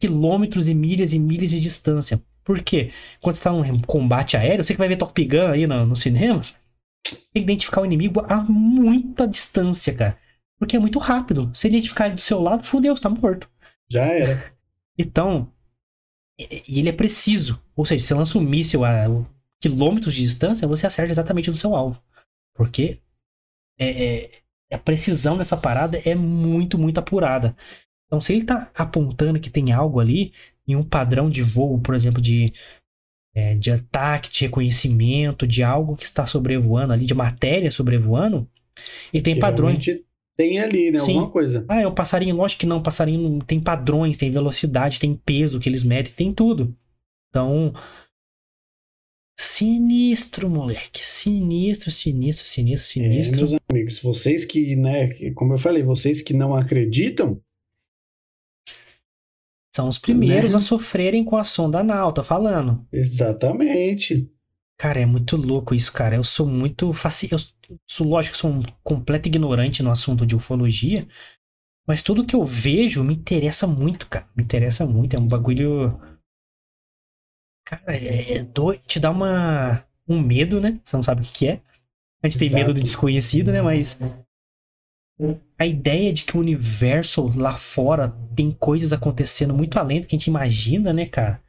Quilômetros 0.00 0.68
e 0.68 0.74
milhas 0.74 1.12
e 1.12 1.18
milhas 1.18 1.50
de 1.50 1.60
distância. 1.60 2.20
Por 2.44 2.62
quê? 2.62 2.92
Quando 3.20 3.34
você 3.34 3.40
está 3.40 3.52
num 3.52 3.80
combate 3.82 4.36
aéreo, 4.36 4.62
você 4.62 4.74
que 4.74 4.78
vai 4.78 4.88
ver 4.88 4.96
Top 4.96 5.24
Gun 5.24 5.48
aí 5.48 5.66
no, 5.66 5.86
nos 5.86 6.00
cinemas, 6.00 6.56
identificar 7.34 7.82
o 7.82 7.86
inimigo 7.86 8.20
a 8.28 8.36
muita 8.42 9.26
distância, 9.26 9.94
cara. 9.94 10.18
Porque 10.58 10.76
é 10.76 10.80
muito 10.80 10.98
rápido. 10.98 11.50
Se 11.54 11.68
ele 11.68 11.76
identificar 11.78 12.06
ele 12.06 12.14
do 12.14 12.20
seu 12.20 12.40
lado, 12.40 12.64
fudeu, 12.64 12.96
você 12.96 13.02
tá 13.02 13.10
morto. 13.10 13.48
Já 13.90 14.04
era. 14.06 14.52
Então, 14.98 15.52
E 16.38 16.78
ele 16.78 16.88
é 16.88 16.92
preciso. 16.92 17.62
Ou 17.74 17.84
seja, 17.84 18.04
você 18.04 18.14
lança 18.14 18.38
um 18.38 18.42
míssil 18.42 18.84
a 18.84 19.04
quilômetros 19.60 20.14
de 20.14 20.22
distância, 20.22 20.68
você 20.68 20.86
acerta 20.86 21.10
exatamente 21.12 21.50
no 21.50 21.56
seu 21.56 21.74
alvo. 21.74 22.02
Porque 22.54 23.00
é, 23.78 24.24
é- 24.26 24.30
a 24.72 24.78
precisão 24.78 25.36
dessa 25.38 25.56
parada 25.56 26.00
é 26.04 26.14
muito, 26.14 26.78
muito 26.78 26.98
apurada. 26.98 27.56
Então, 28.06 28.20
se 28.20 28.34
ele 28.34 28.44
tá 28.44 28.70
apontando 28.74 29.40
que 29.40 29.50
tem 29.50 29.72
algo 29.72 30.00
ali, 30.00 30.32
em 30.68 30.76
um 30.76 30.84
padrão 30.84 31.30
de 31.30 31.42
voo, 31.42 31.80
por 31.80 31.94
exemplo, 31.94 32.22
de, 32.22 32.52
é, 33.36 33.54
de 33.54 33.70
ataque, 33.70 34.32
de 34.32 34.40
reconhecimento, 34.46 35.46
de 35.46 35.62
algo 35.62 35.94
que 35.94 36.06
está 36.06 36.24
sobrevoando 36.24 36.94
ali, 36.94 37.04
de 37.04 37.12
matéria 37.12 37.70
sobrevoando, 37.70 38.48
e 39.12 39.20
tem 39.20 39.34
Que 39.34 39.40
padrões. 39.40 39.84
Tem 40.38 40.58
ali, 40.58 40.90
né? 40.90 40.98
Sim. 40.98 41.12
Alguma 41.12 41.30
coisa. 41.30 41.64
Ah, 41.68 41.82
é 41.82 41.86
um 41.86 41.94
passarinho, 41.94 42.34
lógico 42.34 42.60
que 42.60 42.66
não, 42.66 42.82
passarinho 42.82 43.42
tem 43.44 43.60
padrões, 43.60 44.16
tem 44.16 44.30
velocidade, 44.30 44.98
tem 44.98 45.14
peso 45.14 45.60
que 45.60 45.68
eles 45.68 45.84
medem, 45.84 46.12
tem 46.12 46.32
tudo. 46.32 46.74
Então. 47.28 47.74
Sinistro, 49.38 50.48
moleque. 50.48 51.04
Sinistro, 51.04 51.90
sinistro, 51.90 52.46
sinistro, 52.46 53.02
É, 53.02 53.04
sinistro. 53.04 53.48
meus 53.48 53.60
amigos, 53.70 54.00
vocês 54.00 54.46
que, 54.46 54.74
né, 54.76 55.10
como 55.34 55.52
eu 55.52 55.58
falei, 55.58 55.82
vocês 55.82 56.22
que 56.22 56.32
não 56.32 56.54
acreditam, 56.54 57.38
São 59.76 59.88
os 59.88 59.98
primeiros 59.98 60.52
Né? 60.52 60.56
a 60.56 60.60
sofrerem 60.60 61.22
com 61.22 61.36
a 61.36 61.44
sonda 61.44 61.80
anal, 61.80 62.10
tô 62.10 62.22
falando. 62.22 62.86
exatamente. 62.90 64.32
Cara, 64.78 65.00
é 65.00 65.06
muito 65.06 65.36
louco 65.36 65.74
isso, 65.74 65.92
cara. 65.92 66.16
Eu 66.16 66.24
sou 66.24 66.46
muito 66.46 66.94
faci... 66.94 67.28
Eu 67.30 67.38
sou, 67.86 68.06
lógico 68.06 68.32
que 68.32 68.38
sou 68.38 68.50
um 68.50 68.62
completo 68.82 69.28
ignorante 69.28 69.82
no 69.82 69.90
assunto 69.90 70.26
de 70.26 70.34
ufologia, 70.34 71.06
mas 71.86 72.02
tudo 72.02 72.24
que 72.24 72.34
eu 72.34 72.42
vejo 72.42 73.04
me 73.04 73.14
interessa 73.14 73.66
muito, 73.66 74.08
cara. 74.08 74.26
Me 74.34 74.42
interessa 74.42 74.86
muito. 74.86 75.14
É 75.14 75.20
um 75.20 75.28
bagulho. 75.28 76.00
Cara, 77.66 77.94
é, 77.94 78.38
é 78.38 78.42
doido. 78.42 78.80
Te 78.86 78.98
dá 78.98 79.10
uma... 79.10 79.84
um 80.08 80.20
medo, 80.20 80.58
né? 80.58 80.80
Você 80.84 80.96
não 80.96 81.02
sabe 81.02 81.20
o 81.20 81.24
que 81.24 81.32
que 81.32 81.48
é. 81.48 81.60
A 82.22 82.28
gente 82.28 82.38
tem 82.38 82.50
medo 82.50 82.72
do 82.72 82.78
Exato. 82.78 82.84
desconhecido, 82.84 83.52
né? 83.52 83.60
Mas. 83.60 84.00
A 85.58 85.66
ideia 85.66 86.12
de 86.12 86.24
que 86.24 86.36
o 86.36 86.40
universo 86.40 87.30
lá 87.38 87.52
fora 87.52 88.14
tem 88.34 88.50
coisas 88.50 88.92
acontecendo 88.92 89.54
muito 89.54 89.78
além 89.78 90.00
do 90.00 90.06
que 90.06 90.14
a 90.14 90.18
gente 90.18 90.26
imagina, 90.26 90.92
né, 90.92 91.06
cara? 91.06 91.40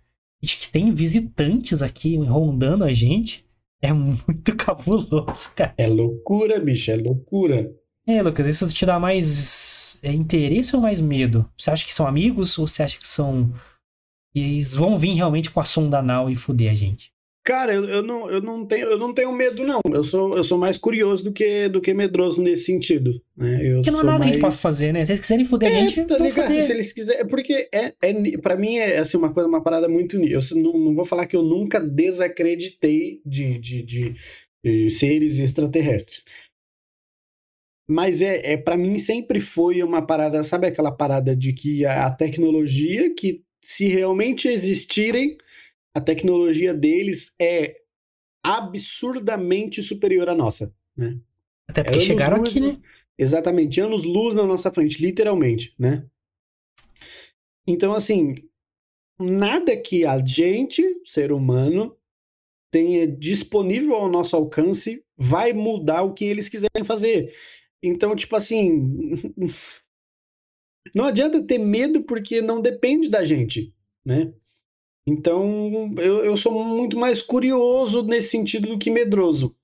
De 0.42 0.56
que 0.56 0.72
tem 0.72 0.94
visitantes 0.94 1.82
aqui 1.82 2.16
rondando 2.16 2.84
a 2.84 2.94
gente. 2.94 3.46
É 3.82 3.92
muito 3.92 4.56
cabuloso, 4.56 5.54
cara. 5.56 5.74
É 5.78 5.88
loucura, 5.88 6.60
bicho, 6.60 6.92
é 6.92 6.96
loucura. 6.96 7.72
É, 8.08 8.22
Lucas, 8.22 8.48
isso 8.48 8.66
te 8.74 8.86
dá 8.86 8.98
mais 8.98 10.00
é, 10.02 10.14
interesse 10.14 10.74
ou 10.74 10.82
mais 10.82 11.02
medo? 11.02 11.50
Você 11.58 11.70
acha 11.70 11.86
que 11.86 11.94
são 11.94 12.08
amigos 12.08 12.58
ou 12.58 12.66
você 12.66 12.84
acha 12.84 12.98
que 12.98 13.06
são. 13.06 13.54
que 14.34 14.40
eles 14.40 14.74
vão 14.74 14.98
vir 14.98 15.14
realmente 15.14 15.52
com 15.52 15.60
a 15.60 15.66
sonda 15.66 16.00
anal 16.00 16.30
e 16.30 16.36
fuder 16.36 16.72
a 16.72 16.76
gente? 16.76 17.12
Cara, 17.48 17.74
eu, 17.74 17.86
eu 17.86 18.04
não, 18.04 18.30
eu, 18.30 18.42
não 18.42 18.66
tenho, 18.66 18.88
eu 18.88 19.00
não 19.00 19.14
tenho 19.14 19.32
medo, 19.32 19.64
não. 19.64 19.80
Eu 19.90 20.04
sou, 20.04 20.36
eu 20.36 20.44
sou 20.44 20.58
mais 20.58 20.78
curioso 20.78 21.24
do 21.24 21.32
que, 21.32 21.70
do 21.70 21.80
que 21.80 21.94
medroso 21.94 22.42
nesse 22.42 22.66
sentido. 22.66 23.22
Né? 23.38 23.66
Eu 23.66 23.76
Porque 23.76 23.90
não 23.90 24.00
há 24.00 24.04
nada 24.04 24.18
que 24.18 24.24
a 24.24 24.28
gente 24.34 24.42
mais- 24.42 24.54
possa 24.56 24.62
fazer, 24.62 24.92
né? 24.92 25.06
Se 25.06 25.14
eles 25.14 25.22
quiserem 25.22 25.46
fuder 25.46 25.70
a 25.70 25.72
É, 25.72 25.88
gente, 25.88 26.06
tá 26.08 26.18
ligado? 26.18 26.46
fuder. 26.48 26.64
Se 26.66 26.72
eles 26.74 26.92
quiserem. 26.92 27.22
é 27.22 27.24
Porque 27.24 27.70
é, 27.74 27.94
é, 28.02 28.38
pra 28.40 28.58
mim 28.58 28.76
é 28.76 28.98
assim, 28.98 29.16
uma 29.16 29.34
coisa, 29.34 29.48
uma 29.48 29.64
parada 29.64 29.88
muito. 29.88 30.18
Eu 30.22 30.42
não, 30.58 30.74
não 30.78 30.94
vou 30.94 31.06
falar 31.06 31.26
que 31.26 31.38
eu 31.38 31.42
nunca 31.42 31.80
desacreditei 31.80 33.22
de, 33.26 33.58
de, 33.60 33.82
de, 33.82 34.16
de 34.66 34.90
seres 34.90 35.38
extraterrestres. 35.40 36.26
Mas 37.90 38.22
é, 38.22 38.52
é 38.54 38.58
para 38.58 38.76
mim 38.76 39.00
sempre 39.00 39.40
foi 39.40 39.82
uma 39.82 40.06
parada, 40.06 40.44
sabe 40.44 40.68
aquela 40.68 40.92
parada 40.92 41.34
de 41.34 41.54
que 41.54 41.86
a, 41.86 42.08
a 42.08 42.12
tecnologia, 42.12 43.14
que 43.16 43.42
se 43.64 43.88
realmente 43.88 44.50
existirem, 44.50 45.38
a 45.98 46.02
tecnologia 46.02 46.76
deles 46.76 47.34
é 47.42 47.82
absurdamente 48.44 49.82
superior 49.82 50.30
à 50.30 50.36
nossa. 50.36 50.72
Até 51.68 51.82
porque 51.82 51.96
anos 51.96 52.06
chegaram 52.06 52.38
luz 52.38 52.50
aqui, 52.50 52.60
né? 52.60 52.80
Exatamente, 53.18 53.82
anos 53.82 54.04
luz 54.04 54.36
na 54.36 54.46
nossa 54.46 54.72
frente, 54.72 55.02
literalmente, 55.02 55.74
né? 55.78 56.06
Então, 57.66 57.96
assim, 57.96 58.36
nada 59.20 59.76
que 59.76 60.06
a 60.06 60.24
gente, 60.24 60.84
ser 61.04 61.32
humano, 61.32 61.98
tenha 62.72 63.08
disponível 63.08 63.96
ao 63.96 64.08
nosso 64.08 64.36
alcance 64.36 65.04
vai 65.18 65.52
mudar 65.52 66.04
o 66.04 66.14
que 66.14 66.26
eles 66.26 66.48
quiserem 66.48 66.84
fazer. 66.86 67.34
Então, 67.82 68.16
tipo 68.16 68.36
assim, 68.36 69.16
não 70.96 71.06
adianta 71.06 71.42
ter 71.42 71.58
medo 71.58 72.04
porque 72.04 72.40
não 72.40 72.62
depende 72.62 73.10
da 73.10 73.26
gente, 73.26 73.74
né? 74.06 74.32
Então, 75.08 75.94
eu, 75.98 76.26
eu 76.26 76.36
sou 76.36 76.52
muito 76.64 76.98
mais 76.98 77.22
curioso 77.22 78.04
nesse 78.04 78.30
sentido 78.32 78.68
do 78.68 78.78
que 78.78 78.92
medroso. 78.92 79.56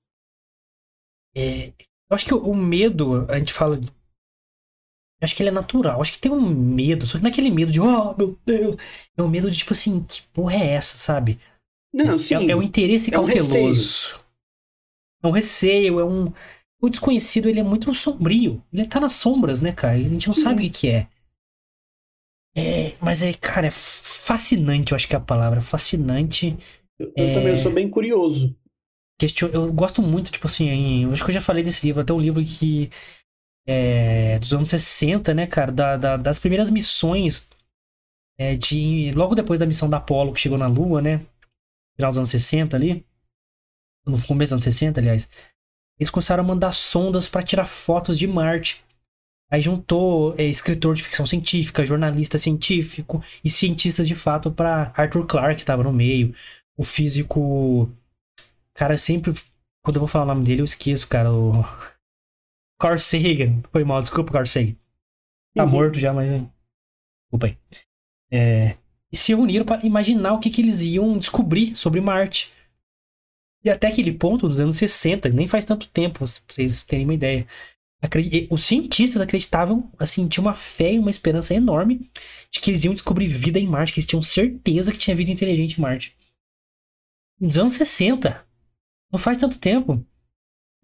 É, 1.36 1.68
eu 1.68 1.74
acho 2.14 2.24
que 2.24 2.34
o, 2.34 2.38
o 2.38 2.56
medo, 2.56 3.30
a 3.30 3.38
gente 3.38 3.52
fala. 3.52 3.78
acho 5.22 5.34
que 5.34 5.42
ele 5.42 5.50
é 5.50 5.52
natural. 5.52 6.00
Acho 6.00 6.12
que 6.12 6.18
tem 6.18 6.30
um 6.32 6.40
medo, 6.40 7.06
só 7.06 7.16
que 7.18 7.24
não 7.24 7.28
é 7.30 7.32
aquele 7.32 7.50
medo 7.50 7.72
de, 7.72 7.80
oh 7.80 8.14
meu 8.16 8.38
Deus. 8.44 8.76
É 9.16 9.22
um 9.22 9.28
medo 9.28 9.50
de 9.50 9.56
tipo 9.56 9.72
assim, 9.72 10.02
que 10.02 10.22
porra 10.32 10.54
é 10.54 10.72
essa, 10.74 10.96
sabe? 10.98 11.38
Não, 11.92 12.14
É- 12.14 12.18
sim. 12.18 12.50
É, 12.50 12.56
um 12.56 12.62
interesse 12.62 13.14
é 13.14 13.18
um 13.18 13.26
cauteloso. 13.26 14.20
É 15.22 15.26
um 15.26 15.30
receio, 15.30 16.00
é 16.00 16.04
um. 16.04 16.32
O 16.80 16.88
desconhecido, 16.90 17.48
ele 17.48 17.60
é 17.60 17.62
muito 17.62 17.94
sombrio. 17.94 18.62
Ele 18.72 18.86
tá 18.86 19.00
nas 19.00 19.14
sombras, 19.14 19.62
né, 19.62 19.72
cara? 19.72 19.94
A 19.96 19.98
gente 20.00 20.26
não 20.28 20.34
Sim. 20.34 20.42
sabe 20.42 20.66
o 20.66 20.70
que 20.70 20.88
é. 20.88 21.08
É, 22.56 22.94
mas 23.00 23.22
é, 23.22 23.32
cara, 23.32 23.66
é 23.66 23.70
fascinante, 23.70 24.92
eu 24.92 24.96
acho 24.96 25.08
que 25.08 25.14
é 25.14 25.18
a 25.18 25.20
palavra. 25.20 25.60
Fascinante. 25.60 26.56
Eu, 26.98 27.12
eu 27.16 27.32
também 27.32 27.56
sou 27.56 27.72
bem 27.72 27.90
curioso. 27.90 28.56
Eu 29.52 29.72
gosto 29.72 30.02
muito, 30.02 30.30
tipo 30.30 30.46
assim, 30.46 30.68
em- 30.68 31.02
eu 31.04 31.12
acho 31.12 31.24
que 31.24 31.30
eu 31.30 31.34
já 31.34 31.40
falei 31.40 31.62
desse 31.64 31.86
livro, 31.86 32.02
até 32.02 32.12
um 32.12 32.20
livro 32.20 32.44
que 32.44 32.90
é 33.66 34.38
dos 34.38 34.52
anos 34.52 34.68
60, 34.68 35.32
né, 35.34 35.46
cara, 35.46 35.72
da, 35.72 35.96
da- 35.96 36.16
das 36.16 36.38
primeiras 36.38 36.70
missões 36.70 37.48
é, 38.38 38.56
de 38.56 39.10
logo 39.14 39.34
depois 39.34 39.60
da 39.60 39.66
missão 39.66 39.88
da 39.90 39.98
Apollo 39.98 40.32
que 40.34 40.40
chegou 40.40 40.58
na 40.58 40.66
Lua, 40.68 41.02
né, 41.02 41.18
final 41.96 42.10
dos 42.12 42.18
anos 42.18 42.30
60 42.30 42.76
ali, 42.76 43.06
no 44.06 44.20
começo 44.26 44.48
dos 44.48 44.52
anos 44.54 44.64
60, 44.64 45.00
aliás, 45.00 45.28
eles 45.98 46.10
começaram 46.10 46.44
a 46.44 46.46
mandar 46.46 46.72
sondas 46.72 47.28
para 47.28 47.42
tirar 47.42 47.66
fotos 47.66 48.18
de 48.18 48.26
Marte. 48.26 48.83
Aí 49.54 49.62
juntou 49.62 50.34
é, 50.36 50.44
escritor 50.44 50.96
de 50.96 51.02
ficção 51.04 51.24
científica, 51.24 51.86
jornalista 51.86 52.38
científico 52.38 53.22
e 53.44 53.48
cientistas 53.48 54.08
de 54.08 54.14
fato 54.16 54.50
para 54.50 54.92
Arthur 54.96 55.26
Clarke 55.26 55.60
que 55.60 55.64
tava 55.64 55.84
no 55.84 55.92
meio, 55.92 56.34
o 56.76 56.82
físico 56.82 57.88
Cara, 58.74 58.98
sempre. 58.98 59.32
Quando 59.84 59.96
eu 59.96 60.00
vou 60.00 60.08
falar 60.08 60.24
o 60.24 60.34
nome 60.34 60.44
dele, 60.44 60.60
eu 60.62 60.64
esqueço, 60.64 61.08
cara. 61.08 61.32
O. 61.32 61.62
Carl 62.80 62.98
Sagan. 62.98 63.62
Foi 63.70 63.84
mal, 63.84 64.00
desculpa, 64.00 64.32
Carl 64.32 64.46
Sagan. 64.46 64.74
Tá 65.54 65.64
Uhum. 65.64 65.70
morto 65.70 66.00
já, 66.00 66.12
mas. 66.12 66.28
Desculpa 66.28 67.46
aí. 67.46 67.58
É, 68.32 68.76
E 69.12 69.16
se 69.16 69.32
reuniram 69.32 69.64
pra 69.64 69.84
imaginar 69.84 70.32
o 70.32 70.40
que, 70.40 70.50
que 70.50 70.60
eles 70.60 70.82
iam 70.82 71.16
descobrir 71.16 71.76
sobre 71.76 72.00
Marte. 72.00 72.52
E 73.64 73.70
até 73.70 73.86
aquele 73.86 74.12
ponto, 74.12 74.48
dos 74.48 74.58
anos 74.58 74.76
60, 74.76 75.28
nem 75.28 75.46
faz 75.46 75.64
tanto 75.64 75.88
tempo, 75.88 76.18
pra 76.18 76.26
vocês 76.26 76.84
terem 76.84 77.04
uma 77.06 77.14
ideia. 77.14 77.46
Os 78.50 78.64
cientistas 78.64 79.22
acreditavam, 79.22 79.90
assim, 79.98 80.28
tinha 80.28 80.42
uma 80.42 80.54
fé 80.54 80.92
e 80.92 80.98
uma 80.98 81.10
esperança 81.10 81.54
enorme 81.54 82.10
de 82.50 82.60
que 82.60 82.70
eles 82.70 82.84
iam 82.84 82.92
descobrir 82.92 83.26
vida 83.26 83.58
em 83.58 83.66
Marte, 83.66 83.92
que 83.92 84.00
eles 84.00 84.06
tinham 84.06 84.22
certeza 84.22 84.92
que 84.92 84.98
tinha 84.98 85.16
vida 85.16 85.30
inteligente 85.30 85.78
em 85.78 85.80
Marte. 85.80 86.16
Nos 87.40 87.58
anos 87.58 87.74
60. 87.74 88.44
Não 89.10 89.18
faz 89.18 89.38
tanto 89.38 89.58
tempo. 89.58 90.04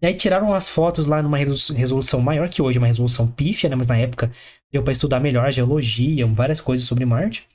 E 0.01 0.07
aí 0.07 0.15
tiraram 0.15 0.53
as 0.53 0.67
fotos 0.67 1.05
lá 1.05 1.21
numa 1.21 1.37
resolu- 1.37 1.77
resolução 1.77 2.21
maior, 2.21 2.49
que 2.49 2.61
hoje 2.61 2.79
uma 2.79 2.87
resolução 2.87 3.31
pífia, 3.31 3.69
né? 3.69 3.75
Mas 3.75 3.87
na 3.87 3.97
época 3.97 4.31
deu 4.71 4.83
pra 4.83 4.91
estudar 4.93 5.19
melhor 5.19 5.45
a 5.45 5.51
geologia, 5.51 6.25
várias 6.25 6.59
coisas 6.59 6.87
sobre 6.87 7.05
Marte. 7.05 7.47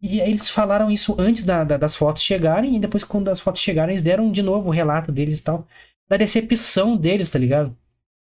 E 0.00 0.20
eles 0.20 0.48
falaram 0.48 0.90
isso 0.90 1.14
antes 1.18 1.44
da- 1.44 1.64
da- 1.64 1.76
das 1.76 1.94
fotos 1.94 2.22
chegarem, 2.22 2.76
e 2.76 2.80
depois, 2.80 3.04
quando 3.04 3.28
as 3.28 3.40
fotos 3.40 3.60
chegaram, 3.62 3.90
eles 3.90 4.02
deram 4.02 4.30
de 4.32 4.42
novo 4.42 4.68
o 4.68 4.72
relato 4.72 5.12
deles 5.12 5.40
e 5.40 5.44
tal. 5.44 5.66
Da 6.08 6.16
decepção 6.16 6.96
deles, 6.96 7.30
tá 7.30 7.38
ligado? 7.38 7.76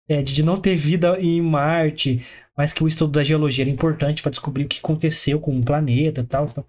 É, 0.08 0.22
de 0.22 0.42
não 0.44 0.60
ter 0.60 0.76
vida 0.76 1.18
em 1.20 1.42
Marte, 1.42 2.24
mas 2.56 2.72
que 2.72 2.82
o 2.82 2.88
estudo 2.88 3.12
da 3.12 3.24
geologia 3.24 3.64
era 3.64 3.70
importante 3.70 4.22
pra 4.22 4.30
descobrir 4.30 4.64
o 4.64 4.68
que 4.68 4.78
aconteceu 4.78 5.40
com 5.40 5.58
o 5.58 5.64
planeta 5.64 6.20
e 6.20 6.26
tal. 6.26 6.48
tal. 6.52 6.66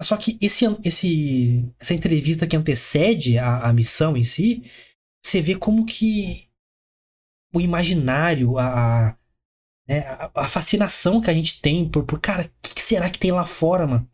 Só 0.00 0.16
que 0.16 0.38
esse, 0.40 0.64
esse, 0.84 1.74
essa 1.78 1.94
entrevista 1.94 2.46
que 2.46 2.56
antecede 2.56 3.36
a, 3.38 3.68
a 3.68 3.72
missão 3.72 4.16
em 4.16 4.22
si, 4.22 4.62
você 5.24 5.40
vê 5.40 5.56
como 5.56 5.84
que 5.84 6.48
o 7.52 7.60
imaginário, 7.60 8.58
a, 8.58 9.08
a, 9.08 9.16
né, 9.88 10.04
a 10.34 10.46
fascinação 10.46 11.20
que 11.20 11.30
a 11.30 11.34
gente 11.34 11.60
tem 11.60 11.88
por, 11.88 12.04
por 12.04 12.20
cara, 12.20 12.44
o 12.46 12.50
que, 12.62 12.74
que 12.74 12.82
será 12.82 13.10
que 13.10 13.18
tem 13.18 13.32
lá 13.32 13.44
fora, 13.44 13.86
mano? 13.86 14.08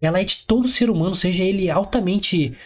Ela 0.00 0.20
é 0.20 0.24
de 0.24 0.44
todo 0.46 0.68
ser 0.68 0.90
humano, 0.90 1.14
seja 1.14 1.44
ele 1.44 1.70
altamente 1.70 2.56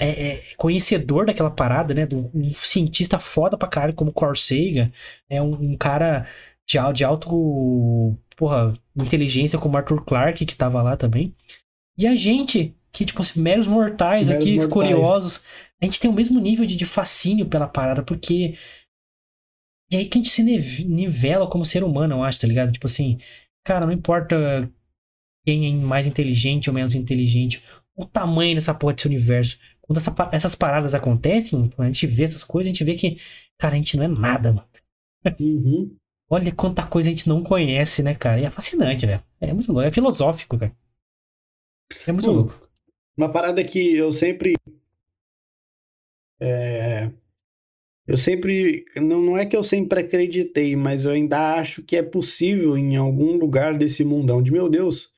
é, 0.00 0.28
é, 0.32 0.54
conhecedor 0.56 1.26
daquela 1.26 1.50
parada, 1.50 1.92
né? 1.94 2.06
Do, 2.06 2.30
um 2.34 2.52
cientista 2.54 3.18
foda 3.18 3.56
pra 3.58 3.68
caralho, 3.68 3.94
como 3.94 4.12
Carl 4.12 4.34
Sagan, 4.34 4.90
é 5.28 5.42
um, 5.42 5.52
um 5.72 5.76
cara 5.76 6.26
de, 6.66 6.78
de 6.94 7.04
alto, 7.04 8.16
porra, 8.36 8.72
inteligência, 8.96 9.58
como 9.58 9.76
Arthur 9.76 10.04
Clarke, 10.04 10.46
que 10.46 10.56
tava 10.56 10.82
lá 10.82 10.96
também. 10.96 11.34
E 11.98 12.06
a 12.06 12.14
gente, 12.14 12.74
que, 12.92 13.04
tipo 13.04 13.20
assim, 13.20 13.40
meros 13.40 13.66
mortais 13.66 14.28
Meros 14.28 14.42
aqui, 14.42 14.54
mortais. 14.56 14.72
curiosos, 14.72 15.44
a 15.80 15.84
gente 15.84 16.00
tem 16.00 16.10
o 16.10 16.14
mesmo 16.14 16.40
nível 16.40 16.64
de, 16.64 16.76
de 16.76 16.86
fascínio 16.86 17.46
pela 17.46 17.68
parada, 17.68 18.02
porque. 18.02 18.56
E 19.92 19.96
aí 19.96 20.06
que 20.06 20.18
a 20.18 20.22
gente 20.22 20.30
se 20.30 20.42
nive- 20.42 20.84
nivela 20.84 21.48
como 21.48 21.64
ser 21.64 21.82
humano, 21.82 22.14
eu 22.14 22.22
acho, 22.22 22.40
tá 22.40 22.46
ligado? 22.46 22.72
Tipo 22.72 22.86
assim, 22.86 23.18
cara, 23.64 23.84
não 23.84 23.92
importa 23.92 24.70
quem 25.44 25.66
é 25.68 25.84
mais 25.84 26.06
inteligente 26.06 26.70
ou 26.70 26.74
menos 26.74 26.94
inteligente, 26.94 27.62
o 27.96 28.06
tamanho 28.06 28.54
dessa 28.54 28.72
porra 28.74 28.94
desse 28.94 29.08
universo. 29.08 29.58
Quando 29.90 29.98
essa 29.98 30.30
essas 30.30 30.54
paradas 30.54 30.94
acontecem, 30.94 31.68
quando 31.70 31.88
a 31.88 31.92
gente 31.92 32.06
vê 32.06 32.22
essas 32.22 32.44
coisas, 32.44 32.70
a 32.70 32.72
gente 32.72 32.84
vê 32.84 32.94
que, 32.94 33.20
cara, 33.58 33.74
a 33.74 33.76
gente 33.76 33.96
não 33.96 34.04
é 34.04 34.06
nada, 34.06 34.52
mano. 34.52 34.68
Uhum. 35.40 35.96
Olha 36.30 36.54
quanta 36.54 36.86
coisa 36.86 37.08
a 37.08 37.10
gente 37.10 37.28
não 37.28 37.42
conhece, 37.42 38.00
né, 38.00 38.14
cara? 38.14 38.40
E 38.40 38.44
é 38.44 38.50
fascinante, 38.50 39.04
velho. 39.04 39.20
É 39.40 39.52
muito 39.52 39.72
louco, 39.72 39.88
é 39.88 39.90
filosófico, 39.90 40.56
cara. 40.56 40.72
É 42.06 42.12
muito 42.12 42.30
louco. 42.30 42.68
Uma 43.16 43.32
parada 43.32 43.64
que 43.64 43.96
eu 43.96 44.12
sempre. 44.12 44.54
é, 46.40 47.10
eu 48.06 48.16
sempre. 48.16 48.84
Não, 48.94 49.20
não 49.20 49.36
é 49.36 49.44
que 49.44 49.56
eu 49.56 49.64
sempre 49.64 50.02
acreditei, 50.02 50.76
mas 50.76 51.04
eu 51.04 51.10
ainda 51.10 51.56
acho 51.56 51.82
que 51.82 51.96
é 51.96 52.02
possível 52.04 52.78
em 52.78 52.94
algum 52.94 53.36
lugar 53.36 53.76
desse 53.76 54.04
mundão 54.04 54.40
de 54.40 54.52
meu 54.52 54.68
Deus. 54.68 55.12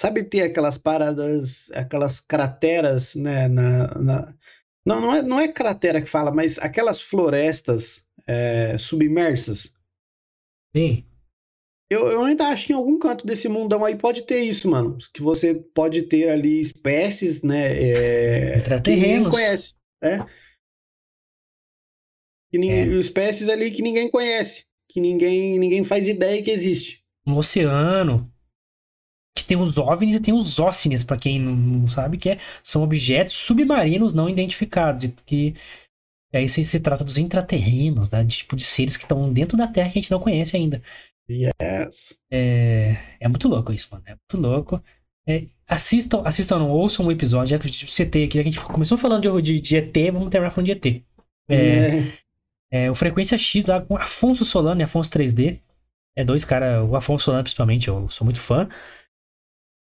Sabe 0.00 0.24
ter 0.24 0.40
aquelas 0.40 0.78
paradas, 0.78 1.70
aquelas 1.72 2.20
crateras, 2.20 3.14
né? 3.14 3.48
Na, 3.48 3.86
na- 3.98 4.34
Não, 4.86 4.98
não 4.98 5.14
é, 5.14 5.22
não 5.22 5.38
é 5.38 5.46
cratera 5.46 6.00
que 6.00 6.08
fala, 6.08 6.32
mas 6.32 6.58
aquelas 6.58 7.02
florestas 7.02 8.02
é, 8.26 8.78
submersas. 8.78 9.70
Sim. 10.74 11.04
Eu, 11.90 12.06
eu 12.06 12.24
ainda 12.24 12.48
acho 12.48 12.66
que 12.66 12.72
em 12.72 12.76
algum 12.76 12.98
canto 12.98 13.26
desse 13.26 13.46
mundão 13.46 13.84
aí 13.84 13.94
pode 13.94 14.22
ter 14.22 14.40
isso, 14.40 14.70
mano. 14.70 14.96
Que 15.12 15.20
você 15.20 15.54
pode 15.54 16.04
ter 16.04 16.30
ali 16.30 16.62
espécies, 16.62 17.42
né? 17.42 17.66
É, 17.70 18.60
que 18.82 18.90
ninguém 18.92 19.28
conhece. 19.28 19.74
É. 20.02 20.24
Que 22.50 22.70
É. 22.70 22.86
Espécies 22.86 23.50
ali 23.50 23.70
que 23.70 23.82
ninguém 23.82 24.10
conhece. 24.10 24.64
Que 24.88 24.98
ninguém, 24.98 25.58
ninguém 25.58 25.84
faz 25.84 26.08
ideia 26.08 26.42
que 26.42 26.50
existe. 26.50 27.04
No 27.26 27.36
oceano. 27.36 28.32
Que 29.36 29.44
tem 29.44 29.56
os 29.56 29.78
OVNIs 29.78 30.16
e 30.16 30.20
tem 30.20 30.34
os 30.34 30.58
óssenes, 30.58 31.04
pra 31.04 31.16
quem 31.16 31.38
não- 31.40 31.86
sabe, 31.88 32.18
que 32.18 32.30
é, 32.30 32.38
são 32.62 32.82
objetos 32.82 33.34
submarinos 33.34 34.12
não 34.12 34.28
identificados. 34.28 35.08
Que 35.24 35.54
aí 36.32 36.48
se, 36.48 36.64
se 36.64 36.80
trata 36.80 37.04
dos 37.04 37.18
intraterrenos, 37.18 38.10
né? 38.10 38.22
De, 38.24 38.38
tipo 38.38 38.56
de 38.56 38.64
seres 38.64 38.96
que 38.96 39.04
estão 39.04 39.32
dentro 39.32 39.56
da 39.56 39.66
Terra 39.68 39.90
que 39.90 39.98
a 39.98 40.02
gente 40.02 40.10
não 40.10 40.20
conhece 40.20 40.56
ainda. 40.56 40.82
Yes. 41.28 42.18
É, 42.30 42.96
é 43.20 43.28
muito 43.28 43.48
louco 43.48 43.72
isso, 43.72 43.88
mano. 43.92 44.02
É 44.06 44.10
muito 44.10 44.36
louco. 44.48 44.82
É, 45.28 45.44
assistam, 45.68 46.22
assistam, 46.24 46.58
não, 46.58 46.70
ouçam 46.70 47.06
um 47.06 47.12
episódio. 47.12 47.50
Já 47.50 47.58
que 47.58 47.68
eu 47.68 47.88
citei 47.88 48.24
aqui, 48.24 48.38
a 48.38 48.42
gente 48.42 48.58
começou 48.60 48.98
falando 48.98 49.40
de, 49.40 49.42
de, 49.42 49.60
de 49.60 49.76
ET, 49.76 50.12
vamos 50.12 50.30
terminar 50.30 50.50
falando 50.50 50.66
de 50.66 50.72
ET. 50.72 51.04
É, 51.48 51.56
É. 51.98 52.12
é, 52.86 52.90
o 52.90 52.94
Frequência 52.96 53.38
X 53.38 53.66
lá 53.66 53.80
com 53.80 53.96
Afonso 53.96 54.44
Solano 54.44 54.80
e 54.80 54.84
Afonso 54.84 55.10
3D. 55.10 55.60
É 56.16 56.24
dois 56.24 56.44
caras, 56.44 56.88
o 56.88 56.96
Afonso 56.96 57.24
Solano 57.26 57.44
principalmente, 57.44 57.86
eu 57.88 58.08
sou 58.08 58.24
muito 58.24 58.40
fã. 58.40 58.68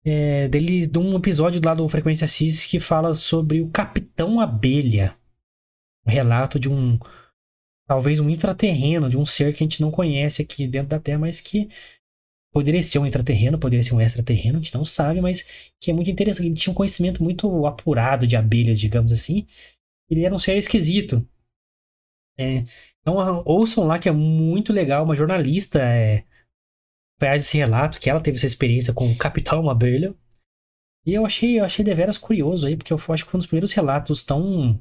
É, 0.09 0.47
dele, 0.47 0.87
de 0.87 0.99
um 1.01 1.17
episódio 1.17 1.61
lá 1.65 1.75
do 1.75 1.89
Frequência 1.89 2.29
X 2.29 2.65
que 2.65 2.79
fala 2.79 3.13
sobre 3.17 3.61
o 3.61 3.69
Capitão 3.69 4.41
Abelha. 4.41 5.17
Um 6.07 6.11
relato 6.13 6.61
de 6.61 6.69
um. 6.69 6.97
Talvez 7.89 8.21
um 8.21 8.31
intraterreno, 8.31 9.11
de 9.11 9.19
um 9.19 9.27
ser 9.27 9.53
que 9.53 9.65
a 9.65 9.67
gente 9.67 9.81
não 9.81 9.91
conhece 9.91 10.43
aqui 10.43 10.69
dentro 10.69 10.91
da 10.91 11.01
Terra, 11.01 11.19
mas 11.19 11.41
que 11.41 11.69
poderia 12.53 12.83
ser 12.85 13.01
um 13.01 13.07
intraterreno, 13.07 13.59
poderia 13.59 13.83
ser 13.83 13.95
um 13.95 14.01
extraterreno, 14.01 14.59
a 14.59 14.63
gente 14.63 14.75
não 14.75 14.85
sabe, 14.85 15.21
mas 15.21 15.47
que 15.81 15.91
é 15.91 15.95
muito 15.95 16.09
interessante. 16.09 16.47
Ele 16.47 16.55
tinha 16.55 16.73
um 16.73 16.77
conhecimento 16.77 17.23
muito 17.23 17.67
apurado 17.67 18.29
de 18.29 18.37
abelhas, 18.37 18.79
digamos 18.79 19.11
assim. 19.11 19.45
Ele 20.09 20.25
era 20.25 20.35
um 20.35 20.39
ser 20.39 20.57
esquisito. 20.57 21.27
É, 22.39 22.63
então 23.01 23.43
ouçam 23.45 23.85
lá 23.85 23.99
que 23.99 24.09
é 24.09 24.13
muito 24.13 24.73
legal. 24.73 25.05
Uma 25.05 25.17
jornalista 25.17 25.81
é, 25.81 26.25
faz 27.21 27.45
esse 27.45 27.57
relato 27.57 28.01
que 28.01 28.11
ela 28.11 28.21
teve 28.21 28.37
essa 28.37 28.47
experiência 28.47 28.93
com 28.93 29.11
o 29.11 29.17
Capitão 29.17 29.69
Abelha. 29.69 30.15
E 31.05 31.15
eu 31.15 31.25
achei, 31.25 31.59
eu 31.59 31.65
achei 31.65 31.85
deveras 31.85 32.19
curioso 32.19 32.67
aí, 32.67 32.77
porque 32.77 32.93
eu 32.93 32.97
acho 32.97 33.25
que 33.25 33.31
foi 33.31 33.39
um 33.39 33.41
dos 33.41 33.47
primeiros 33.47 33.73
relatos 33.73 34.23
tão. 34.25 34.81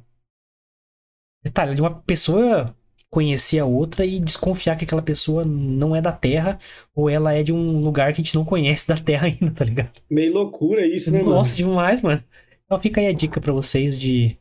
Detalhe, 1.42 1.74
de 1.74 1.80
uma 1.80 2.02
pessoa 2.02 2.76
conhecer 3.08 3.60
a 3.60 3.64
outra 3.64 4.04
e 4.04 4.18
desconfiar 4.18 4.76
que 4.76 4.84
aquela 4.84 5.00
pessoa 5.00 5.44
não 5.44 5.94
é 5.94 6.02
da 6.02 6.12
Terra 6.12 6.58
ou 6.94 7.08
ela 7.08 7.32
é 7.32 7.42
de 7.42 7.52
um 7.52 7.80
lugar 7.80 8.12
que 8.12 8.20
a 8.20 8.24
gente 8.24 8.34
não 8.34 8.44
conhece 8.44 8.88
da 8.88 8.96
Terra 8.96 9.28
ainda, 9.28 9.50
tá 9.52 9.64
ligado? 9.64 10.02
Meio 10.10 10.34
loucura 10.34 10.84
isso, 10.86 11.10
né, 11.10 11.22
Nossa, 11.22 11.54
demais, 11.54 12.00
mano. 12.00 12.22
Então 12.64 12.78
fica 12.80 13.00
aí 13.00 13.06
a 13.06 13.12
dica 13.12 13.40
pra 13.40 13.52
vocês 13.52 13.98
de 13.98 14.36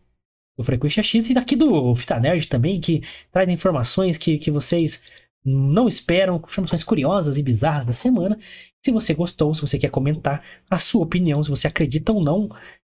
do 0.57 0.63
Frequência 0.63 1.03
X 1.03 1.29
e 1.29 1.33
daqui 1.33 1.55
do 1.55 1.93
Fita 1.95 2.19
Nerd 2.19 2.47
também, 2.47 2.79
que 2.79 3.03
traz 3.31 3.47
informações 3.49 4.17
que, 4.17 4.37
que 4.37 4.49
vocês 4.49 5.03
não 5.45 5.87
esperam, 5.87 6.41
informações 6.43 6.83
curiosas 6.83 7.37
e 7.37 7.43
bizarras 7.43 7.85
da 7.85 7.93
semana. 7.93 8.37
Se 8.83 8.91
você 8.91 9.13
gostou, 9.13 9.53
se 9.53 9.61
você 9.61 9.77
quer 9.77 9.89
comentar 9.89 10.43
a 10.69 10.77
sua 10.77 11.03
opinião, 11.03 11.43
se 11.43 11.49
você 11.49 11.67
acredita 11.67 12.11
ou 12.11 12.23
não 12.23 12.49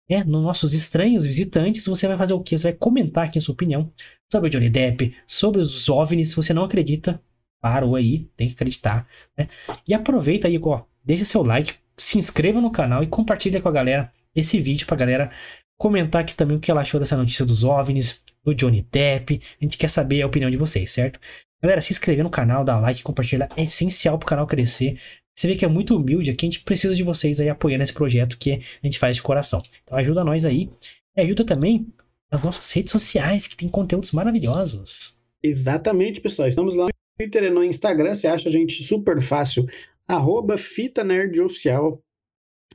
né, 0.08 0.22
nos 0.24 0.42
nossos 0.42 0.72
estranhos 0.72 1.26
visitantes, 1.26 1.84
você 1.86 2.06
vai 2.06 2.16
fazer 2.16 2.34
o 2.34 2.40
quê? 2.40 2.56
Você 2.56 2.70
vai 2.70 2.78
comentar 2.78 3.26
aqui 3.26 3.38
a 3.38 3.42
sua 3.42 3.54
opinião 3.54 3.92
sobre 4.30 4.48
o 4.48 4.50
Johnny 4.50 4.70
Depp, 4.70 5.14
sobre 5.26 5.60
os 5.60 5.88
OVNIs. 5.88 6.30
Se 6.30 6.36
você 6.36 6.54
não 6.54 6.64
acredita, 6.64 7.20
parou 7.60 7.96
aí, 7.96 8.30
tem 8.36 8.46
que 8.46 8.54
acreditar. 8.54 9.06
Né? 9.36 9.48
E 9.86 9.92
aproveita 9.92 10.46
aí, 10.46 10.58
ó, 10.62 10.82
deixa 11.04 11.24
seu 11.24 11.42
like, 11.42 11.74
se 11.96 12.18
inscreva 12.18 12.60
no 12.60 12.70
canal 12.70 13.02
e 13.02 13.08
compartilha 13.08 13.60
com 13.60 13.68
a 13.68 13.72
galera 13.72 14.12
esse 14.34 14.60
vídeo 14.60 14.86
pra 14.86 14.96
galera 14.96 15.30
comentar 15.78 16.22
aqui 16.22 16.34
também 16.34 16.56
o 16.56 16.60
que 16.60 16.70
ela 16.70 16.82
achou 16.82 17.00
dessa 17.00 17.16
notícia 17.16 17.44
dos 17.44 17.64
OVNIs, 17.64 18.22
do 18.44 18.54
Johnny 18.54 18.86
Depp. 18.90 19.40
A 19.60 19.64
gente 19.64 19.76
quer 19.76 19.88
saber 19.88 20.22
a 20.22 20.26
opinião 20.26 20.50
de 20.50 20.56
vocês, 20.56 20.90
certo? 20.90 21.18
Galera, 21.62 21.80
se 21.80 21.92
inscrever 21.92 22.22
no 22.22 22.30
canal, 22.30 22.64
dar 22.64 22.80
like, 22.80 23.02
compartilhar 23.02 23.48
é 23.56 23.62
essencial 23.62 24.18
pro 24.18 24.28
canal 24.28 24.46
crescer. 24.46 25.00
Você 25.34 25.48
vê 25.48 25.56
que 25.56 25.64
é 25.64 25.68
muito 25.68 25.96
humilde 25.96 26.30
aqui, 26.30 26.46
a 26.46 26.50
gente 26.50 26.62
precisa 26.62 26.94
de 26.94 27.02
vocês 27.02 27.40
aí 27.40 27.48
apoiando 27.48 27.82
esse 27.82 27.92
projeto 27.92 28.38
que 28.38 28.52
a 28.52 28.86
gente 28.86 28.98
faz 28.98 29.16
de 29.16 29.22
coração. 29.22 29.60
Então 29.84 29.96
ajuda 29.98 30.24
nós 30.24 30.44
aí. 30.44 30.70
E 31.16 31.20
ajuda 31.20 31.44
também 31.44 31.86
as 32.30 32.42
nossas 32.42 32.70
redes 32.72 32.90
sociais, 32.92 33.46
que 33.46 33.56
tem 33.56 33.68
conteúdos 33.68 34.12
maravilhosos. 34.12 35.16
Exatamente, 35.42 36.20
pessoal. 36.20 36.48
Estamos 36.48 36.74
lá 36.74 36.84
no 36.86 36.90
Twitter 37.18 37.44
e 37.44 37.50
no 37.50 37.62
Instagram. 37.64 38.14
Você 38.14 38.26
acha 38.26 38.48
a 38.48 38.52
gente 38.52 38.82
super 38.84 39.20
fácil. 39.20 39.66
Arroba 40.08 40.56
Fita 40.56 41.02
Nerd 41.04 41.40
Oficial. 41.40 42.00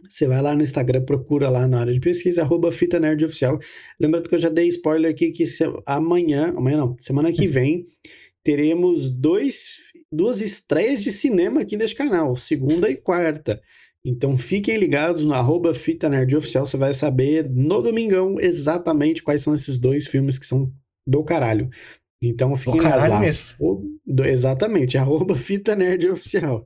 Você 0.04 0.28
vai 0.28 0.42
lá 0.42 0.56
no 0.56 0.64
Instagram, 0.64 1.04
procura 1.04 1.50
lá 1.50 1.68
na 1.68 1.82
área 1.82 1.94
de 1.94 2.00
pesquisa, 2.00 2.42
arroba 2.42 2.72
Fita 2.72 3.00
Nerd 3.00 3.24
Oficial. 3.24 3.60
Lembrando 4.00 4.28
que 4.28 4.34
eu 4.36 4.40
já 4.40 4.50
dei 4.50 4.68
spoiler 4.68 5.12
aqui 5.12 5.32
que 5.32 5.46
se- 5.46 5.64
amanhã, 5.86 6.50
amanhã 6.58 6.78
não, 6.78 6.96
semana 7.00 7.32
que 7.32 7.46
vem, 7.48 7.86
teremos 8.44 9.10
dois, 9.10 9.70
duas 10.12 10.42
estreias 10.42 11.02
de 11.04 11.12
cinema 11.12 11.62
aqui 11.62 11.78
neste 11.78 11.96
canal, 11.96 12.36
segunda 12.36 12.90
e 12.90 12.96
quarta. 12.96 13.62
Então 14.04 14.38
fiquem 14.38 14.78
ligados 14.78 15.26
no 15.26 15.34
arroba 15.34 15.74
Fita 15.76 16.10
Nerd 16.10 16.36
Oficial, 16.36 16.66
você 16.66 16.76
vai 16.78 16.94
saber 16.94 17.48
no 17.50 17.82
domingão 17.82 18.40
exatamente 18.40 19.22
quais 19.22 19.44
são 19.44 19.54
esses 19.54 19.78
dois 19.78 20.08
filmes 20.08 20.40
que 20.40 20.46
são 20.46 20.72
do 21.08 21.24
caralho. 21.24 21.70
Então 22.24 22.56
fiquem 22.56 22.80
ligados 22.80 23.10
lá. 23.10 23.20
mesmo. 23.20 23.46
O- 23.60 23.98
do- 24.06 24.26
exatamente, 24.26 24.98
arroba 24.98 25.36
Fita 25.38 25.76
Nerd 25.76 26.08
Oficial. 26.10 26.66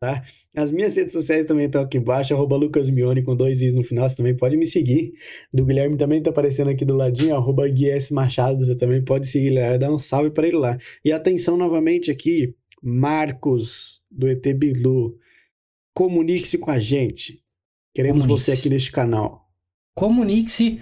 Tá? 0.00 0.24
As 0.56 0.70
minhas 0.70 0.96
redes 0.96 1.12
sociais 1.12 1.44
também 1.44 1.66
estão 1.66 1.82
aqui 1.82 1.98
embaixo, 1.98 2.32
arroba 2.32 2.56
Lucas 2.56 2.88
Mione 2.88 3.22
com 3.22 3.36
dois 3.36 3.60
i's 3.60 3.74
no 3.74 3.84
final, 3.84 4.08
você 4.08 4.16
também 4.16 4.34
pode 4.34 4.56
me 4.56 4.66
seguir. 4.66 5.12
Do 5.52 5.66
Guilherme 5.66 5.96
também 5.98 6.22
tá 6.22 6.30
aparecendo 6.30 6.70
aqui 6.70 6.84
do 6.84 6.96
ladinho, 6.96 7.34
arroba 7.34 7.68
Gui 7.68 7.90
S. 7.90 8.12
Machado, 8.12 8.64
você 8.64 8.74
também 8.74 9.04
pode 9.04 9.28
seguir 9.28 9.50
lá, 9.50 9.76
dá 9.76 9.92
um 9.92 9.98
salve 9.98 10.30
para 10.30 10.48
ele 10.48 10.56
lá. 10.56 10.78
E 11.04 11.12
atenção 11.12 11.56
novamente 11.56 12.10
aqui, 12.10 12.54
Marcos, 12.82 14.02
do 14.10 14.26
ET 14.26 14.44
Bilu, 14.54 15.18
comunique-se 15.94 16.56
com 16.56 16.70
a 16.70 16.78
gente. 16.78 17.42
Queremos 17.94 18.24
você 18.24 18.52
aqui 18.52 18.70
neste 18.70 18.90
canal. 18.90 19.50
Comunique-se, 19.94 20.80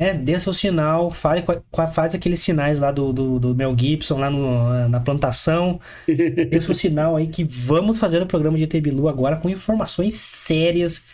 né, 0.00 0.14
dê 0.14 0.38
seu 0.38 0.52
sinal, 0.52 1.10
fale, 1.10 1.44
faz 1.92 2.14
aqueles 2.14 2.40
sinais 2.40 2.78
lá 2.78 2.92
do, 2.92 3.12
do, 3.12 3.38
do 3.38 3.54
Mel 3.54 3.76
Gibson 3.76 4.18
lá 4.18 4.30
no- 4.30 4.88
na 4.88 5.00
plantação. 5.00 5.80
Dê 6.06 6.60
seu 6.60 6.74
sinal 6.74 7.16
aí 7.16 7.26
que 7.28 7.42
vamos 7.44 7.98
fazer 7.98 8.22
o 8.22 8.26
programa 8.26 8.56
de 8.56 8.64
ET 8.64 8.72
Bilu 8.80 9.08
agora 9.08 9.36
com 9.36 9.48
informações 9.50 10.14
sérias 10.14 11.08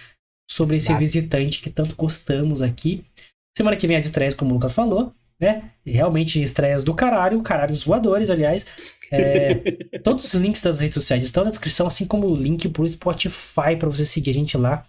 sobre 0.50 0.76
esse 0.76 0.88
Exato. 0.88 0.98
visitante 1.00 1.62
que 1.62 1.70
tanto 1.70 1.96
gostamos 1.96 2.60
aqui. 2.60 3.04
Semana 3.56 3.76
que 3.76 3.86
vem 3.86 3.96
as 3.96 4.04
estreias, 4.04 4.34
como 4.34 4.50
o 4.50 4.54
Lucas 4.54 4.74
falou, 4.74 5.14
né? 5.40 5.70
Realmente 5.86 6.42
estreias 6.42 6.84
do 6.84 6.92
caralho, 6.94 7.42
caralhos 7.42 7.84
voadores, 7.84 8.28
aliás. 8.30 8.66
É, 9.10 9.54
todos 10.04 10.24
os 10.24 10.34
links 10.34 10.60
das 10.60 10.80
redes 10.80 10.94
sociais 10.94 11.24
estão 11.24 11.44
na 11.44 11.50
descrição, 11.50 11.86
assim 11.86 12.04
como 12.06 12.26
o 12.26 12.36
link 12.36 12.68
pro 12.68 12.86
Spotify 12.88 13.76
para 13.78 13.88
você 13.88 14.04
seguir 14.04 14.30
a 14.30 14.34
gente 14.34 14.58
lá. 14.58 14.84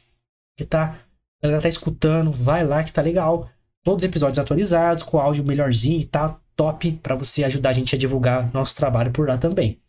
Que 0.57 0.65
tá, 0.65 0.99
a 1.41 1.47
galera 1.47 1.61
tá 1.61 1.69
escutando, 1.69 2.31
vai 2.31 2.65
lá 2.65 2.83
que 2.83 2.91
tá 2.91 3.01
legal. 3.01 3.49
Todos 3.85 4.03
os 4.03 4.09
episódios 4.09 4.39
atualizados, 4.39 5.03
com 5.03 5.19
áudio 5.19 5.45
melhorzinho 5.45 6.01
e 6.01 6.05
tá 6.05 6.39
top 6.55 6.91
para 7.03 7.15
você 7.15 7.43
ajudar 7.43 7.69
a 7.69 7.73
gente 7.73 7.95
a 7.95 7.97
divulgar 7.97 8.51
nosso 8.51 8.75
trabalho 8.75 9.11
por 9.11 9.27
lá 9.27 9.37
também. 9.37 9.79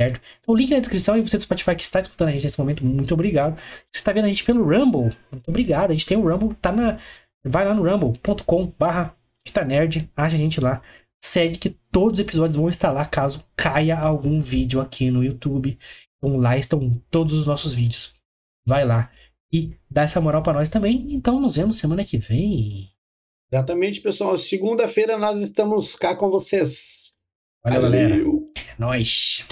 Certo? 0.00 0.20
Então, 0.40 0.54
link 0.54 0.70
na 0.70 0.78
descrição 0.78 1.18
e 1.18 1.20
você 1.20 1.36
do 1.36 1.42
Spotify 1.42 1.74
que 1.74 1.82
está 1.82 1.98
escutando 1.98 2.28
a 2.28 2.32
gente 2.32 2.44
nesse 2.44 2.58
momento, 2.58 2.84
muito 2.84 3.12
obrigado. 3.12 3.56
Você 3.90 3.98
está 3.98 4.12
vendo 4.12 4.26
a 4.26 4.28
gente 4.28 4.44
pelo 4.44 4.62
Rumble, 4.64 5.14
muito 5.30 5.48
obrigado. 5.48 5.90
A 5.90 5.92
gente 5.92 6.06
tem 6.06 6.16
o 6.16 6.26
Rumble, 6.26 6.54
tá 6.54 6.72
na. 6.72 6.98
Vai 7.44 7.66
lá 7.66 7.74
no 7.74 7.82
rumble.com 7.82 8.72
barra 8.78 9.14
nerd, 9.66 10.08
acha 10.16 10.36
a 10.36 10.38
gente 10.38 10.60
lá. 10.60 10.80
Segue 11.22 11.58
que 11.58 11.70
todos 11.90 12.18
os 12.18 12.24
episódios 12.24 12.56
vão 12.56 12.68
estar 12.68 12.92
lá 12.92 13.04
caso 13.04 13.44
caia 13.56 13.98
algum 13.98 14.40
vídeo 14.40 14.80
aqui 14.80 15.10
no 15.10 15.24
YouTube. 15.24 15.78
Então 16.16 16.38
lá 16.38 16.56
estão 16.56 17.02
todos 17.10 17.34
os 17.34 17.46
nossos 17.46 17.72
vídeos. 17.74 18.14
Vai 18.66 18.84
lá 18.84 19.10
e 19.52 19.74
dá 19.90 20.02
essa 20.02 20.20
moral 20.20 20.42
para 20.42 20.54
nós 20.54 20.70
também. 20.70 21.12
Então 21.12 21.40
nos 21.40 21.56
vemos 21.56 21.76
semana 21.76 22.04
que 22.04 22.16
vem. 22.16 22.90
Exatamente, 23.52 24.00
pessoal. 24.00 24.38
Segunda-feira 24.38 25.18
nós 25.18 25.38
estamos 25.38 25.96
cá 25.96 26.14
com 26.14 26.30
vocês. 26.30 27.12
Valeu, 27.64 27.82
Valeu. 27.82 28.00
galera. 28.00 28.24
É 28.68 28.74
nóis. 28.78 29.44